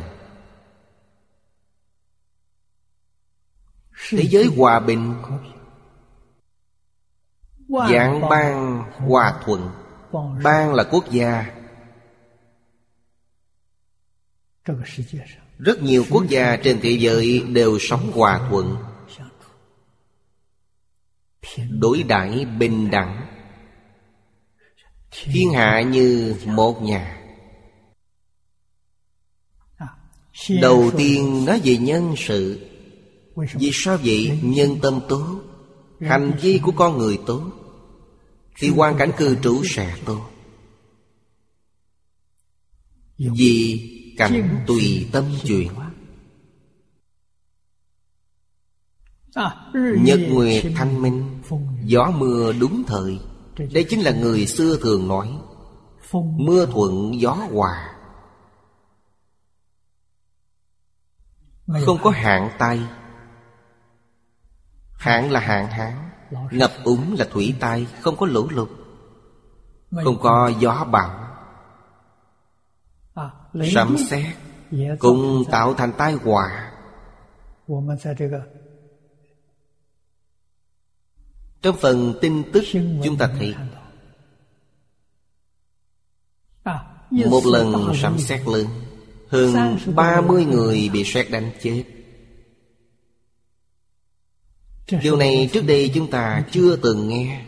Thế 4.09 4.27
giới 4.27 4.45
hòa 4.57 4.79
bình 4.79 5.15
Dạng 7.69 8.29
bang 8.29 8.83
hòa 8.97 9.41
thuận 9.45 9.71
Bang 10.43 10.73
là 10.73 10.83
quốc 10.91 11.11
gia. 11.11 11.45
Rất 15.57 15.81
nhiều 15.81 16.05
quốc 16.09 16.23
gia 16.29 16.57
trên 16.63 16.79
thế 16.81 16.91
giới 16.91 17.39
đều 17.39 17.77
sống 17.79 18.11
hòa 18.11 18.47
thuận 18.49 18.77
Đối 21.69 22.03
đãi 22.03 22.45
bình 22.45 22.91
đẳng. 22.91 23.30
Thiên 25.11 25.53
hạ 25.53 25.81
như 25.81 26.35
một 26.45 26.81
nhà. 26.81 27.17
Đầu 30.61 30.91
tiên 30.97 31.45
nói 31.45 31.61
về 31.63 31.77
nhân 31.77 32.13
sự. 32.17 32.67
Vì 33.53 33.71
sao 33.73 33.97
vậy? 34.03 34.39
Nhân 34.43 34.77
tâm 34.81 34.99
tốt, 35.09 35.41
Hành 36.01 36.31
vi 36.41 36.59
của 36.63 36.71
con 36.71 36.97
người 36.97 37.19
tốt 37.25 37.51
Thì 38.57 38.71
quan 38.75 38.97
cảnh 38.97 39.11
cư 39.17 39.37
trú 39.43 39.61
sẽ 39.65 39.97
tốt. 40.05 40.29
Vì 43.17 43.79
cảnh 44.17 44.63
tùy 44.67 45.09
tâm 45.11 45.25
chuyển. 45.43 45.71
Nhật 50.03 50.19
nguyệt 50.29 50.63
thanh 50.75 51.01
minh, 51.01 51.39
Gió 51.85 52.11
mưa 52.17 52.53
đúng 52.59 52.83
thời. 52.87 53.19
Đây 53.73 53.85
chính 53.89 54.01
là 54.01 54.11
người 54.11 54.45
xưa 54.45 54.77
thường 54.81 55.07
nói, 55.07 55.39
Mưa 56.37 56.65
thuận 56.65 57.21
gió 57.21 57.33
hòa. 57.33 57.93
Không 61.85 61.97
có 62.03 62.09
hạn 62.09 62.51
tay 62.59 62.79
Hạn 64.93 65.31
là 65.31 65.39
hạn 65.39 65.67
hán, 65.67 66.09
Ngập 66.51 66.71
úng 66.83 67.15
là 67.19 67.25
thủy 67.31 67.55
tai, 67.59 67.87
Không 68.01 68.15
có 68.17 68.25
lũ 68.25 68.47
lụt, 68.49 68.69
Không 70.03 70.19
có 70.21 70.51
gió 70.59 70.85
bão. 70.91 71.27
Sấm 73.73 73.95
sét 74.09 74.35
Cũng 74.99 75.43
tạo 75.51 75.73
thành 75.73 75.91
tai 75.97 76.13
họa. 76.13 76.71
Trong 81.61 81.77
phần 81.77 82.13
tin 82.21 82.43
tức 82.53 82.63
chúng 83.03 83.17
ta 83.17 83.29
thấy 83.39 83.55
Một 87.11 87.45
lần 87.45 87.93
sấm 88.01 88.17
xét 88.19 88.47
lớn 88.47 88.67
Hơn 89.27 89.77
30 89.95 90.45
người 90.45 90.89
bị 90.93 91.03
xét 91.03 91.29
đánh 91.29 91.51
chết. 91.61 91.83
Điều 95.03 95.15
này 95.15 95.49
trước 95.53 95.65
đây 95.67 95.91
chúng 95.93 96.11
ta 96.11 96.43
chưa 96.51 96.75
từng 96.75 97.07
nghe. 97.07 97.41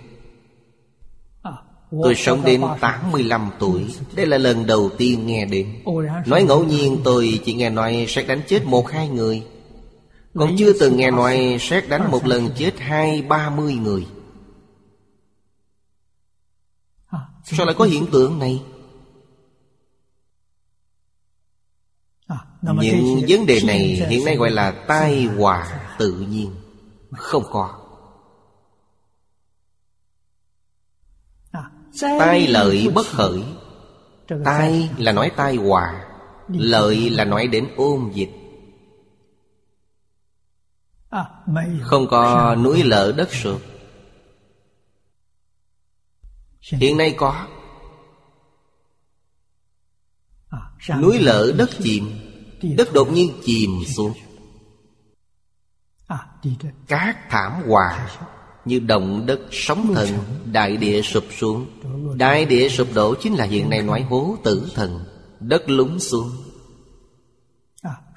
Tôi 2.03 2.15
sống 2.15 2.41
đến 2.45 2.61
85 2.81 3.51
tuổi 3.59 3.85
Đây 4.15 4.25
là 4.25 4.37
lần 4.37 4.65
đầu 4.67 4.89
tiên 4.97 5.27
nghe 5.27 5.45
đến. 5.45 5.83
Nói 6.25 6.43
ngẫu 6.43 6.63
nhiên 6.63 7.01
tôi 7.03 7.39
chỉ 7.45 7.53
nghe 7.53 7.69
nói 7.69 8.05
sẽ 8.09 8.23
đánh 8.23 8.41
chết 8.47 8.65
một 8.65 8.91
hai 8.91 9.09
người. 9.09 9.43
Còn 10.33 10.55
chưa 10.57 10.73
từng 10.79 10.97
nghe 10.97 11.11
nói 11.11 11.57
xét 11.59 11.89
đánh 11.89 12.11
một 12.11 12.25
lần 12.25 12.49
chết 12.55 12.79
hai 12.79 13.21
ba 13.21 13.49
mươi 13.49 13.75
người. 13.75 14.07
Sao 17.43 17.65
lại 17.65 17.75
có 17.77 17.85
hiện 17.85 18.05
tượng 18.11 18.39
này? 18.39 18.63
Những 22.81 23.21
vấn 23.27 23.45
đề 23.45 23.59
này 23.67 23.79
hiện 24.09 24.25
nay 24.25 24.35
gọi 24.35 24.51
là 24.51 24.71
tai 24.87 25.25
họa 25.25 25.81
tự 25.99 26.11
nhiên. 26.13 26.55
Không 27.11 27.43
có. 27.51 27.79
Tai 32.01 32.47
lợi 32.47 32.89
bất 32.95 33.05
khởi 33.05 33.43
Tai 34.45 34.89
là 34.97 35.11
nói 35.11 35.31
tai 35.35 35.55
họa 35.55 36.05
Lợi 36.47 37.09
là 37.09 37.25
nói 37.25 37.47
đến 37.47 37.67
ôm 37.77 38.11
dịch. 38.13 38.42
Không 41.81 42.07
có 42.09 42.55
núi 42.55 42.83
lở 42.83 43.13
đất 43.17 43.33
sụp 43.33 43.61
Hiện 46.71 46.97
nay 46.97 47.15
có. 47.17 47.47
Núi 51.01 51.19
lở 51.19 51.53
đất 51.57 51.69
chìm, 51.83 52.09
Đất 52.77 52.93
đột 52.93 53.11
nhiên 53.11 53.31
chìm 53.43 53.69
xuống. 53.87 54.13
Các 56.87 57.29
thảm 57.29 57.63
hòa 57.67 58.09
Như 58.65 58.79
động 58.79 59.25
đất 59.25 59.39
sóng 59.51 59.93
thần, 59.95 60.09
Đại 60.51 60.77
địa 60.77 61.01
sụp 61.01 61.23
xuống. 61.37 61.67
Đại 62.17 62.45
địa 62.45 62.69
sụp 62.69 62.87
đổ 62.93 63.15
chính 63.21 63.33
là 63.33 63.45
hiện 63.45 63.69
nay 63.69 63.81
nói 63.81 64.01
hố 64.01 64.37
tử 64.43 64.71
thần, 64.75 65.05
Đất 65.39 65.69
lún 65.69 65.99
xuống. 65.99 66.31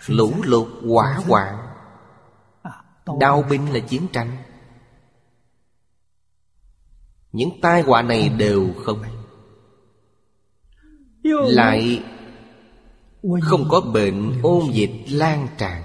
Lũ 0.07 0.33
lụt 0.43 0.69
quả 0.87 1.21
hoạn. 1.27 1.66
Đao 3.21 3.43
binh 3.51 3.73
là 3.73 3.81
chiến 3.81 4.07
tranh. 4.13 4.37
Những 7.33 7.51
tai 7.63 7.83
họa 7.83 8.03
này 8.03 8.29
đều 8.29 8.69
không. 8.85 9.03
Lại 11.47 12.05
Không 13.41 13.69
có 13.71 13.81
bệnh 13.81 14.41
ôn 14.43 14.71
dịch 14.73 15.05
lan 15.11 15.49
tràn. 15.59 15.83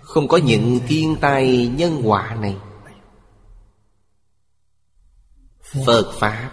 Không 0.00 0.28
có 0.28 0.36
những 0.36 0.80
thiên 0.88 1.16
tai 1.20 1.66
nhân 1.76 2.02
họa 2.02 2.34
này. 2.34 2.56
Phật 5.86 6.12
Pháp 6.18 6.52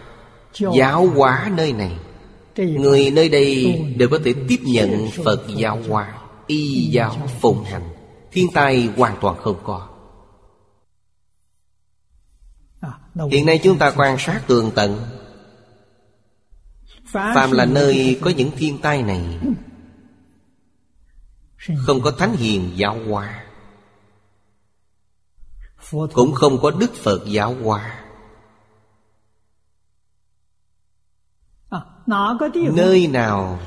Giáo 0.60 1.08
hóa 1.08 1.52
nơi 1.58 1.74
này. 1.74 2.00
Người 2.56 3.12
nơi 3.12 3.30
đây 3.30 3.80
đều 3.98 4.10
có 4.10 4.20
thể 4.26 4.34
tiếp 4.48 4.60
nhận 4.64 5.08
Phật 5.24 5.46
giáo 5.58 5.80
hóa 5.90 6.25
y 6.48 6.90
giáo 6.92 7.28
phụng 7.42 7.64
hành, 7.64 7.90
thiên 8.32 8.48
tai 8.54 8.90
hoàn 8.98 9.18
toàn 9.22 9.38
không 9.38 9.60
có. 9.64 9.90
Hiện 13.32 13.46
nay 13.46 13.60
chúng 13.64 13.78
ta 13.78 13.94
quan 13.98 14.18
sát 14.20 14.42
tường 14.48 14.72
tận. 14.76 15.00
Phàm 17.06 17.52
là 17.52 17.66
nơi 17.66 18.20
có 18.22 18.30
những 18.30 18.52
thiên 18.58 18.78
tai 18.82 19.04
này, 19.04 19.40
Không 21.78 22.02
có 22.02 22.12
thánh 22.12 22.36
hiền 22.36 22.72
giáo 22.76 22.98
hóa, 23.10 23.46
Cũng 25.92 26.34
không 26.34 26.58
có 26.62 26.72
Đức 26.72 26.94
Phật 26.94 27.22
giáo 27.28 27.56
hóa. 27.64 28.02
Nơi 32.74 33.08
nào 33.08 33.60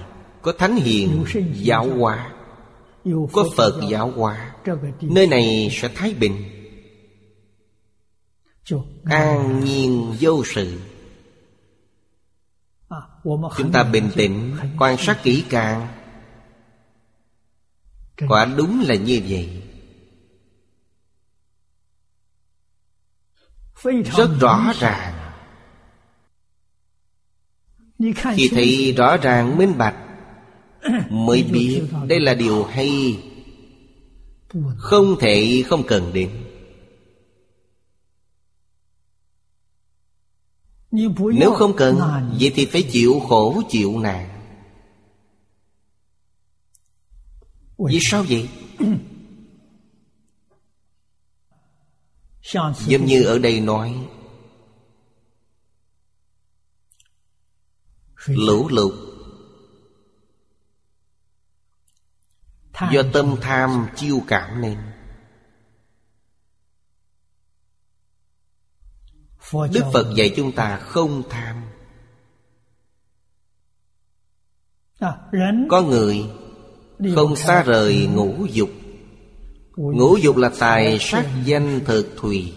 có 0.43 0.53
thánh 0.59 0.77
hiền 0.77 1.25
giáo 1.55 1.89
hóa 1.99 2.38
có 3.33 3.49
phật 3.57 3.81
giáo 3.89 4.11
hóa 4.11 4.57
nơi 5.01 5.27
này 5.27 5.69
sẽ 5.73 5.89
thái 5.95 6.15
bình. 6.15 6.45
An 9.05 9.65
nhiên 9.65 10.17
vô 10.21 10.45
sự. 10.45 10.81
Chúng 13.57 13.73
ta 13.73 13.85
bình 13.85 14.11
tĩnh 14.17 14.57
quan 14.79 14.97
sát 14.99 15.21
kỹ 15.23 15.45
càng. 15.51 15.89
Quả 18.29 18.45
đúng 18.45 18.81
là 18.81 18.95
như 18.95 19.23
vậy. 19.29 19.63
Rất 24.17 24.31
rõ 24.41 24.73
ràng. 24.79 25.15
Khi 28.37 28.49
thị 28.49 28.93
rõ 28.93 29.17
ràng 29.17 29.59
minh 29.59 29.79
bạch 29.79 30.08
mới 31.11 31.43
biết 31.43 31.83
đây 32.07 32.21
là 32.21 32.35
điều 32.35 32.65
hay. 32.65 33.19
Không 34.77 35.17
thể, 35.21 35.63
không 35.67 35.83
cần 35.87 36.13
đến. 36.13 36.31
Nếu 41.33 41.55
không 41.55 41.77
cần, 41.77 41.99
vậy 42.41 42.53
thì 42.55 42.67
phải 42.67 42.83
chịu 42.83 43.21
khổ 43.29 43.63
chịu 43.69 43.99
nạn. 43.99 44.35
Vì 47.79 47.99
sao 48.01 48.25
vậy? 48.29 48.49
Giống 52.87 53.05
như 53.07 53.23
ở 53.23 53.39
đây 53.39 53.61
nói, 53.61 54.07
lũ 58.27 58.69
lụt 58.69 59.08
Do 62.93 63.03
tâm 63.13 63.37
tham 63.41 63.87
chiêu 63.97 64.23
cảm 64.29 64.61
nên. 64.61 64.79
Đức 69.53 69.85
Phật 69.93 70.15
dạy 70.17 70.33
chúng 70.37 70.53
ta 70.53 70.77
không 70.77 71.23
tham. 71.31 71.63
À, 74.99 75.13
Có 75.69 75.83
người 75.83 76.25
không 77.15 77.37
xa 77.37 77.63
rời 77.63 78.07
ngũ 78.07 78.47
dục. 78.53 78.71
Ngũ 79.77 80.17
dục 80.17 80.37
là 80.37 80.51
tài 80.59 80.99
sắc 81.01 81.27
danh 81.45 81.81
thực 81.85 82.15
thùy. 82.17 82.53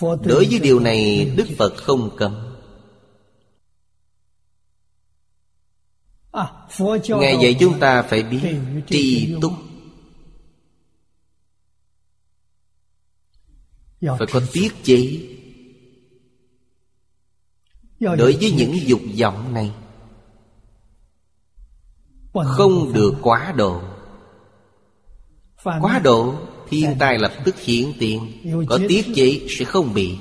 Đối 0.00 0.46
với 0.50 0.60
điều 0.62 0.80
này 0.80 1.32
Đức. 1.36 1.46
Phật 1.58 1.76
không 1.76 2.16
cấm 2.16 2.32
à, 2.32 2.34
Phật 2.36 2.52
giáo 5.96 6.20
Ngài 7.08 7.36
dạy 7.42 7.56
chúng 7.60 7.80
ta 7.80 8.02
phải 8.02 8.22
biết 8.22 8.56
tri 8.88 9.34
túc. 9.40 9.52
Phải 14.00 14.26
có 14.32 14.40
tiết 14.52 14.68
chế 14.82 15.20
Đối 18.00 18.32
với 18.32 18.52
những 18.56 18.78
dục 18.86 19.00
vọng 19.18 19.54
này. 19.54 19.72
Không 22.44 22.92
được 22.92 23.14
quá 23.22 23.52
độ. 23.56 23.82
Quá 25.64 26.00
độ 26.04 26.34
Thiên 26.68 26.96
tai 26.98 27.18
lập 27.18 27.32
tức 27.44 27.60
hiện 27.60 27.92
tiền. 27.98 28.32
Có 28.68 28.78
tiết 28.88 29.06
chế 29.14 29.40
sẽ 29.48 29.64
không 29.64 29.94
bị. 29.94 30.16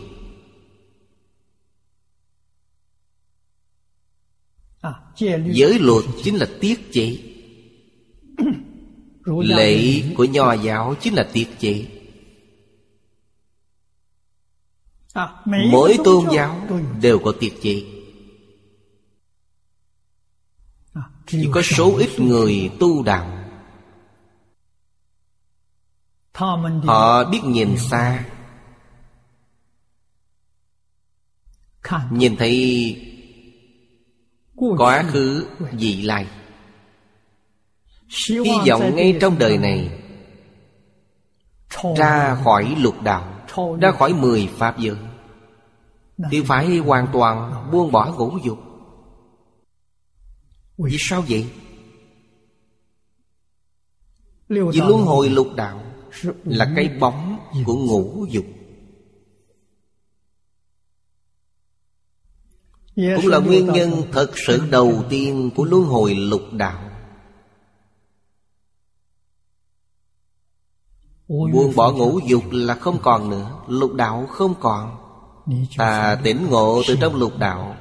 Giới 5.46 5.80
luật 5.80 6.06
chính 6.24 6.36
là 6.36 6.48
tiết 6.60 6.92
chế. 6.92 7.18
Lệ 9.26 10.02
của 10.18 10.24
nho 10.24 10.54
giáo 10.54 10.96
chính 11.02 11.14
là 11.14 11.30
tiết 11.34 11.48
chế. 11.60 11.86
Mỗi 15.72 15.98
tôn 16.04 16.26
giáo 16.34 16.68
đều 17.02 17.20
có 17.20 17.34
tiết 17.40 17.54
chế. 17.62 17.84
Chỉ 21.28 21.50
có 21.52 21.62
số 21.62 21.98
ít 21.98 22.20
người 22.20 22.72
tu 22.80 23.04
đạo. 23.04 23.40
Họ 26.34 27.24
biết 27.32 27.42
nhìn 27.44 27.78
xa. 27.78 28.26
Nhìn 32.12 32.36
thấy 32.36 33.13
quá 34.78 35.04
khứ 35.12 35.46
dị 35.80 36.02
lai 36.02 36.28
hy 38.28 38.70
vọng 38.70 38.96
ngay 38.96 39.18
trong 39.22 39.40
đời 39.40 39.58
này 39.58 40.00
ra 41.98 42.38
khỏi 42.44 42.76
lục 42.80 43.02
đạo 43.02 43.34
ra 43.82 43.92
khỏi 43.92 44.14
mười 44.14 44.50
pháp 44.58 44.80
giới. 44.80 44.96
Thì 46.32 46.42
phải 46.42 46.78
hoàn 46.78 47.08
toàn 47.14 47.68
buông 47.72 47.92
bỏ 47.92 48.14
ngũ 48.18 48.38
dục. 48.44 48.58
Vì 50.78 50.98
sao 51.00 51.24
vậy? 51.30 51.50
Vì 54.50 54.82
luân 54.82 55.02
hồi 55.02 55.30
lục 55.30 55.48
đạo 55.56 55.84
là 56.44 56.72
cái 56.76 56.90
bóng 57.00 57.40
của 57.66 57.76
ngũ 57.76 58.26
dục. 58.30 58.46
cũng 62.96 63.28
là 63.28 63.40
nguyên 63.40 63.66
nhân 63.66 63.92
thật 64.12 64.32
sự 64.36 64.62
đầu 64.70 65.04
tiên 65.10 65.52
của 65.56 65.64
luân 65.64 65.84
hồi 65.84 66.16
lục 66.16 66.42
đạo. 66.52 66.90
Buông 71.28 71.74
bỏ 71.76 71.92
ngũ 71.92 72.20
dục 72.20 72.44
là 72.52 72.76
không 72.76 73.00
còn 73.02 73.30
nữa 73.30 73.60
lục 73.68 73.94
đạo 73.94 74.28
không 74.30 74.54
còn. 74.60 74.98
Ta 75.78 76.16
tỉnh 76.24 76.48
ngộ 76.50 76.82
từ 76.88 76.98
trong 77.02 77.16
lục 77.16 77.38
đạo. 77.38 77.76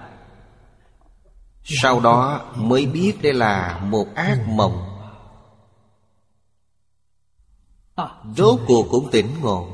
Sau 1.65 2.01
đó 2.01 2.41
mới 2.57 2.87
biết 2.87 3.23
đây 3.23 3.33
là 3.33 3.81
một 3.85 4.07
ác 4.15 4.49
mộng. 4.49 4.89
Rốt 8.37 8.61
cuộc 8.67 8.87
cũng 8.91 9.11
tỉnh 9.11 9.27
ngộ. 9.43 9.69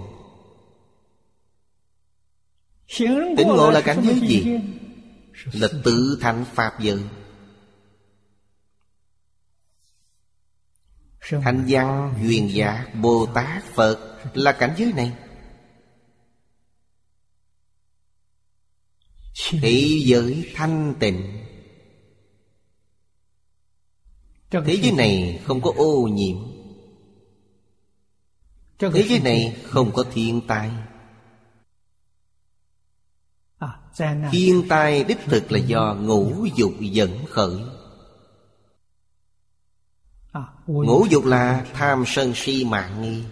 Tỉnh 3.36 3.48
ngộ 3.48 3.70
là 3.70 3.80
cảnh 3.80 4.00
giới 4.02 4.20
gì? 4.20 4.60
là 5.44 5.68
tự 5.84 6.18
thánh 6.20 6.44
pháp 6.54 6.80
giới. 6.80 7.02
Thánh 11.30 11.66
văn, 11.68 12.14
huyền 12.14 12.50
giả, 12.54 12.86
Bồ 12.94 13.26
Tát, 13.34 13.64
Phật 13.64 14.08
Là 14.34 14.52
cảnh 14.52 14.74
giới 14.76 14.92
này. 14.92 15.16
Thế 19.50 20.00
giới 20.04 20.52
thanh 20.54 20.94
tịnh. 21.00 21.44
Thế 24.50 24.78
giới 24.82 24.92
này 24.92 25.40
không 25.44 25.62
có 25.62 25.72
ô 25.76 26.08
nhiễm. 26.12 26.36
Thế 28.78 29.04
giới 29.08 29.20
này 29.20 29.56
không 29.64 29.92
có 29.94 30.04
thiên 30.12 30.40
tai. 30.46 30.70
Thiên 34.30 34.68
tai 34.68 35.04
đích 35.04 35.18
thực 35.26 35.52
là 35.52 35.58
do 35.58 35.94
ngũ 35.94 36.46
dục 36.56 36.72
dẫn 36.80 37.24
khởi. 37.30 37.56
Ngũ 40.66 41.06
dục 41.10 41.24
là 41.24 41.66
tham 41.72 42.04
sân 42.06 42.32
si 42.34 42.64
mạng 42.64 43.02
nghi. 43.02 43.24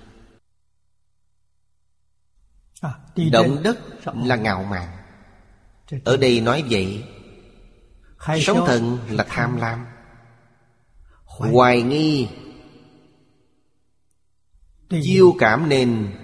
Động 3.30 3.62
đất 3.62 3.78
là 4.05 4.36
ngạo 4.36 4.62
mạn. 4.62 4.97
Ở 6.05 6.16
đây 6.16 6.40
nói 6.40 6.64
vậy 6.70 7.05
Sống 8.40 8.64
thần 8.66 8.98
là 9.10 9.26
tham 9.28 9.56
lam. 9.56 9.86
Hoài 11.24 11.82
nghi 11.82 12.28
Chiêu 15.02 15.36
cảm 15.38 15.68
nên 15.68 16.16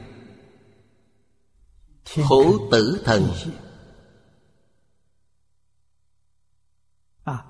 Khổ 2.29 2.69
tử 2.71 3.03
thần. 3.05 3.29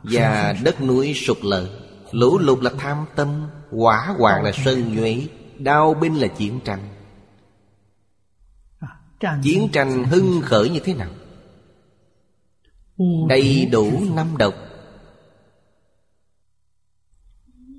Và 0.03 0.55
đất 0.65 0.81
núi 0.81 1.15
sụt 1.15 1.39
lở. 1.43 1.69
Lũ 2.13 2.39
lụt 2.39 2.63
là 2.63 2.71
tham 2.79 3.07
tâm 3.17 3.49
Quả 3.71 4.15
hoàng 4.19 4.43
là 4.43 4.53
sân 4.65 4.97
nhuế. 4.97 5.27
Đau 5.59 5.95
binh 5.95 6.15
là 6.15 6.29
chiến 6.29 6.61
tranh. 6.65 6.89
Chiến 9.43 9.69
tranh 9.73 10.05
hưng 10.05 10.41
khởi 10.43 10.71
như 10.71 10.81
thế 10.85 10.95
nào? 10.95 11.11
Đầy 13.29 13.69
đủ 13.73 13.91
năm 14.15 14.37
độc. 14.39 14.55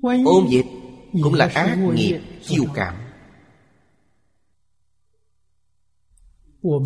Ôn 0.02 0.46
dịch 0.50 0.66
cũng 1.22 1.34
là 1.34 1.50
ác 1.54 1.78
nghiệp 1.94 2.20
chiêu 2.42 2.64
cảm. 2.74 2.94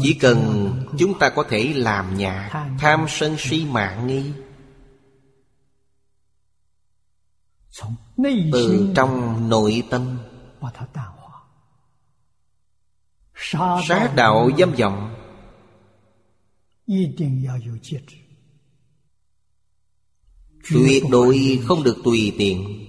Chỉ 0.02 0.14
cần 0.20 0.70
chúng 0.98 1.18
ta 1.18 1.30
có 1.30 1.42
thể 1.42 1.72
làm 1.76 2.16
nhà 2.16 2.50
Tham 2.78 3.06
sân 3.08 3.36
si 3.38 3.66
mạng 3.70 4.06
nghi 4.06 4.32
từ 8.52 8.92
trong 8.94 9.48
nội 9.48 9.82
tâm. 9.90 10.18
Sát 13.88 14.12
đạo 14.16 14.50
dâm 14.58 14.72
vọng. 14.72 15.14
Tuyệt 20.70 21.02
đối 21.10 21.60
không 21.64 21.82
được 21.82 21.96
tùy 22.04 22.34
tiện. 22.38 22.84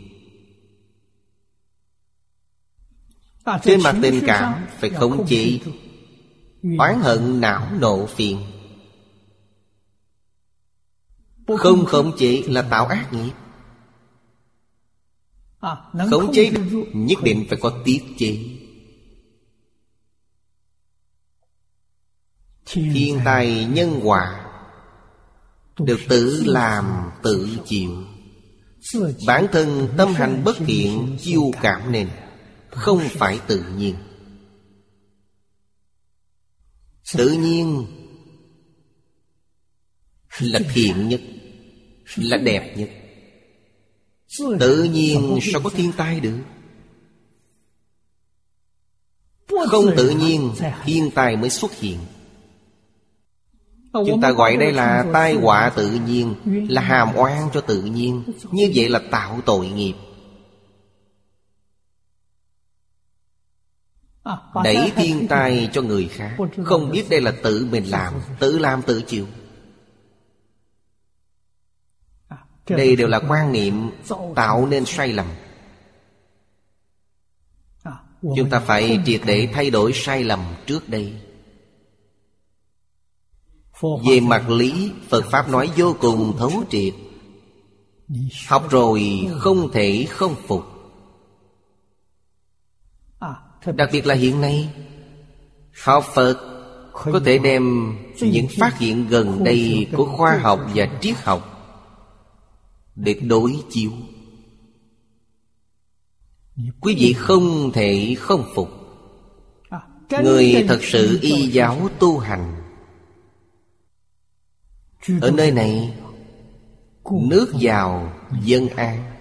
Trên 3.63 3.83
mặt 3.83 3.95
tình 4.01 4.23
cảm 4.27 4.65
phải 4.79 4.89
khống 4.89 5.25
chế. 5.27 5.59
oán 6.77 6.99
hận 7.01 7.41
não 7.41 7.67
nộ 7.79 8.05
phiền. 8.05 8.45
Không 11.57 11.85
khống 11.85 12.17
chế. 12.17 12.43
là 12.47 12.61
tạo 12.61 12.85
ác 12.85 13.13
nghiệp. 13.13 13.31
Khống 15.61 16.33
chế 16.33 16.51
nhất 16.93 17.19
định 17.23 17.45
phải 17.49 17.57
có 17.61 17.81
tiết 17.85 18.03
chế. 18.17 18.37
Thiên 22.65 23.19
tài 23.25 23.65
nhân 23.65 23.99
quả 24.03 24.45
Được 25.79 25.99
tự 26.09 26.43
làm 26.45 27.11
tự 27.23 27.49
chịu. 27.65 28.03
Bản 29.27 29.47
thân 29.51 29.89
tâm 29.97 30.13
hành 30.13 30.41
bất 30.45 30.57
thiện 30.57 31.17
chiêu 31.21 31.51
cảm 31.61 31.91
nên 31.91 32.09
Không 32.69 32.99
phải 33.09 33.39
tự 33.47 33.63
nhiên. 33.77 33.95
Tự 37.17 37.31
nhiên 37.31 37.85
Là 40.39 40.59
thiện 40.73 41.09
nhất 41.09 41.21
Là 42.15 42.37
đẹp 42.37 42.77
nhất. 42.77 42.89
Tự 44.37 44.83
nhiên 44.83 45.39
sao 45.41 45.61
có 45.63 45.69
thiên 45.69 45.91
tai 45.91 46.19
được? 46.19 46.39
Không 49.67 49.85
tự 49.97 50.09
nhiên, 50.09 50.51
thiên 50.83 51.11
tai 51.11 51.35
mới 51.35 51.49
xuất 51.49 51.71
hiện. 51.73 51.99
Chúng 53.93 54.21
ta 54.21 54.31
gọi 54.31 54.57
đây 54.57 54.71
là 54.71 55.05
tai 55.13 55.33
họa 55.33 55.69
tự 55.75 55.91
nhiên, 56.07 56.35
Là 56.69 56.81
hàm 56.81 57.15
oan 57.15 57.49
cho 57.53 57.61
tự 57.61 57.81
nhiên. 57.81 58.23
Như 58.51 58.71
vậy 58.75 58.89
là 58.89 58.99
tạo 59.11 59.39
tội 59.45 59.67
nghiệp. 59.67 59.93
Đẩy 64.63 64.91
thiên 64.95 65.27
tai 65.27 65.69
cho 65.73 65.81
người 65.81 66.07
khác. 66.07 66.37
Không 66.65 66.89
biết 66.89 67.09
đây 67.09 67.21
là 67.21 67.33
tự 67.43 67.67
mình 67.71 67.89
làm, 67.89 68.13
Tự 68.39 68.59
làm 68.59 68.81
tự 68.81 69.01
chịu. 69.01 69.27
Đây 72.69 72.95
đều 72.95 73.07
là 73.07 73.19
quan 73.27 73.51
niệm 73.51 73.91
Tạo 74.35 74.65
nên 74.65 74.85
sai 74.85 75.13
lầm. 75.13 75.25
Chúng 78.21 78.49
ta 78.49 78.59
phải 78.59 78.99
triệt 79.05 79.21
để 79.25 79.49
thay 79.53 79.69
đổi 79.69 79.93
sai 79.93 80.23
lầm 80.23 80.39
trước 80.65 80.89
đây. 80.89 81.13
Về 83.81 84.19
mặt 84.19 84.49
lý 84.49 84.91
Phật 85.09 85.25
Pháp 85.25 85.49
nói 85.49 85.69
vô 85.77 85.95
cùng 85.99 86.35
thấu 86.37 86.51
triệt. 86.69 86.93
Học 88.47 88.67
rồi 88.69 89.27
không 89.39 89.71
thể 89.71 90.05
không 90.09 90.35
phục. 90.47 90.63
Đặc 93.65 93.89
biệt 93.91 94.05
là 94.05 94.15
hiện 94.15 94.41
nay 94.41 94.69
Học 95.83 96.05
Phật 96.13 96.37
Có 96.93 97.19
thể 97.25 97.37
đem 97.37 97.95
những 98.21 98.47
phát 98.59 98.79
hiện 98.79 99.07
gần 99.07 99.43
đây 99.43 99.87
Của 99.97 100.05
khoa 100.05 100.37
học 100.41 100.59
và 100.75 100.87
triết 101.01 101.15
học 101.17 101.58
để 102.99 103.13
đối 103.13 103.63
chiếu. 103.69 103.91
Quý 106.81 106.95
vị 106.99 107.13
không 107.13 107.71
thể 107.73 108.15
không 108.19 108.51
phục. 108.55 108.69
Người 110.23 110.65
thật 110.67 110.79
sự 110.81 111.19
y 111.21 111.47
giáo 111.47 111.89
tu 111.99 112.19
hành. 112.19 112.55
Ở 115.21 115.31
nơi 115.31 115.51
này, 115.51 115.93
Nước 117.11 117.53
giàu 117.59 118.13
dân 118.41 118.67
an. 118.67 119.11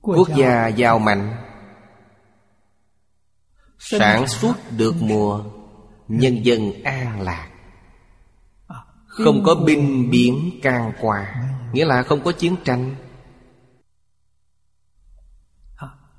Quốc 0.00 0.28
gia 0.36 0.68
giàu 0.68 0.98
mạnh. 0.98 1.36
Sản 3.78 4.28
xuất 4.28 4.54
được 4.76 4.94
mùa, 5.00 5.44
Nhân 6.08 6.44
dân 6.44 6.82
an 6.82 7.20
lạc. 7.20 7.50
Không 9.06 9.42
có 9.44 9.54
binh 9.54 10.10
biến 10.10 10.60
can 10.62 10.92
qua. 11.00 11.34
Nghĩa 11.76 11.84
là 11.84 12.02
không 12.02 12.24
có 12.24 12.32
chiến 12.32 12.56
tranh. 12.64 12.94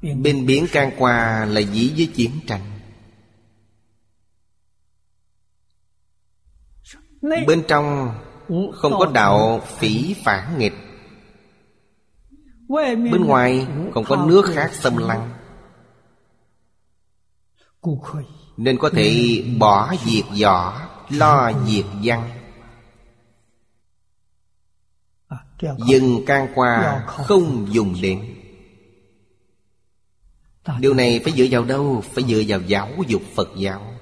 Bên 0.02 0.46
biển 0.46 0.68
can 0.72 0.92
qua 0.98 1.46
là 1.46 1.60
dĩ 1.60 1.94
với 1.98 2.12
chiến 2.16 2.32
tranh. 2.48 2.80
Bên 7.22 7.64
trong 7.68 8.16
không 8.74 8.94
có 9.00 9.12
đạo 9.14 9.62
phỉ 9.78 10.16
phản 10.24 10.58
nghịch. 10.58 10.74
Bên 13.12 13.26
ngoài 13.26 13.68
không 13.94 14.04
có 14.08 14.26
nước 14.26 14.46
khác 14.54 14.74
xâm 14.74 14.98
lăng. 14.98 15.34
Nên 18.58 18.78
có 18.78 18.90
thể 18.90 19.44
bỏ 19.60 19.96
diệt 20.06 20.26
võ 20.42 20.82
Lo 21.10 21.52
diệt 21.68 21.86
văn. 22.04 22.37
Dừng 25.88 26.26
can 26.26 26.48
qua 26.56 27.04
không 27.08 27.68
dùng 27.72 27.96
đến 28.02 28.38
Điều 30.80 30.94
này 30.94 31.20
phải 31.24 31.34
dựa 31.34 31.46
vào 31.52 31.66
đâu? 31.66 32.04
Phải 32.14 32.24
dựa 32.24 32.42
vào 32.48 32.62
giáo 32.62 32.90
dục 33.08 33.22
Phật 33.36 33.50
giáo. 33.58 33.94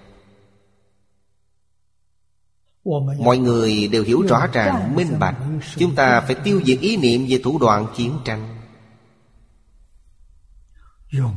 Mọi 3.19 3.37
người 3.37 3.87
đều 3.87 4.03
hiểu 4.03 4.21
rõ 4.21 4.47
ràng, 4.53 4.95
minh 4.95 5.19
bạch. 5.19 5.37
Chúng 5.77 5.95
ta 5.95 6.21
phải 6.21 6.35
tiêu 6.35 6.61
diệt 6.65 6.79
ý 6.79 6.97
niệm 6.97 7.25
về 7.29 7.39
thủ 7.43 7.59
đoạn 7.59 7.87
chiến 7.95 8.19
tranh. 8.25 8.57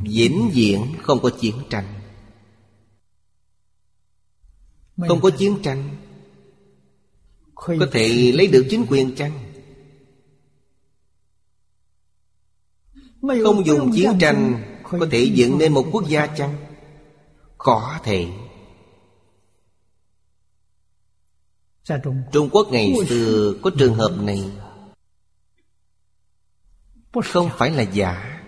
Vĩnh 0.03 0.49
viễn 0.53 0.85
không 1.01 1.19
có 1.21 1.29
chiến 1.39 1.55
tranh. 1.69 1.85
Không 5.07 5.21
có 5.21 5.29
chiến 5.29 5.59
tranh. 5.63 5.89
Có 7.55 7.87
thể 7.91 8.31
lấy 8.35 8.47
được 8.47 8.67
chính 8.69 8.85
quyền 8.89 9.15
chăng? 9.15 9.48
Không 13.43 13.65
dùng 13.65 13.91
chiến 13.93 14.17
tranh 14.19 14.63
Có 14.83 15.07
thể 15.11 15.23
dựng 15.23 15.57
nên 15.57 15.73
một 15.73 15.85
quốc 15.91 16.07
gia 16.07 16.27
chăng? 16.27 16.55
Có 17.57 17.99
thể 18.03 18.27
Trung 22.31 22.49
Quốc. 22.51 22.67
Ngày 22.71 22.93
xưa 23.07 23.53
có 23.63 23.71
trường 23.77 23.93
hợp 23.93 24.11
này. 24.21 24.51
Không 27.23 27.49
phải 27.57 27.71
là 27.71 27.81
giả. 27.81 28.41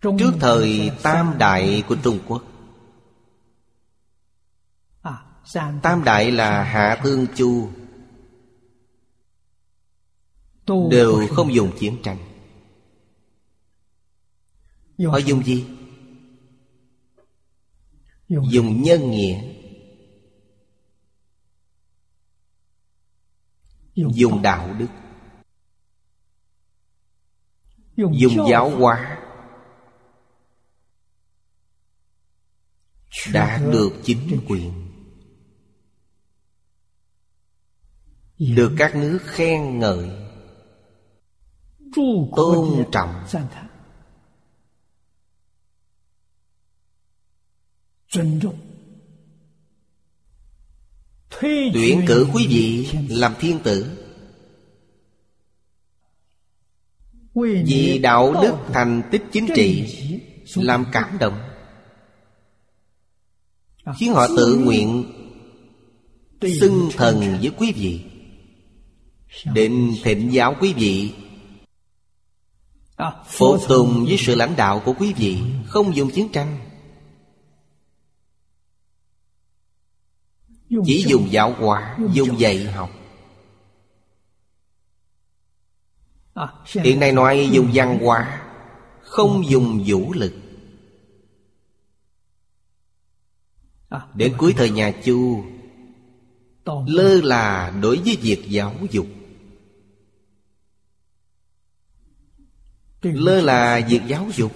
Trước 0.00 0.32
thời 0.40 0.90
tam 1.02 1.34
đại 1.38 1.84
của 1.88 1.96
Trung 2.02 2.18
Quốc. 2.28 2.42
Tam 5.82 6.04
đại 6.04 6.30
là 6.30 6.62
Hạ 6.64 7.00
Thương 7.02 7.26
Chu 7.34 7.68
Đều 10.66 11.28
không 11.30 11.54
dùng 11.54 11.72
chiến 11.78 11.98
tranh. 12.02 12.18
Họ 14.98 15.16
dùng 15.18 15.44
gì? 15.44 15.66
Dùng 18.28 18.82
nhân 18.82 19.10
nghĩa. 19.10 19.52
Dùng 23.94 24.42
đạo 24.42 24.74
đức. 24.78 24.88
Dùng 27.96 28.48
giáo 28.50 28.70
hóa. 28.70 29.22
Đã 33.32 33.58
được 33.72 33.92
chính 34.04 34.40
quyền. 34.48 34.72
Được 38.38 38.74
các 38.78 38.96
nước 38.96 39.18
khen 39.24 39.78
ngợi 39.78 40.25
Tôn 41.94 42.84
trọng. 42.92 43.24
Tuyển 51.72 52.04
cử 52.06 52.26
quý 52.34 52.46
vị 52.48 52.88
làm 53.08 53.34
thiên 53.38 53.58
tử. 53.58 53.98
Vì 57.34 57.98
đạo 58.02 58.32
đức 58.42 58.54
thành 58.72 59.02
tích 59.10 59.22
chính 59.32 59.46
trị 59.54 59.86
Làm 60.54 60.86
cảm 60.92 61.18
động, 61.20 61.40
Khiến 63.98 64.12
họ 64.12 64.26
tự 64.36 64.56
nguyện 64.56 65.12
Xưng 66.60 66.90
thần 66.96 67.20
với 67.20 67.50
quý 67.58 67.72
vị, 67.72 68.04
Định 69.54 69.94
thịnh 70.04 70.32
giáo 70.32 70.56
quý 70.60 70.72
vị. 70.72 71.12
Phục 73.26 73.60
tùng 73.68 74.04
với 74.08 74.16
sự 74.18 74.34
lãnh 74.34 74.56
đạo 74.56 74.82
của 74.84 74.94
quý 74.98 75.12
vị 75.12 75.42
Không 75.66 75.96
dùng 75.96 76.10
chiến 76.10 76.28
tranh. 76.32 76.58
Chỉ 80.84 81.04
dùng 81.08 81.32
giáo 81.32 81.54
hóa 81.58 81.98
Dùng 82.12 82.40
dạy 82.40 82.64
học. 82.64 82.90
Hiện 86.66 87.00
nay 87.00 87.12
nói 87.12 87.48
dùng 87.52 87.70
văn 87.74 87.98
hóa 88.02 88.42
Không 89.00 89.46
dùng 89.48 89.82
vũ 89.86 90.12
lực. 90.12 90.34
Đến 94.14 94.34
cuối 94.38 94.54
thời 94.56 94.70
nhà 94.70 94.92
Chu 95.04 95.44
Lơ 96.86 97.20
là 97.22 97.70
đối 97.82 97.96
với 97.96 98.16
việc 98.22 98.44
giáo 98.48 98.74
dục 98.90 99.06
Lơ 103.14 103.40
là 103.40 103.80
việc 103.88 104.02
giáo 104.06 104.26
dục. 104.34 104.52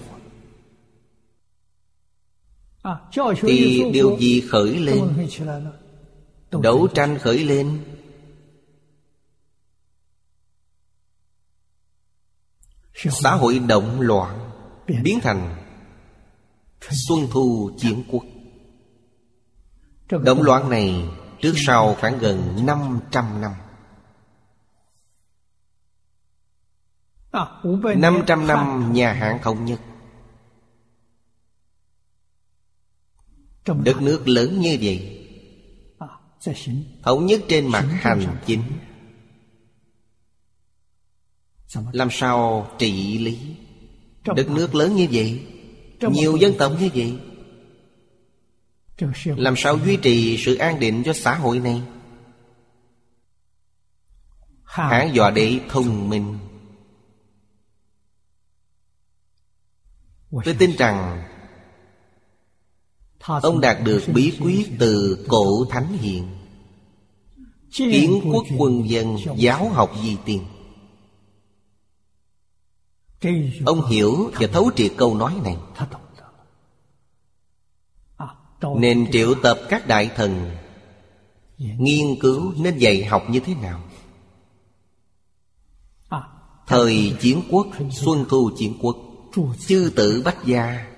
Thì 3.41 3.83
điều 3.93 4.17
gì 4.19 4.41
khởi 4.49 4.79
lên? 4.79 5.27
Đấu 6.51 6.87
tranh 6.87 7.17
khởi 7.19 7.39
lên. 7.39 7.83
Xã 12.93 13.35
hội 13.35 13.59
động 13.59 14.01
loạn 14.01 14.51
Biến 15.03 15.19
thành 15.19 15.55
Xuân 17.07 17.19
thu 17.31 17.71
chiến 17.77 18.03
quốc. 18.11 18.23
Động 20.09 20.41
loạn 20.41 20.69
này 20.69 21.09
Trước 21.41 21.53
sau 21.55 21.95
khoảng 21.99 22.17
gần 22.17 22.65
500 22.65 23.41
năm 23.41 23.51
500 27.31 28.47
năm 28.47 28.89
nhà 28.93 29.13
hạng 29.13 29.39
thống 29.41 29.65
nhất. 29.65 29.79
Đất 33.65 34.01
nước 34.01 34.27
lớn 34.27 34.59
như 34.59 34.77
vậy 34.81 35.17
thống 37.03 37.25
nhất 37.25 37.41
trên 37.47 37.67
mặt 37.67 37.85
hành 38.01 38.37
chính. 38.45 38.61
Làm 41.91 42.07
sao 42.11 42.67
trị 42.79 43.17
lý? 43.17 43.39
Đất 44.35 44.49
nước 44.49 44.75
lớn 44.75 44.95
như 44.95 45.07
vậy 45.11 45.47
Nhiều 46.01 46.37
dân 46.37 46.53
tộc 46.57 46.71
như 46.79 46.89
vậy 46.93 47.19
Làm 49.25 49.53
sao 49.57 49.79
duy 49.85 49.97
trì 49.97 50.37
sự 50.37 50.55
an 50.55 50.79
định 50.79 51.03
cho 51.05 51.13
xã 51.13 51.35
hội 51.35 51.59
này? 51.59 51.81
Hãng 54.63 55.15
dọa 55.15 55.31
đệ 55.31 55.59
thông 55.69 56.09
minh. 56.09 56.37
Tôi 60.31 60.55
tin 60.59 60.75
rằng 60.77 61.23
Ông 63.23 63.61
đạt 63.61 63.77
được 63.83 64.03
bí 64.13 64.37
quyết 64.41 64.71
từ 64.79 65.25
cổ 65.29 65.65
thánh 65.69 65.97
hiện 65.97 66.27
Kiến 67.71 68.21
quốc 68.33 68.45
quân 68.57 68.89
dân 68.89 69.17
giáo 69.35 69.69
học 69.69 69.91
di 70.03 70.17
tiên 70.25 70.45
Ông 73.65 73.85
hiểu 73.85 74.31
và 74.33 74.47
thấu 74.47 74.71
triệt 74.75 74.91
câu 74.97 75.15
nói 75.15 75.35
này. 75.43 75.57
Nên 78.77 79.11
triệu 79.11 79.35
tập 79.43 79.59
các 79.69 79.87
đại 79.87 80.11
thần 80.15 80.51
Nghiên 81.57 82.19
cứu 82.21 82.53
nên 82.57 82.77
dạy 82.77 83.03
học 83.03 83.23
như 83.29 83.39
thế 83.39 83.53
nào? 83.55 83.81
Thời 86.67 87.15
chiến 87.21 87.41
quốc 87.49 87.67
Xuân 87.91 88.25
thu 88.29 88.51
chiến 88.57 88.77
quốc. 88.81 89.10
Chư 89.67 89.91
tử 89.95 90.21
bách 90.25 90.37
gia. 90.45 90.91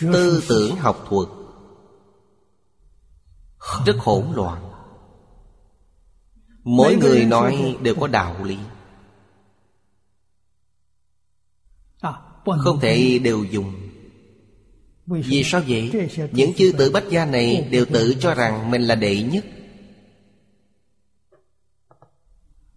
Tư 0.00 0.44
tưởng 0.48 0.76
học 0.76 1.04
thuật. 1.08 1.28
Rất 3.86 3.96
hỗn 3.98 4.26
loạn. 4.34 4.72
Mỗi 6.64 6.96
người 6.96 7.24
nói 7.24 7.76
đều 7.82 7.94
có 7.94 8.06
đạo 8.06 8.44
lý. 8.44 8.58
Không 12.44 12.80
thể 12.80 13.18
đều 13.18 13.44
dùng. 13.44 13.90
Vì 15.06 15.42
sao 15.44 15.62
vậy? 15.68 16.08
Những 16.32 16.54
chư 16.54 16.72
tử 16.78 16.90
bách 16.90 17.08
gia 17.10 17.24
này 17.24 17.68
đều 17.70 17.84
tự 17.84 18.16
cho 18.20 18.34
rằng 18.34 18.70
mình 18.70 18.82
là 18.82 18.94
đệ 18.94 19.22
nhất. 19.22 19.44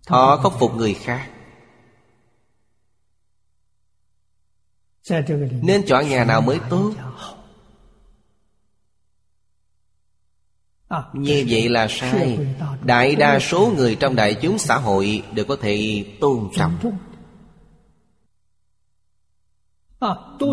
Họ 0.07 0.37
không 0.37 0.53
phục 0.59 0.75
người 0.75 0.93
khác. 0.93 1.29
Nên 5.61 5.85
chọn 5.87 6.09
nhà 6.09 6.25
nào 6.25 6.41
mới 6.41 6.59
tốt. 6.69 6.93
Như 11.13 11.45
vậy 11.49 11.69
là 11.69 11.87
sai. 11.89 12.39
Đại 12.83 13.15
đa 13.15 13.39
số 13.39 13.73
người 13.77 13.95
trong 13.95 14.15
đại 14.15 14.35
chúng 14.41 14.57
xã 14.57 14.77
hội 14.77 15.23
Đều 15.33 15.45
có 15.45 15.55
thể 15.61 16.05
tôn 16.21 16.49
trọng. 16.55 16.77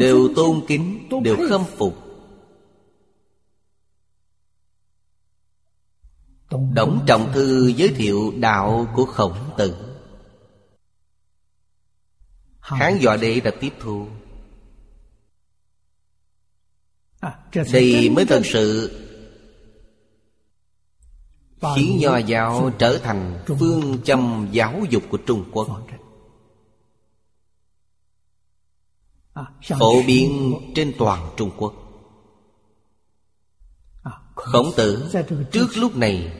Đều 0.01 0.29
tôn 0.37 0.61
kính 0.69 1.09
Đều 1.25 1.37
khâm 1.49 1.65
phục. 1.65 1.99
Đổng 6.75 7.05
Trọng 7.07 7.33
Thư 7.33 7.73
giới 7.77 7.89
thiệu 7.89 8.33
đạo 8.37 8.87
của 8.95 9.05
Khổng 9.05 9.37
Tử. 9.59 9.75
Khán 12.61 12.99
Dọa 12.99 13.17
Đệ 13.17 13.41
đã 13.41 13.51
tiếp 13.61 13.73
thu. 13.81 14.07
Đây 17.73 18.11
mới 18.11 18.25
thật 18.25 18.43
sự 18.45 18.97
Khiến 21.77 21.99
Nho 22.01 22.17
giáo 22.17 22.71
trở 22.79 22.99
thành 22.99 23.45
phương 23.47 23.99
châm 24.05 24.49
giáo 24.53 24.83
dục 24.91 25.03
của 25.11 25.17
Trung 25.17 25.45
Quốc. 25.53 25.69
Phổ 29.81 30.03
biến 30.07 30.55
trên 30.75 30.93
toàn 30.99 31.31
Trung 31.37 31.51
Quốc. 31.57 31.75
Khổng 34.35 34.71
tử 34.77 35.11
trước 35.53 35.67
lúc 35.77 35.97
này 35.97 36.33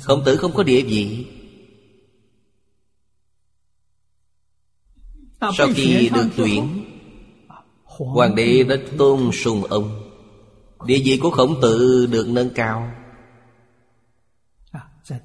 Khổng 0.00 0.22
tử. 0.24 0.36
không 0.36 0.52
có 0.54 0.62
địa 0.62 0.82
vị. 0.82 1.26
Sau 5.40 5.68
khi 5.74 6.10
được 6.14 6.28
tuyển 6.36 6.84
Hoàng 7.84 8.34
đế 8.34 8.62
đã 8.62 8.76
tôn 8.98 9.30
sùng 9.32 9.64
ông. 9.64 10.07
Địa 10.84 11.00
vị 11.04 11.18
của 11.22 11.30
khổng 11.30 11.60
tử 11.62 12.06
được 12.10 12.28
nâng 12.28 12.50
cao. 12.54 12.90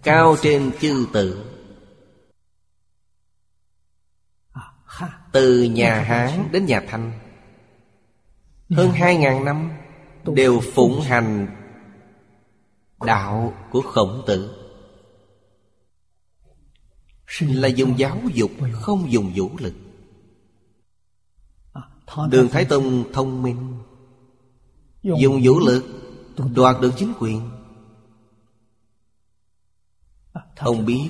Cao 0.04 0.36
trên 0.42 0.72
chư 0.82 1.08
tử. 1.14 1.46
Từ 5.32 5.64
nhà 5.64 6.02
Hán 6.02 6.48
đến 6.52 6.66
nhà 6.66 6.82
Thanh. 6.88 7.12
Hơn 8.70 8.92
hai 8.92 9.18
ngàn 9.18 9.46
năm 9.46 9.72
Đều 10.26 10.60
phụng 10.74 11.02
hành 11.02 11.48
Đạo 13.06 13.54
của 13.72 13.82
khổng 13.82 14.24
tử. 14.28 14.56
Là 17.40 17.68
dùng 17.68 18.00
giáo 18.00 18.20
dục, 18.34 18.52
Không 18.74 19.12
dùng 19.12 19.32
vũ 19.36 19.50
lực. 19.60 19.74
Đường 22.30 22.50
Thái 22.50 22.66
Tông 22.66 23.14
thông 23.14 23.44
minh 23.44 23.74
dùng 25.04 25.42
vũ 25.44 25.60
lực 25.60 25.84
đoạt 26.56 26.76
được 26.82 26.92
chính 26.98 27.14
quyền. 27.20 27.50
Không 30.58 30.86
biết. 30.86 31.10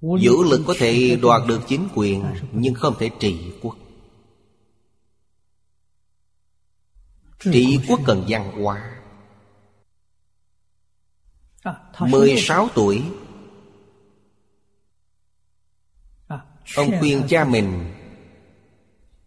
Vũ 0.00 0.42
lực 0.42 0.62
có 0.66 0.74
thể 0.78 1.18
đoạt 1.22 1.42
được 1.48 1.60
chính 1.68 1.88
quyền 1.94 2.24
nhưng 2.52 2.74
không 2.74 2.94
thể 2.98 3.10
trị 3.20 3.52
quốc. 3.62 3.76
Trị 7.40 7.78
quốc 7.88 8.00
cần 8.06 8.24
văn 8.28 8.62
hóa. 8.62 9.00
16 12.00 12.68
tuổi. 12.74 13.02
Ông 16.76 16.98
khuyên 16.98 17.22
cha 17.28 17.44
mình 17.44 17.94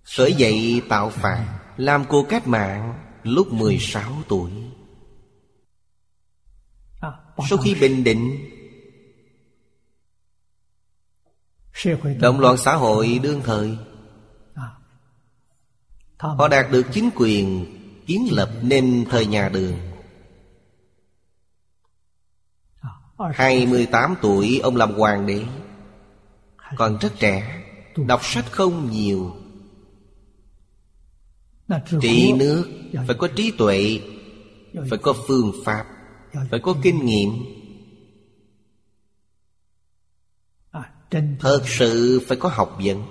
Khởi 0.03 0.33
dậy 0.33 0.81
tạo 0.89 1.09
phạt 1.09 1.60
làm 1.77 2.05
cô 2.09 2.25
cách 2.29 2.47
mạng 2.47 2.99
lúc 3.23 3.53
16 3.53 4.11
tuổi. 4.27 4.51
Sau 7.49 7.57
khi 7.57 7.75
Bình 7.75 8.03
Định 8.03 8.47
Động. 12.21 12.39
loạn 12.39 12.57
xã 12.57 12.75
hội 12.75 13.19
đương 13.23 13.41
thời. 13.43 13.77
Họ 16.17 16.47
đạt 16.47 16.71
được 16.71 16.85
chính 16.93 17.09
quyền 17.15 17.65
kiến 18.07 18.27
lập 18.31 18.51
nên 18.61 19.05
thời 19.09 19.25
nhà 19.25 19.49
đường. 19.49 19.77
28 23.33 24.15
tuổi 24.21 24.59
ông 24.63 24.75
làm 24.75 24.91
hoàng 24.91 25.25
đế. 25.25 25.45
Còn 26.77 26.97
rất 26.97 27.13
trẻ 27.19 27.63
Đọc 27.95 28.25
sách 28.25 28.45
không 28.51 28.91
nhiều 28.91 29.35
trị 32.01 32.33
nước 32.33 32.65
phải 33.07 33.15
có 33.19 33.27
trí 33.35 33.51
tuệ 33.51 33.99
phải 34.89 34.99
có 35.01 35.13
phương 35.27 35.51
pháp 35.65 35.85
phải 36.49 36.59
có 36.59 36.75
kinh 36.83 37.05
nghiệm. 37.05 37.29
Thật 41.39 41.61
sự 41.65 42.21
phải 42.27 42.37
có 42.37 42.49
học 42.49 42.77
vấn. 42.83 43.03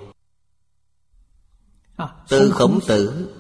Từ 2.29 2.51
khổng 2.51 2.81
tử. 2.89 3.35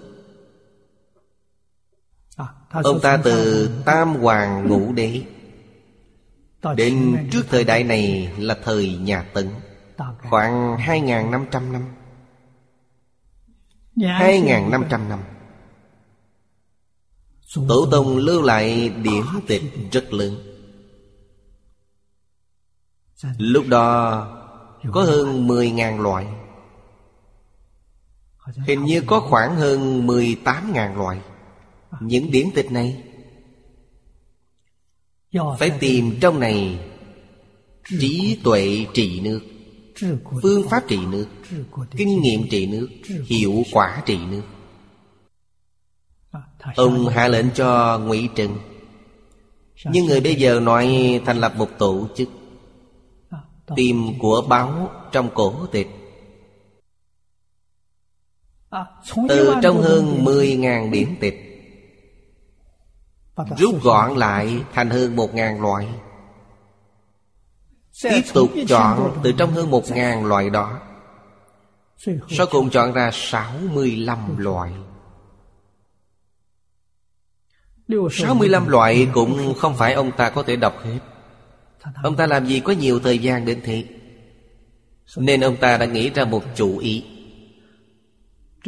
Ông 2.70 3.00
ta 3.02 3.16
từ 3.24 3.70
tam 3.84 4.14
hoàng 4.14 4.68
ngũ 4.68 4.92
đế. 4.92 5.22
Đến 6.76 7.16
trước 7.32 7.42
thời 7.48 7.64
đại 7.64 7.84
này 7.84 8.32
là 8.38 8.58
thời 8.64 8.96
nhà 8.96 9.22
tấn 9.22 9.48
khoảng 10.30 10.76
2.500 10.76 11.72
năm. 11.72 11.82
Dạ, 14.00 14.18
2.500 14.18 15.08
năm 15.08 15.20
Tổ 17.68 17.88
tông 17.90 18.16
lưu 18.16 18.42
lại 18.42 18.88
điểm 18.88 19.24
tịch 19.46 19.62
rất 19.92 20.12
lớn. 20.12 20.36
Lúc 23.38 23.64
đó, 23.68 24.26
có 24.92 25.02
hơn 25.02 25.48
10.000 25.48 26.02
loại. 26.02 26.26
Hình 28.66 28.84
như 28.84 29.02
có 29.06 29.20
khoảng 29.20 29.56
hơn 29.56 30.06
18.000 30.06 30.96
loại. 30.96 31.20
Những 32.00 32.30
điển 32.30 32.46
tịch 32.54 32.72
này 32.72 33.02
Phải 35.58 35.70
tìm 35.80 36.18
trong 36.20 36.40
này 36.40 36.78
Trí 38.00 38.40
tuệ 38.44 38.86
trị 38.94 39.20
nước 39.20 39.40
phương 40.42 40.68
pháp 40.68 40.82
trị 40.88 40.98
nước 41.06 41.26
kinh 41.90 42.20
nghiệm 42.20 42.40
trị 42.50 42.66
nước 42.66 42.88
hiệu 43.26 43.62
quả 43.72 44.02
trị 44.06 44.18
nước. 44.30 44.42
ông 46.76 47.08
hạ 47.08 47.28
lệnh 47.28 47.50
cho 47.54 47.98
ngụy 47.98 48.28
trừng. 48.34 48.56
Nhưng 49.84 50.06
người 50.06 50.20
bây 50.20 50.34
giờ 50.34 50.60
nói 50.60 51.20
thành 51.26 51.38
lập 51.38 51.52
một 51.56 51.68
tổ 51.78 52.08
chức 52.16 52.28
tìm 53.76 54.18
của 54.18 54.42
báo 54.48 54.90
trong 55.12 55.28
cổ 55.34 55.66
tịch. 55.72 55.88
Từ 59.28 59.54
trong 59.62 59.82
hơn 59.82 60.24
10.000 60.24 60.90
điển 60.90 61.16
tịch 61.20 61.50
Rút 63.58 63.82
gọn 63.82 64.16
lại 64.16 64.64
thành 64.72 64.90
hơn 64.90 65.16
1.000 65.16 65.60
loại 65.60 65.86
Tiếp 68.02 68.22
tục 68.34 68.50
chọn 68.68 69.20
từ 69.22 69.32
trong 69.32 69.52
hơn 69.52 69.70
một 69.70 69.90
ngàn 69.90 70.24
loại 70.24 70.50
đó. 70.50 70.78
Sau 72.28 72.46
cùng 72.50 72.70
chọn 72.70 72.92
ra 72.92 73.10
65 73.12 74.36
loại. 74.38 74.72
65 78.10 78.68
loại 78.68 79.08
cũng 79.12 79.54
không 79.54 79.76
phải 79.76 79.92
ông 79.92 80.12
ta 80.16 80.30
có 80.30 80.42
thể 80.42 80.56
đọc 80.56 80.84
hết. 80.84 80.98
Ông 82.02 82.16
ta 82.16 82.26
làm 82.26 82.46
gì 82.46 82.60
có 82.60 82.72
nhiều 82.72 83.00
thời 83.00 83.18
gian 83.18 83.44
đến 83.44 83.60
thế 83.64 83.84
Nên 85.16 85.40
ông 85.40 85.56
ta 85.56 85.76
đã 85.76 85.86
nghĩ 85.86 86.10
ra 86.10 86.24
một 86.24 86.44
chủ 86.54 86.78
ý. 86.78 87.04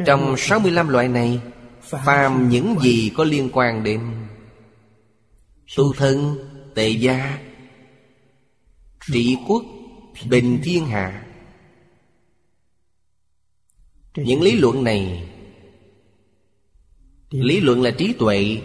Trong 0.06 0.34
65 0.36 0.88
loại 0.88 1.08
này 1.08 1.40
Phàm 1.82 2.48
những 2.48 2.76
gì 2.80 3.12
có 3.16 3.24
liên 3.24 3.50
quan 3.52 3.84
đến 3.84 4.00
Tu 5.76 5.92
thân, 5.92 6.36
tệ 6.74 6.88
gia, 6.88 7.38
Trị 9.06 9.36
quốc, 9.46 9.64
bình 10.30 10.60
thiên 10.64 10.86
hạ. 10.86 11.26
Những 14.16 14.42
lý 14.42 14.52
luận 14.52 14.84
này 14.84 15.28
Lý 17.30 17.60
luận 17.60 17.82
là 17.82 17.90
trí 17.90 18.12
tuệ 18.12 18.58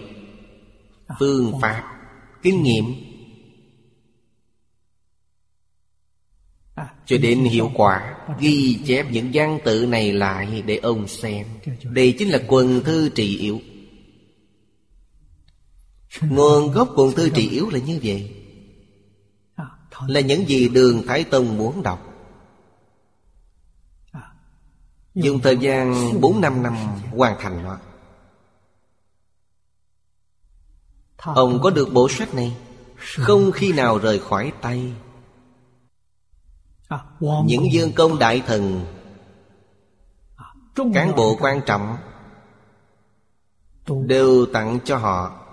Phương 1.20 1.54
pháp 1.62 1.84
Kinh 2.44 2.64
nghiệm. 2.64 2.86
Cho 7.06 7.18
đến 7.18 7.44
hiệu 7.44 7.72
quả 7.76 8.18
Ghi 8.40 8.80
chép 8.86 9.12
những 9.12 9.30
văn 9.34 9.60
tự 9.66 9.86
này 9.86 10.14
lại 10.14 10.64
Để 10.66 10.78
ông 10.78 11.08
xem. 11.08 11.48
Đây 11.84 12.16
chính 12.20 12.30
là 12.30 12.40
quần 12.48 12.84
thư 12.84 13.10
trị 13.10 13.38
yếu. 13.38 13.62
Nguồn 16.22 16.72
gốc 16.72 16.94
quần 16.96 17.16
thư 17.16 17.30
trị 17.30 17.50
yếu 17.50 17.70
là 17.70 17.80
như 17.80 18.00
vậy. 18.04 18.37
Là 20.08 20.20
những 20.20 20.48
gì 20.48 20.70
đường 20.70 21.04
Thái 21.08 21.24
Tông 21.24 21.58
muốn 21.58 21.84
đọc. 21.84 22.00
Dùng 25.16 25.40
thời 25.40 25.58
gian 25.58 25.94
4-5 26.22 26.62
năm 26.62 26.76
hoàn 27.12 27.36
thành 27.40 27.64
nó. 27.64 27.78
Ông 31.18 31.60
có 31.64 31.70
được 31.70 31.94
bộ 31.94 32.10
sách 32.10 32.34
này? 32.34 32.58
Không 32.98 33.52
khi 33.52 33.74
nào 33.74 33.98
rời 33.98 34.20
khỏi 34.20 34.54
tay. 34.62 34.94
Những 37.20 37.74
dương 37.74 37.92
công 37.96 38.20
đại 38.20 38.42
thần, 38.48 38.86
Cán 40.94 41.16
bộ 41.16 41.38
quan 41.40 41.62
trọng, 41.66 41.98
Đều 43.88 44.46
tặng 44.54 44.80
cho 44.86 44.98
họ. 44.98 45.44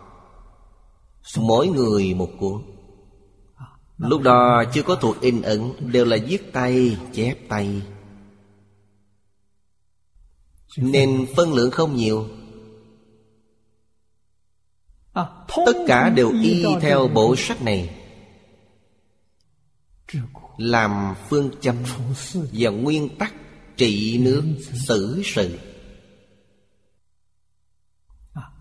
Mỗi 1.38 1.68
người 1.68 2.14
một 2.14 2.28
cuốn. 2.40 2.73
Lúc 3.98 4.22
đó 4.22 4.64
chưa 4.74 4.82
có 4.82 4.94
thuộc 4.94 5.20
in 5.20 5.42
ẩn 5.42 5.92
Đều 5.92 6.04
là 6.04 6.16
viết 6.26 6.52
tay, 6.52 6.98
chép 7.12 7.34
tay. 7.48 7.82
Nên 10.76 11.26
phân 11.36 11.52
lượng 11.52 11.70
không 11.70 11.96
nhiều. 11.96 12.28
Tất 15.66 15.84
cả 15.86 16.08
đều 16.08 16.32
y 16.42 16.64
theo 16.80 17.08
bộ 17.08 17.34
sách 17.36 17.62
này. 17.62 18.00
Làm 20.56 21.14
phương 21.28 21.50
châm 21.60 21.76
Và 22.52 22.70
nguyên 22.70 23.18
tắc 23.18 23.34
trị 23.76 24.18
nước 24.18 24.42
xử 24.86 25.22
sự. 25.24 25.58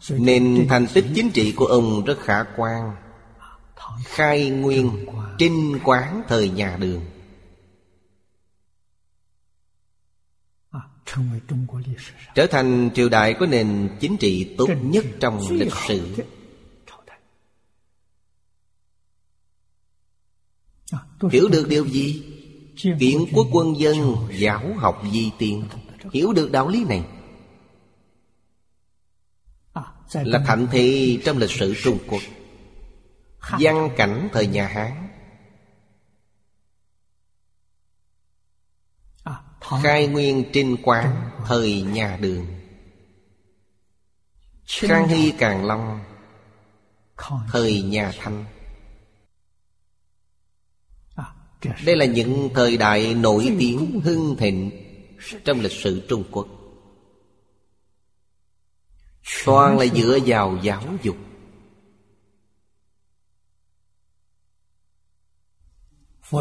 Nên 0.10 0.66
thành 0.70 0.88
tích 0.94 1.06
chính 1.16 1.32
trị 1.32 1.52
của 1.52 1.66
ông 1.66 2.06
rất 2.06 2.20
khả 2.20 2.44
quan 2.58 2.96
khai 4.04 4.50
nguyên 4.50 5.06
trinh 5.38 5.80
quán 5.84 6.24
thời 6.28 6.50
nhà 6.50 6.78
đường. 6.78 7.02
Trở 12.36 12.48
thành 12.48 12.90
triều 12.96 13.10
đại 13.10 13.36
có 13.40 13.46
nền 13.46 13.90
chính 14.00 14.18
trị 14.18 14.56
tốt 14.58 14.70
nhất 14.82 15.06
trong 15.20 15.52
lịch 15.52 15.74
sử. 15.88 16.24
Hiểu 21.32 21.48
được 21.48 21.68
điều 21.70 21.88
gì? 21.88 22.24
Kiện 23.00 23.18
quốc 23.34 23.48
quân 23.52 23.80
dân 23.80 24.16
giáo 24.32 24.74
học 24.78 25.04
di 25.12 25.32
tiên. 25.38 25.64
Hiểu 26.14 26.34
được 26.34 26.52
đạo 26.52 26.68
lý 26.68 26.84
này. 26.84 27.06
Là 30.14 30.44
thành 30.48 30.68
thị 30.72 31.20
trong 31.26 31.38
lịch 31.38 31.52
sử 31.52 31.76
trung 31.84 31.98
quốc 32.08 32.22
văn 33.50 33.90
cảnh 33.98 34.30
thời 34.34 34.48
nhà 34.48 34.68
hán. 34.68 35.10
Khai 39.84 40.08
nguyên 40.08 40.44
trinh 40.54 40.78
quán 40.84 41.32
thời 41.46 41.82
nhà 41.82 42.18
đường. 42.22 42.46
Khang 44.66 45.08
hy 45.08 45.34
càng 45.38 45.66
long 45.66 46.04
thời 47.52 47.82
nhà 47.82 48.12
thanh. 48.20 48.46
Đây 51.86 51.96
là 51.96 52.06
những 52.06 52.50
thời 52.56 52.78
đại 52.78 53.14
nổi 53.14 53.56
tiếng 53.60 54.02
hưng 54.02 54.36
thịnh 54.38 54.72
trong 55.46 55.60
lịch 55.60 55.72
sử 55.72 56.06
trung 56.10 56.24
quốc. 56.32 56.48
Toàn 59.46 59.80
là 59.80 59.86
dựa 59.86 60.20
vào 60.26 60.58
giáo 60.64 60.84
dục. 61.04 61.18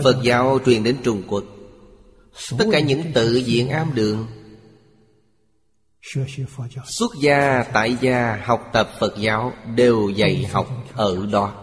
Phật 0.05 0.23
giáo 0.23 0.59
truyền 0.67 0.83
đến 0.83 0.97
Trung 1.05 1.23
Quốc. 1.29 1.45
Tất 2.59 2.65
cả 2.73 2.81
những 2.81 3.13
tự 3.15 3.37
diện 3.37 3.69
am 3.69 3.95
đường. 3.95 4.27
Xuất 6.87 7.11
gia, 7.21 7.63
tại 7.73 7.97
gia, 8.01 8.43
học 8.45 8.71
tập 8.73 8.89
Phật 9.01 9.15
giáo 9.19 9.53
Đều 9.75 10.09
dạy 10.09 10.47
học 10.53 10.69
ở 10.95 11.27
đó. 11.33 11.59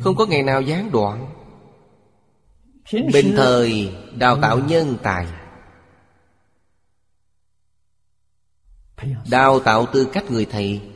Không 0.00 0.16
có 0.16 0.26
ngày 0.26 0.42
nào 0.42 0.60
gián 0.60 0.90
đoạn. 0.90 1.34
Bình 3.12 3.34
thời 3.36 3.94
đào 4.16 4.38
tạo 4.42 4.58
nhân 4.58 4.96
tài. 5.02 5.26
Đào 9.30 9.60
tạo 9.60 9.86
tư 9.92 10.08
cách 10.12 10.30
người 10.30 10.44
thầy. 10.44 10.91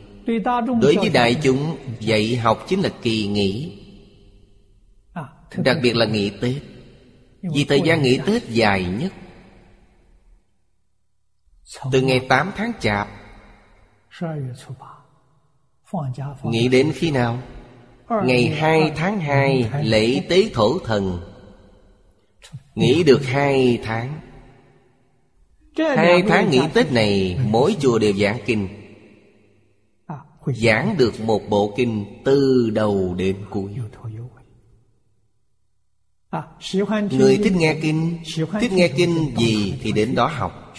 Đối 0.80 0.96
với 0.96 1.08
đại 1.08 1.36
chúng 1.42 1.76
Dạy 2.00 2.36
học 2.36 2.64
chính 2.68 2.80
là 2.80 2.88
kỳ 3.02 3.26
nghỉ. 3.26 3.82
Đặc 5.56 5.76
biệt 5.82 5.96
là 5.96 6.06
nghỉ 6.06 6.30
Tết. 6.30 6.62
Vì 7.54 7.64
thời 7.64 7.80
gian 7.80 8.02
nghỉ 8.02 8.18
Tết 8.26 8.48
dài 8.48 8.84
nhất. 9.00 9.12
Từ 11.92 12.00
ngày 12.00 12.26
8 12.28 12.52
tháng 12.56 12.72
Chạp. 12.80 13.08
Nghỉ 16.44 16.68
đến 16.68 16.92
khi 16.94 17.10
nào? 17.10 17.38
Ngày 18.08 18.46
2 18.46 18.92
tháng 18.96 19.20
2 19.20 19.70
lễ 19.82 20.20
tế 20.28 20.50
thổ 20.54 20.78
thần. 20.78 21.20
Nghỉ 22.74 23.04
được 23.04 23.24
2 23.24 23.80
tháng. 23.84 24.20
Hai 25.78 26.22
tháng 26.28 26.50
nghỉ 26.50 26.60
Tết 26.74 26.92
này 26.92 27.38
Mỗi 27.44 27.76
chùa 27.80 27.98
đều 27.98 28.12
giảng 28.12 28.38
kinh 28.46 28.75
giảng 30.52 30.96
được 30.98 31.20
một 31.20 31.42
bộ 31.48 31.74
kinh 31.76 32.22
từ 32.24 32.70
đầu 32.70 33.14
đến 33.14 33.36
cuối. 33.50 33.74
Người 37.10 37.36
thích 37.36 37.52
nghe 37.56 37.78
kinh, 37.82 38.18
thích 38.60 38.72
nghe 38.72 38.88
kinh 38.88 39.36
gì 39.36 39.74
thì 39.82 39.92
đến 39.92 40.14
đó 40.14 40.26
học. 40.26 40.74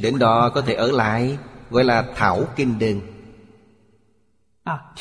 Đến 0.00 0.18
đó 0.18 0.50
có 0.54 0.60
thể 0.60 0.74
ở 0.74 0.92
lại, 0.92 1.38
gọi 1.70 1.84
là 1.84 2.12
thảo 2.16 2.44
kinh 2.56 2.78
đơn 2.78 3.00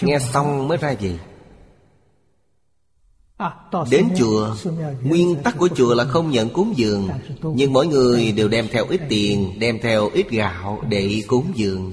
nghe 0.01 0.19
xong 0.19 0.67
mới 0.67 0.77
ra 0.77 0.95
về. 0.99 1.19
Đến 3.91 4.09
chùa, 4.17 4.55
Nguyên 5.03 5.35
tắc 5.43 5.57
của 5.57 5.69
chùa 5.75 5.93
là 5.93 6.03
không 6.03 6.31
nhận 6.31 6.49
cúng 6.49 6.73
dường, 6.75 7.09
Nhưng 7.41 7.73
mỗi 7.73 7.87
người 7.87 8.31
đều 8.31 8.47
đem 8.47 8.67
theo 8.71 8.85
ít 8.89 9.01
tiền, 9.09 9.59
Đem 9.59 9.79
theo 9.81 10.09
ít 10.09 10.29
gạo 10.29 10.83
để 10.89 11.23
cúng 11.27 11.51
dường. 11.55 11.91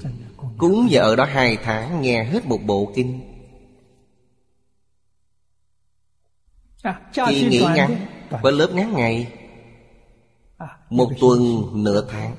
Cúng 0.61 0.87
và 0.91 1.01
ở 1.01 1.15
đó 1.15 1.25
hai 1.25 1.57
tháng 1.57 2.01
nghe 2.01 2.23
hết 2.23 2.45
một 2.45 2.59
bộ 2.65 2.91
kinh. 2.95 3.21
À, 6.81 7.01
Kỳ 7.13 7.47
nghỉ 7.49 7.65
ngắn 7.75 8.05
Có 8.43 8.51
lớp 8.51 8.69
ngắn 8.73 8.93
ngày. 8.93 9.33
À, 10.57 10.67
Một 10.89 11.11
tuần 11.19 11.39
nửa 11.83 12.07
tháng. 12.09 12.35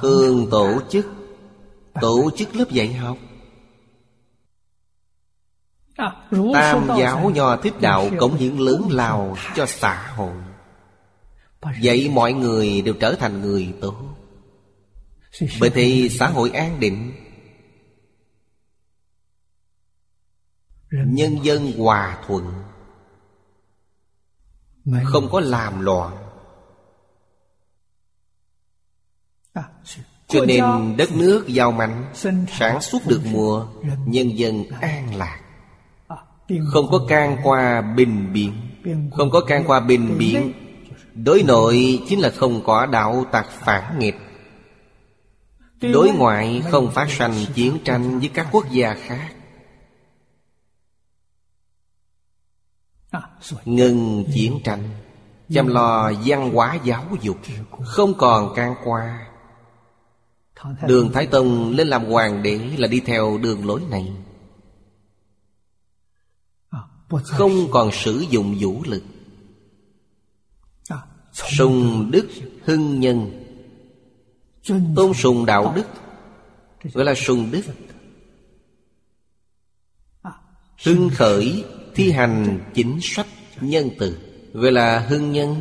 Thường 0.00 0.48
tổ 0.50 0.80
chức 0.88 1.06
Tổ 2.00 2.30
chức 2.36 2.56
lớp 2.56 2.70
dạy 2.70 2.92
học. 2.92 3.18
À, 5.96 6.16
Tam 6.52 6.88
giáo 6.98 7.30
nho 7.30 7.56
thích 7.56 7.74
đạo 7.80 8.10
cống 8.18 8.36
hiến 8.36 8.56
lớn 8.56 8.88
lao 8.90 9.36
cho 9.56 9.66
xã 9.66 10.12
hội. 10.16 10.34
Dạy 11.80 12.10
mọi 12.12 12.32
người 12.32 12.82
đều 12.82 12.94
trở 12.94 13.14
thành 13.14 13.40
người 13.40 13.74
tốt 13.80 14.09
Bởi 15.60 15.70
thì 15.70 16.08
xã 16.08 16.26
hội 16.28 16.50
an 16.50 16.80
định. 16.80 17.12
Nhân 20.92 21.38
dân 21.42 21.72
hòa 21.78 22.18
thuận. 22.26 22.44
Không 25.04 25.28
có 25.32 25.40
làm 25.40 25.80
loạn. 25.80 26.16
À, 29.52 29.62
Cho 30.28 30.44
nên 30.44 30.64
đất 30.96 31.12
nước 31.16 31.44
giàu 31.48 31.72
mạnh 31.72 32.10
sản 32.58 32.80
xuất 32.80 33.02
được 33.06 33.20
mùa 33.32 33.66
Nhân 34.06 34.38
dân 34.38 34.64
an 34.80 35.14
lạc. 35.16 35.40
À, 36.08 36.16
Không 36.72 36.86
có 36.90 37.06
can 37.08 37.36
qua 37.42 37.80
bình 37.80 38.32
biện 38.32 38.52
quân- 38.84 39.10
Không 39.12 39.30
có 39.30 39.40
can 39.40 39.64
qua 39.66 39.80
bình 39.80 40.18
biện 40.18 40.34
đấy. 40.34 40.54
Đối 41.14 41.42
nội 41.42 42.02
chính 42.08 42.20
là 42.20 42.30
không 42.30 42.62
có 42.64 42.86
đạo 42.86 43.24
tặc 43.32 43.46
phản 43.50 43.98
nghịch 43.98 44.16
Đối 45.80 46.10
ngoại 46.10 46.62
không 46.70 46.90
phát 46.90 47.10
sanh 47.10 47.34
chiến 47.54 47.78
tranh 47.84 48.18
với 48.18 48.28
các 48.28 48.48
quốc 48.52 48.70
gia 48.70 48.94
khác. 48.94 49.34
À, 53.10 53.22
Ngừng 53.64 54.24
chiến 54.34 54.60
tranh 54.64 54.82
Chăm 55.48 55.66
lo 55.66 56.12
văn 56.24 56.50
hóa 56.54 56.78
giáo 56.84 57.06
dục 57.22 57.36
Không 57.84 58.14
còn 58.18 58.54
can 58.54 58.74
qua. 58.84 59.26
Đường 60.86 61.12
Thái 61.12 61.26
Tông 61.26 61.70
lên 61.70 61.88
làm 61.88 62.04
hoàng 62.04 62.42
đế 62.42 62.58
là 62.78 62.88
đi 62.88 63.00
theo 63.00 63.38
đường 63.38 63.66
lối 63.66 63.82
này. 63.90 64.12
À, 66.70 66.80
Không 67.08 67.70
còn 67.70 67.90
sử 67.92 68.24
dụng 68.30 68.56
vũ 68.60 68.82
lực. 68.86 69.02
À, 70.88 70.96
Sùng 71.32 72.10
đức 72.10 72.28
hưng 72.64 73.00
nhân 73.00 73.39
Tôn 74.66 75.14
sùng 75.14 75.46
đạo 75.46 75.72
đức, 75.76 75.86
Gọi 76.92 77.04
là 77.04 77.14
sùng 77.14 77.50
đức 77.50 77.62
Hưng 80.84 81.10
khởi 81.14 81.64
thi 81.94 82.10
hành 82.10 82.60
chính 82.74 82.98
sách 83.02 83.26
nhân 83.60 83.90
từ, 83.98 84.18
Gọi 84.52 84.72
là 84.72 84.98
hưng 84.98 85.32
nhân 85.32 85.60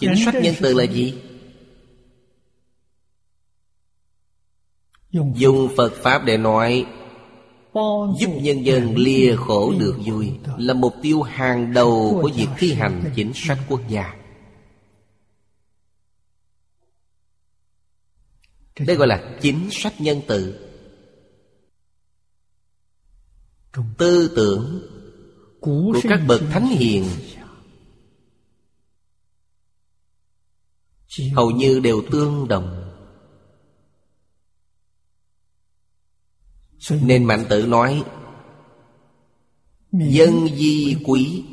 Chính 0.00 0.14
sách 0.24 0.34
nhân 0.42 0.54
từ 0.60 0.74
là 0.74 0.84
gì? 0.84 1.14
dùng 5.34 5.68
Phật 5.76 5.92
Pháp 6.02 6.24
để 6.24 6.36
nói 6.36 6.86
giúp 8.18 8.30
nhân 8.42 8.66
dân 8.66 8.96
lìa 8.96 9.36
khổ 9.36 9.74
được 9.78 9.96
vui 10.04 10.32
là 10.58 10.74
mục 10.74 10.94
tiêu 11.02 11.22
hàng 11.22 11.72
đầu 11.72 12.18
của 12.22 12.30
việc 12.36 12.48
thi 12.58 12.72
hành 12.72 13.12
chính 13.16 13.32
sách 13.34 13.58
quốc 13.68 13.80
gia. 13.88 14.14
Đây 18.78 18.96
gọi 18.96 19.08
là 19.08 19.38
chính 19.40 19.68
sách 19.70 20.00
nhân 20.00 20.20
tự 20.26 20.70
tư 23.98 24.32
tưởng 24.36 24.82
của 25.60 26.00
các 26.02 26.20
bậc 26.28 26.40
thánh 26.50 26.66
hiền 26.66 27.04
hầu 31.34 31.50
như 31.50 31.80
đều 31.80 32.02
tương 32.10 32.48
đồng. 32.48 32.83
Nên 36.90 37.24
mạnh 37.24 37.44
tử 37.48 37.66
nói, 37.66 38.04
Dân 39.92 40.48
di 40.48 40.96
quý 41.04 41.44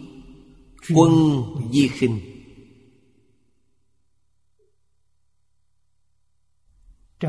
Quân 0.95 1.43
di 1.71 1.87
khinh. 1.87 2.19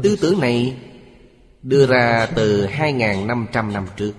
Tư 0.02 0.16
tưởng 0.20 0.40
này 0.40 0.78
đưa 1.62 1.86
ra 1.86 2.28
từ 2.36 2.66
2.500 2.66 3.72
năm 3.72 3.86
trước. 3.96 4.12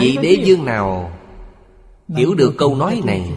Vị 0.00 0.18
đế 0.22 0.42
dương 0.44 0.64
nào 0.64 1.18
hiểu 2.08 2.34
được 2.34 2.54
câu 2.58 2.76
nói 2.76 3.02
này, 3.04 3.32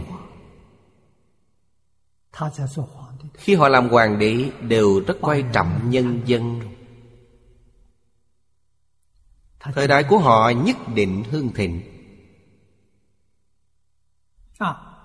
Khi 3.33 3.55
họ 3.55 3.67
làm 3.67 3.89
hoàng 3.89 4.19
đế 4.19 4.51
đều 4.61 4.99
rất 5.07 5.17
quan 5.21 5.49
trọng 5.53 5.89
nhân 5.89 6.21
dân 6.25 6.70
Thời 9.63 9.87
đại 9.87 10.03
của 10.03 10.17
họ 10.17 10.49
nhất 10.49 10.77
định 10.95 11.23
hương 11.31 11.53
thịnh. 11.53 11.81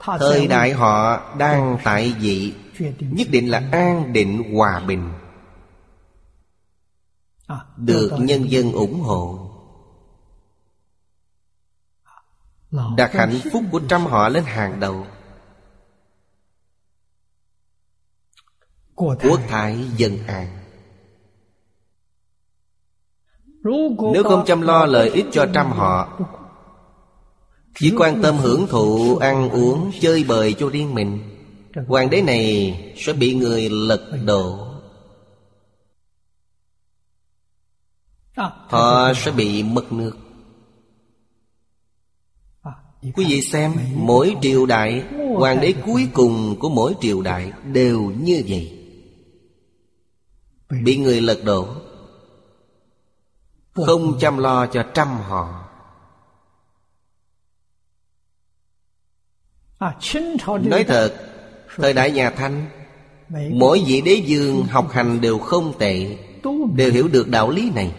Thời 0.01 0.47
đại 0.47 0.73
họ 0.73 1.21
đang 1.37 1.79
tại 1.85 2.15
vị 2.19 2.55
Nhất 3.01 3.29
định 3.31 3.51
là 3.51 3.69
an 3.73 4.13
định 4.13 4.55
hòa 4.55 4.81
bình. 4.81 5.13
Được 7.77 8.17
nhân 8.19 8.51
dân 8.51 8.73
ủng 8.73 9.01
hộ. 9.01 9.53
Đặt 12.97 13.13
hạnh 13.13 13.41
phúc 13.53 13.63
của 13.73 13.81
trăm 13.89 14.07
họ 14.07 14.29
lên 14.29 14.45
hàng 14.45 14.81
đầu. 14.81 15.07
Quốc 18.95 19.41
thái 19.49 19.89
dân 19.97 20.19
an. 20.27 20.66
Nếu 24.13 24.23
không 24.25 24.45
chăm 24.47 24.61
lo 24.61 24.87
lợi 24.87 25.11
ích 25.11 25.27
cho 25.33 25.47
trăm 25.55 25.71
họ 25.73 26.19
Chỉ 27.79 27.93
quan 27.99 28.23
tâm 28.23 28.37
hưởng 28.37 28.67
thụ, 28.67 29.17
ăn 29.17 29.51
uống, 29.51 29.91
chơi 30.01 30.25
bời 30.29 30.55
cho 30.59 30.69
riêng 30.69 30.95
mình 30.95 31.19
Hoàng 31.89 32.11
đế 32.11 32.23
này 32.23 32.95
sẽ 32.97 33.13
bị 33.13 33.35
người 33.35 33.69
lật 33.69 34.11
đổ. 34.25 34.69
Họ 38.69 39.13
sẽ 39.17 39.31
bị 39.31 39.63
mất 39.63 39.93
nước. 39.93 40.17
Quý 43.03 43.25
vị 43.29 43.41
xem 43.43 43.73
Mỗi 43.95 44.37
triều 44.43 44.67
đại 44.67 45.05
Hoàng 45.35 45.61
đế 45.61 45.75
cuối 45.87 46.09
cùng 46.13 46.57
của 46.59 46.69
mỗi 46.69 46.95
triều 47.01 47.23
đại 47.23 47.53
Đều 47.65 48.13
như 48.21 48.43
vậy. 48.49 48.79
Bị 50.83 50.97
người 50.97 51.21
lật 51.21 51.45
đổ. 51.45 51.69
Không 53.77 54.19
chăm 54.21 54.39
lo 54.39 54.67
cho 54.67 54.85
trăm 54.95 55.09
họ. 55.09 55.63
Nói 60.63 60.85
thật 60.85 61.15
Thời 61.77 61.93
đại 61.93 62.11
nhà 62.11 62.31
Thanh 62.31 62.71
Mỗi 63.51 63.85
vị 63.87 64.01
đế 64.01 64.15
dương 64.15 64.63
học 64.63 64.91
hành 64.91 65.21
đều 65.21 65.39
không 65.39 65.79
tệ 65.79 66.19
Đều 66.75 66.93
hiểu 66.93 67.09
được 67.09 67.29
đạo 67.29 67.51
lý 67.51 67.71
này. 67.71 67.95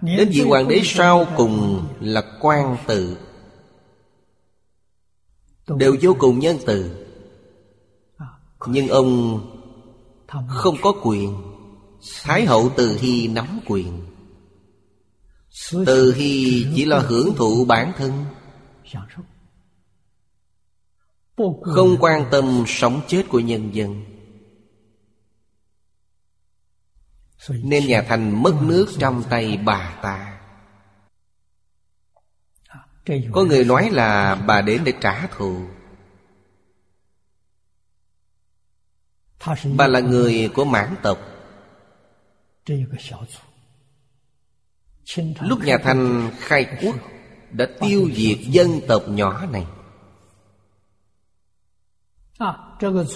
Đến 0.00 0.30
vị 0.32 0.40
hoàng 0.40 0.68
đế 0.68 0.80
sau 0.84 1.26
cùng 1.36 1.86
là 2.00 2.22
quan 2.40 2.76
tự. 2.86 3.18
Đều 5.68 5.96
vô 6.02 6.16
cùng 6.18 6.38
nhân 6.38 6.56
từ. 6.66 7.06
Nhưng 8.66 8.88
ông 8.88 9.40
không 10.48 10.76
có 10.82 10.92
quyền. 11.02 11.49
Thái 12.22 12.46
hậu 12.46 12.72
Từ 12.76 12.98
Hy 13.00 13.28
nắm 13.28 13.60
quyền. 13.66 14.06
Từ 15.86 16.14
Hy 16.14 16.66
chỉ 16.76 16.84
lo 16.84 16.98
hưởng 16.98 17.36
thụ 17.36 17.64
bản 17.64 17.92
thân. 17.96 18.24
Không 21.62 21.96
quan 22.00 22.24
tâm 22.30 22.64
sống 22.66 23.00
chết 23.08 23.24
của 23.28 23.40
nhân 23.40 23.74
dân. 23.74 24.04
Nên 27.48 27.86
nhà 27.86 28.02
thành 28.08 28.42
mất 28.42 28.54
nước 28.62 28.86
trong 28.98 29.22
tay 29.30 29.56
bà 29.56 29.98
ta. 30.02 30.40
Có 33.32 33.44
người 33.44 33.64
nói 33.64 33.90
là 33.90 34.34
bà 34.34 34.60
đến 34.60 34.82
để 34.84 34.92
trả 35.00 35.26
thù. 35.26 35.64
Bà 39.76 39.86
là 39.86 40.00
người 40.00 40.50
của 40.54 40.64
mãn 40.64 40.94
tộc. 41.02 41.29
Lúc 45.40 45.60
nhà 45.64 45.78
Thanh 45.82 46.30
khai 46.38 46.66
quốc 46.82 46.96
Đã 47.50 47.66
tiêu 47.80 48.08
diệt 48.14 48.38
dân 48.38 48.80
tộc 48.88 49.02
nhỏ 49.08 49.46
này. 49.46 49.66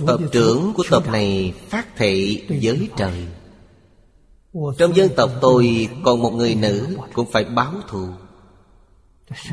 Tộc 0.07 0.21
trưởng 0.33 0.73
của 0.75 0.85
tộc 0.91 1.09
này 1.09 1.55
phát 1.69 1.87
thị 1.97 2.47
giới 2.49 2.89
trời. 2.97 3.27
Trong 4.79 4.97
dân 4.97 5.11
tộc 5.17 5.31
tôi 5.41 5.89
còn 6.05 6.23
một 6.23 6.31
người 6.31 6.55
nữ 6.55 6.99
cũng 7.13 7.31
phải 7.33 7.45
báo 7.45 7.75
thù. 7.89 8.09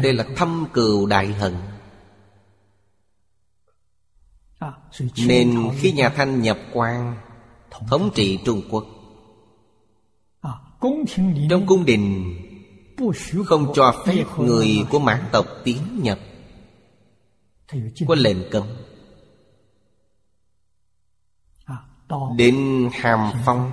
Đây 0.02 0.14
là 0.14 0.26
thâm 0.36 0.68
cừu 0.74 1.06
đại 1.06 1.28
hận. 1.28 1.56
À, 4.60 4.74
Nên 5.28 5.70
khi 5.80 5.92
nhà 5.92 6.10
Thanh 6.10 6.42
nhập 6.42 6.58
quan 6.74 7.16
Thống 7.72 8.12
trị 8.16 8.40
Trung 8.46 8.62
Quốc 8.70 8.86
trong 11.50 11.66
cung 11.68 11.86
đình 11.86 12.36
Không 13.46 13.72
cho 13.76 14.04
phép 14.06 14.24
người 14.38 14.68
của 14.90 15.00
mãn 15.00 15.24
tộc 15.32 15.46
tiến 15.64 15.78
nhập. 16.02 16.20
Có 18.08 18.16
lệnh 18.16 18.50
cấm. 18.52 18.68
Đến 22.36 22.90
Hàm 22.94 23.32
Phong. 23.46 23.72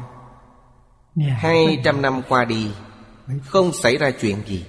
Hai 1.31 1.81
trăm 1.85 2.03
năm 2.03 2.23
qua 2.29 2.45
đi 2.45 2.71
Không 3.45 3.73
xảy 3.73 3.97
ra 3.97 4.11
chuyện 4.21 4.43
gì. 4.47 4.65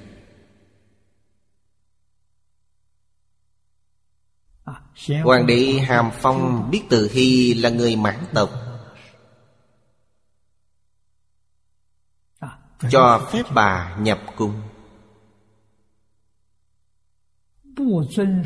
Hoàng 5.23 5.45
đế 5.45 5.79
Hàm 5.87 6.11
Phong 6.13 6.69
biết 6.71 6.81
Từ 6.89 7.09
Hy 7.11 7.53
là 7.53 7.69
người 7.69 7.95
mãn 7.95 8.25
tộc 8.33 8.68
cho 12.91 13.29
phép. 13.31 13.43
bà 13.53 13.97
nhập 13.99 14.19
cung. 14.37 14.61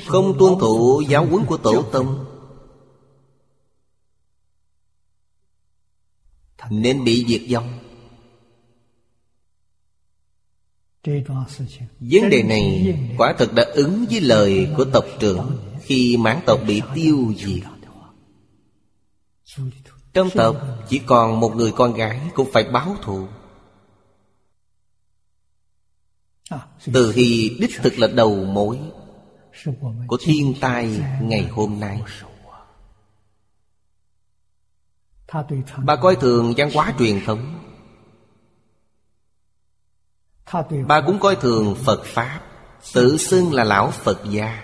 Không 0.08 0.36
tuân 0.40 0.54
thủ 0.60 1.02
giáo 1.08 1.26
huấn 1.26 1.46
của 1.46 1.58
tổ 1.58 1.82
tông. 1.92 2.26
Nên 6.70 7.04
bị 7.04 7.26
diệt 7.28 7.42
vong. 7.52 7.80
Vấn 12.00 12.30
đề 12.30 12.44
này 12.44 12.98
quả 13.18 13.34
thực 13.38 13.54
đã 13.54 13.64
ứng 13.64 14.06
với 14.10 14.22
lời 14.22 14.68
của 14.78 14.86
tộc 14.94 15.06
trưởng 15.20 15.58
khi 15.82 16.18
mãn 16.18 16.40
tộc 16.46 16.60
bị 16.68 16.82
tiêu 16.96 17.34
diệt. 17.38 17.64
Trong 20.14 20.30
tộc 20.30 20.56
chỉ 20.90 21.00
còn 21.00 21.40
một 21.40 21.56
người 21.56 21.72
con 21.72 21.94
gái 21.94 22.22
cũng 22.36 22.52
phải 22.54 22.64
báo 22.64 22.96
thù. 23.02 23.28
từ 26.94 27.12
hy 27.12 27.58
đích 27.60 27.72
thực 27.82 28.00
là 28.00 28.08
đầu 28.08 28.36
mối 28.36 28.80
của 30.08 30.18
thiên 30.22 30.54
tai 30.62 31.00
ngày 31.22 31.48
hôm 31.52 31.80
nay. 31.80 32.02
bà 35.86 35.96
coi 35.96 36.16
thường 36.16 36.54
văn 36.58 36.70
hóa 36.74 36.94
truyền 37.00 37.22
thống. 37.26 37.60
Bà 40.88 41.02
cũng 41.02 41.20
coi 41.20 41.36
thường 41.36 41.76
phật 41.86 42.04
pháp 42.06 42.42
tự 42.94 43.18
xưng 43.18 43.54
là 43.54 43.64
lão 43.64 43.92
phật 43.92 44.22
gia. 44.30 44.64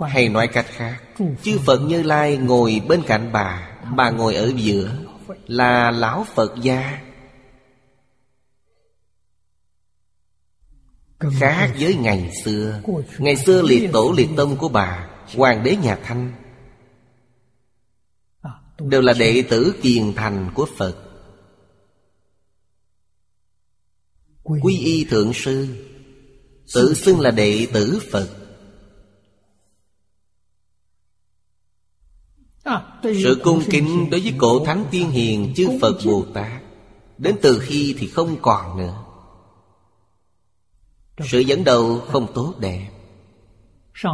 Hay 0.00 0.28
nói 0.28 0.48
cách 0.48 0.66
khác 0.68 1.02
chư 1.42 1.58
phật 1.66 1.78
như 1.78 2.02
lai 2.02 2.36
ngồi 2.36 2.82
bên 2.88 3.02
cạnh 3.06 3.30
bà 3.32 3.78
bà 3.96 4.10
ngồi 4.10 4.34
ở 4.34 4.52
giữa 4.56 4.96
là 5.46 5.90
lão 5.90 6.26
phật 6.34 6.52
gia. 6.62 7.11
Khác 11.40 11.74
với 11.80 11.94
ngày 11.94 12.30
xưa. 12.44 12.80
Ngày 13.18 13.36
xưa 13.36 13.62
liệt 13.62 13.90
tổ 13.92 14.14
liệt 14.16 14.28
tông 14.36 14.56
của 14.56 14.68
bà, 14.68 15.08
Hoàng 15.36 15.62
đế 15.62 15.76
nhà 15.76 15.98
Thanh, 16.04 16.32
Đều 18.78 19.00
là 19.00 19.12
đệ 19.12 19.44
tử 19.50 19.74
kiền 19.82 20.14
thành 20.14 20.50
của 20.54 20.66
Phật. 20.76 20.96
Quy 24.42 24.78
y 24.78 25.04
thượng 25.04 25.32
sư, 25.34 25.68
Tự 26.74 26.94
xưng 26.94 27.20
là 27.20 27.30
đệ 27.30 27.66
tử 27.72 28.00
Phật. 28.10 28.28
Sự 33.02 33.40
cung 33.44 33.62
kính 33.70 34.10
đối 34.10 34.20
với 34.20 34.34
cổ 34.38 34.64
thánh 34.64 34.84
tiên 34.90 35.10
hiền 35.10 35.52
chư 35.56 35.68
Phật 35.80 35.98
Bồ 36.04 36.24
Tát, 36.34 36.62
Đến 37.18 37.36
từ 37.42 37.58
khi 37.58 37.94
thì 37.98 38.08
không 38.08 38.36
còn 38.42 38.78
nữa 38.78 39.01
sự 41.20 41.38
dẫn 41.40 41.64
đầu 41.64 42.00
không 42.00 42.32
tốt 42.34 42.54
đẹp. 42.58 42.90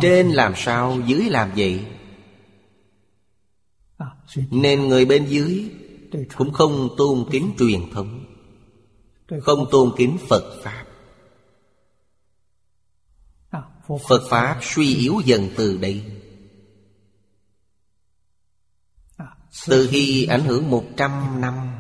Trên 0.01 0.31
làm 0.31 0.53
sao 0.57 0.99
dưới 1.07 1.31
làm 1.31 1.53
vậy 1.57 1.87
nên 4.51 4.89
người 4.89 5.05
bên 5.05 5.27
dưới 5.27 5.70
cũng 6.37 6.53
không 6.53 6.89
tôn 6.97 7.25
kính 7.31 7.55
truyền 7.59 7.91
thống 7.93 8.25
không 9.43 9.66
tôn 9.70 9.93
kính 9.97 10.19
phật 10.29 10.61
pháp. 10.65 10.85
Phật 14.09 14.23
pháp 14.31 14.59
suy 14.62 14.95
yếu 14.97 15.20
dần 15.25 15.49
từ 15.57 15.77
đây. 15.77 16.05
Từ 19.66 19.89
khi 19.91 20.25
ảnh 20.25 20.45
hưởng 20.45 20.70
một 20.70 20.85
trăm 20.97 21.41
năm 21.41 21.79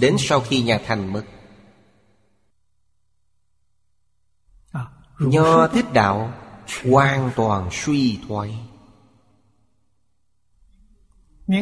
đến 0.00 0.16
sau 0.18 0.40
khi 0.40 0.62
nhà 0.62 0.80
thành 0.86 1.12
mất 1.12 1.24
Nho 5.18 5.68
thích 5.68 5.86
đạo 5.92 6.34
Hoàn 6.90 7.30
toàn 7.36 7.68
suy 7.72 8.18
thoái. 8.28 8.58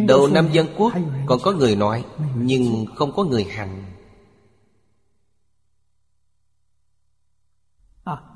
Đầu 0.09 0.29
năm 0.29 0.49
dân 0.53 0.67
quốc 0.77 0.93
còn 1.27 1.39
có 1.43 1.53
người 1.53 1.77
nói 1.77 2.05
Nhưng 2.35 2.87
không 2.95 3.13
có 3.17 3.25
người 3.25 3.45
hành. 3.45 3.85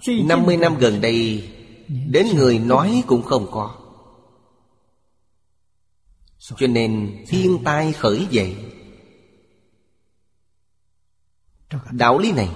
Năm 0.07 0.43
mươi 0.47 0.57
năm 0.57 0.79
gần 0.79 1.01
đây 1.01 1.51
Đến 1.89 2.27
người 2.37 2.59
nói 2.59 3.03
cũng 3.07 3.23
không 3.23 3.47
có. 3.51 3.77
Cho 6.39 6.67
nên 6.67 7.25
thiên 7.29 7.59
tai 7.65 7.93
khởi 7.93 8.27
dậy. 8.31 8.57
Đạo 11.91 12.19
lý 12.19 12.33
này 12.33 12.49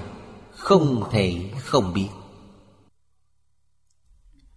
không 0.50 1.08
thể 1.10 1.50
không 1.58 1.94
biết. 1.94 2.08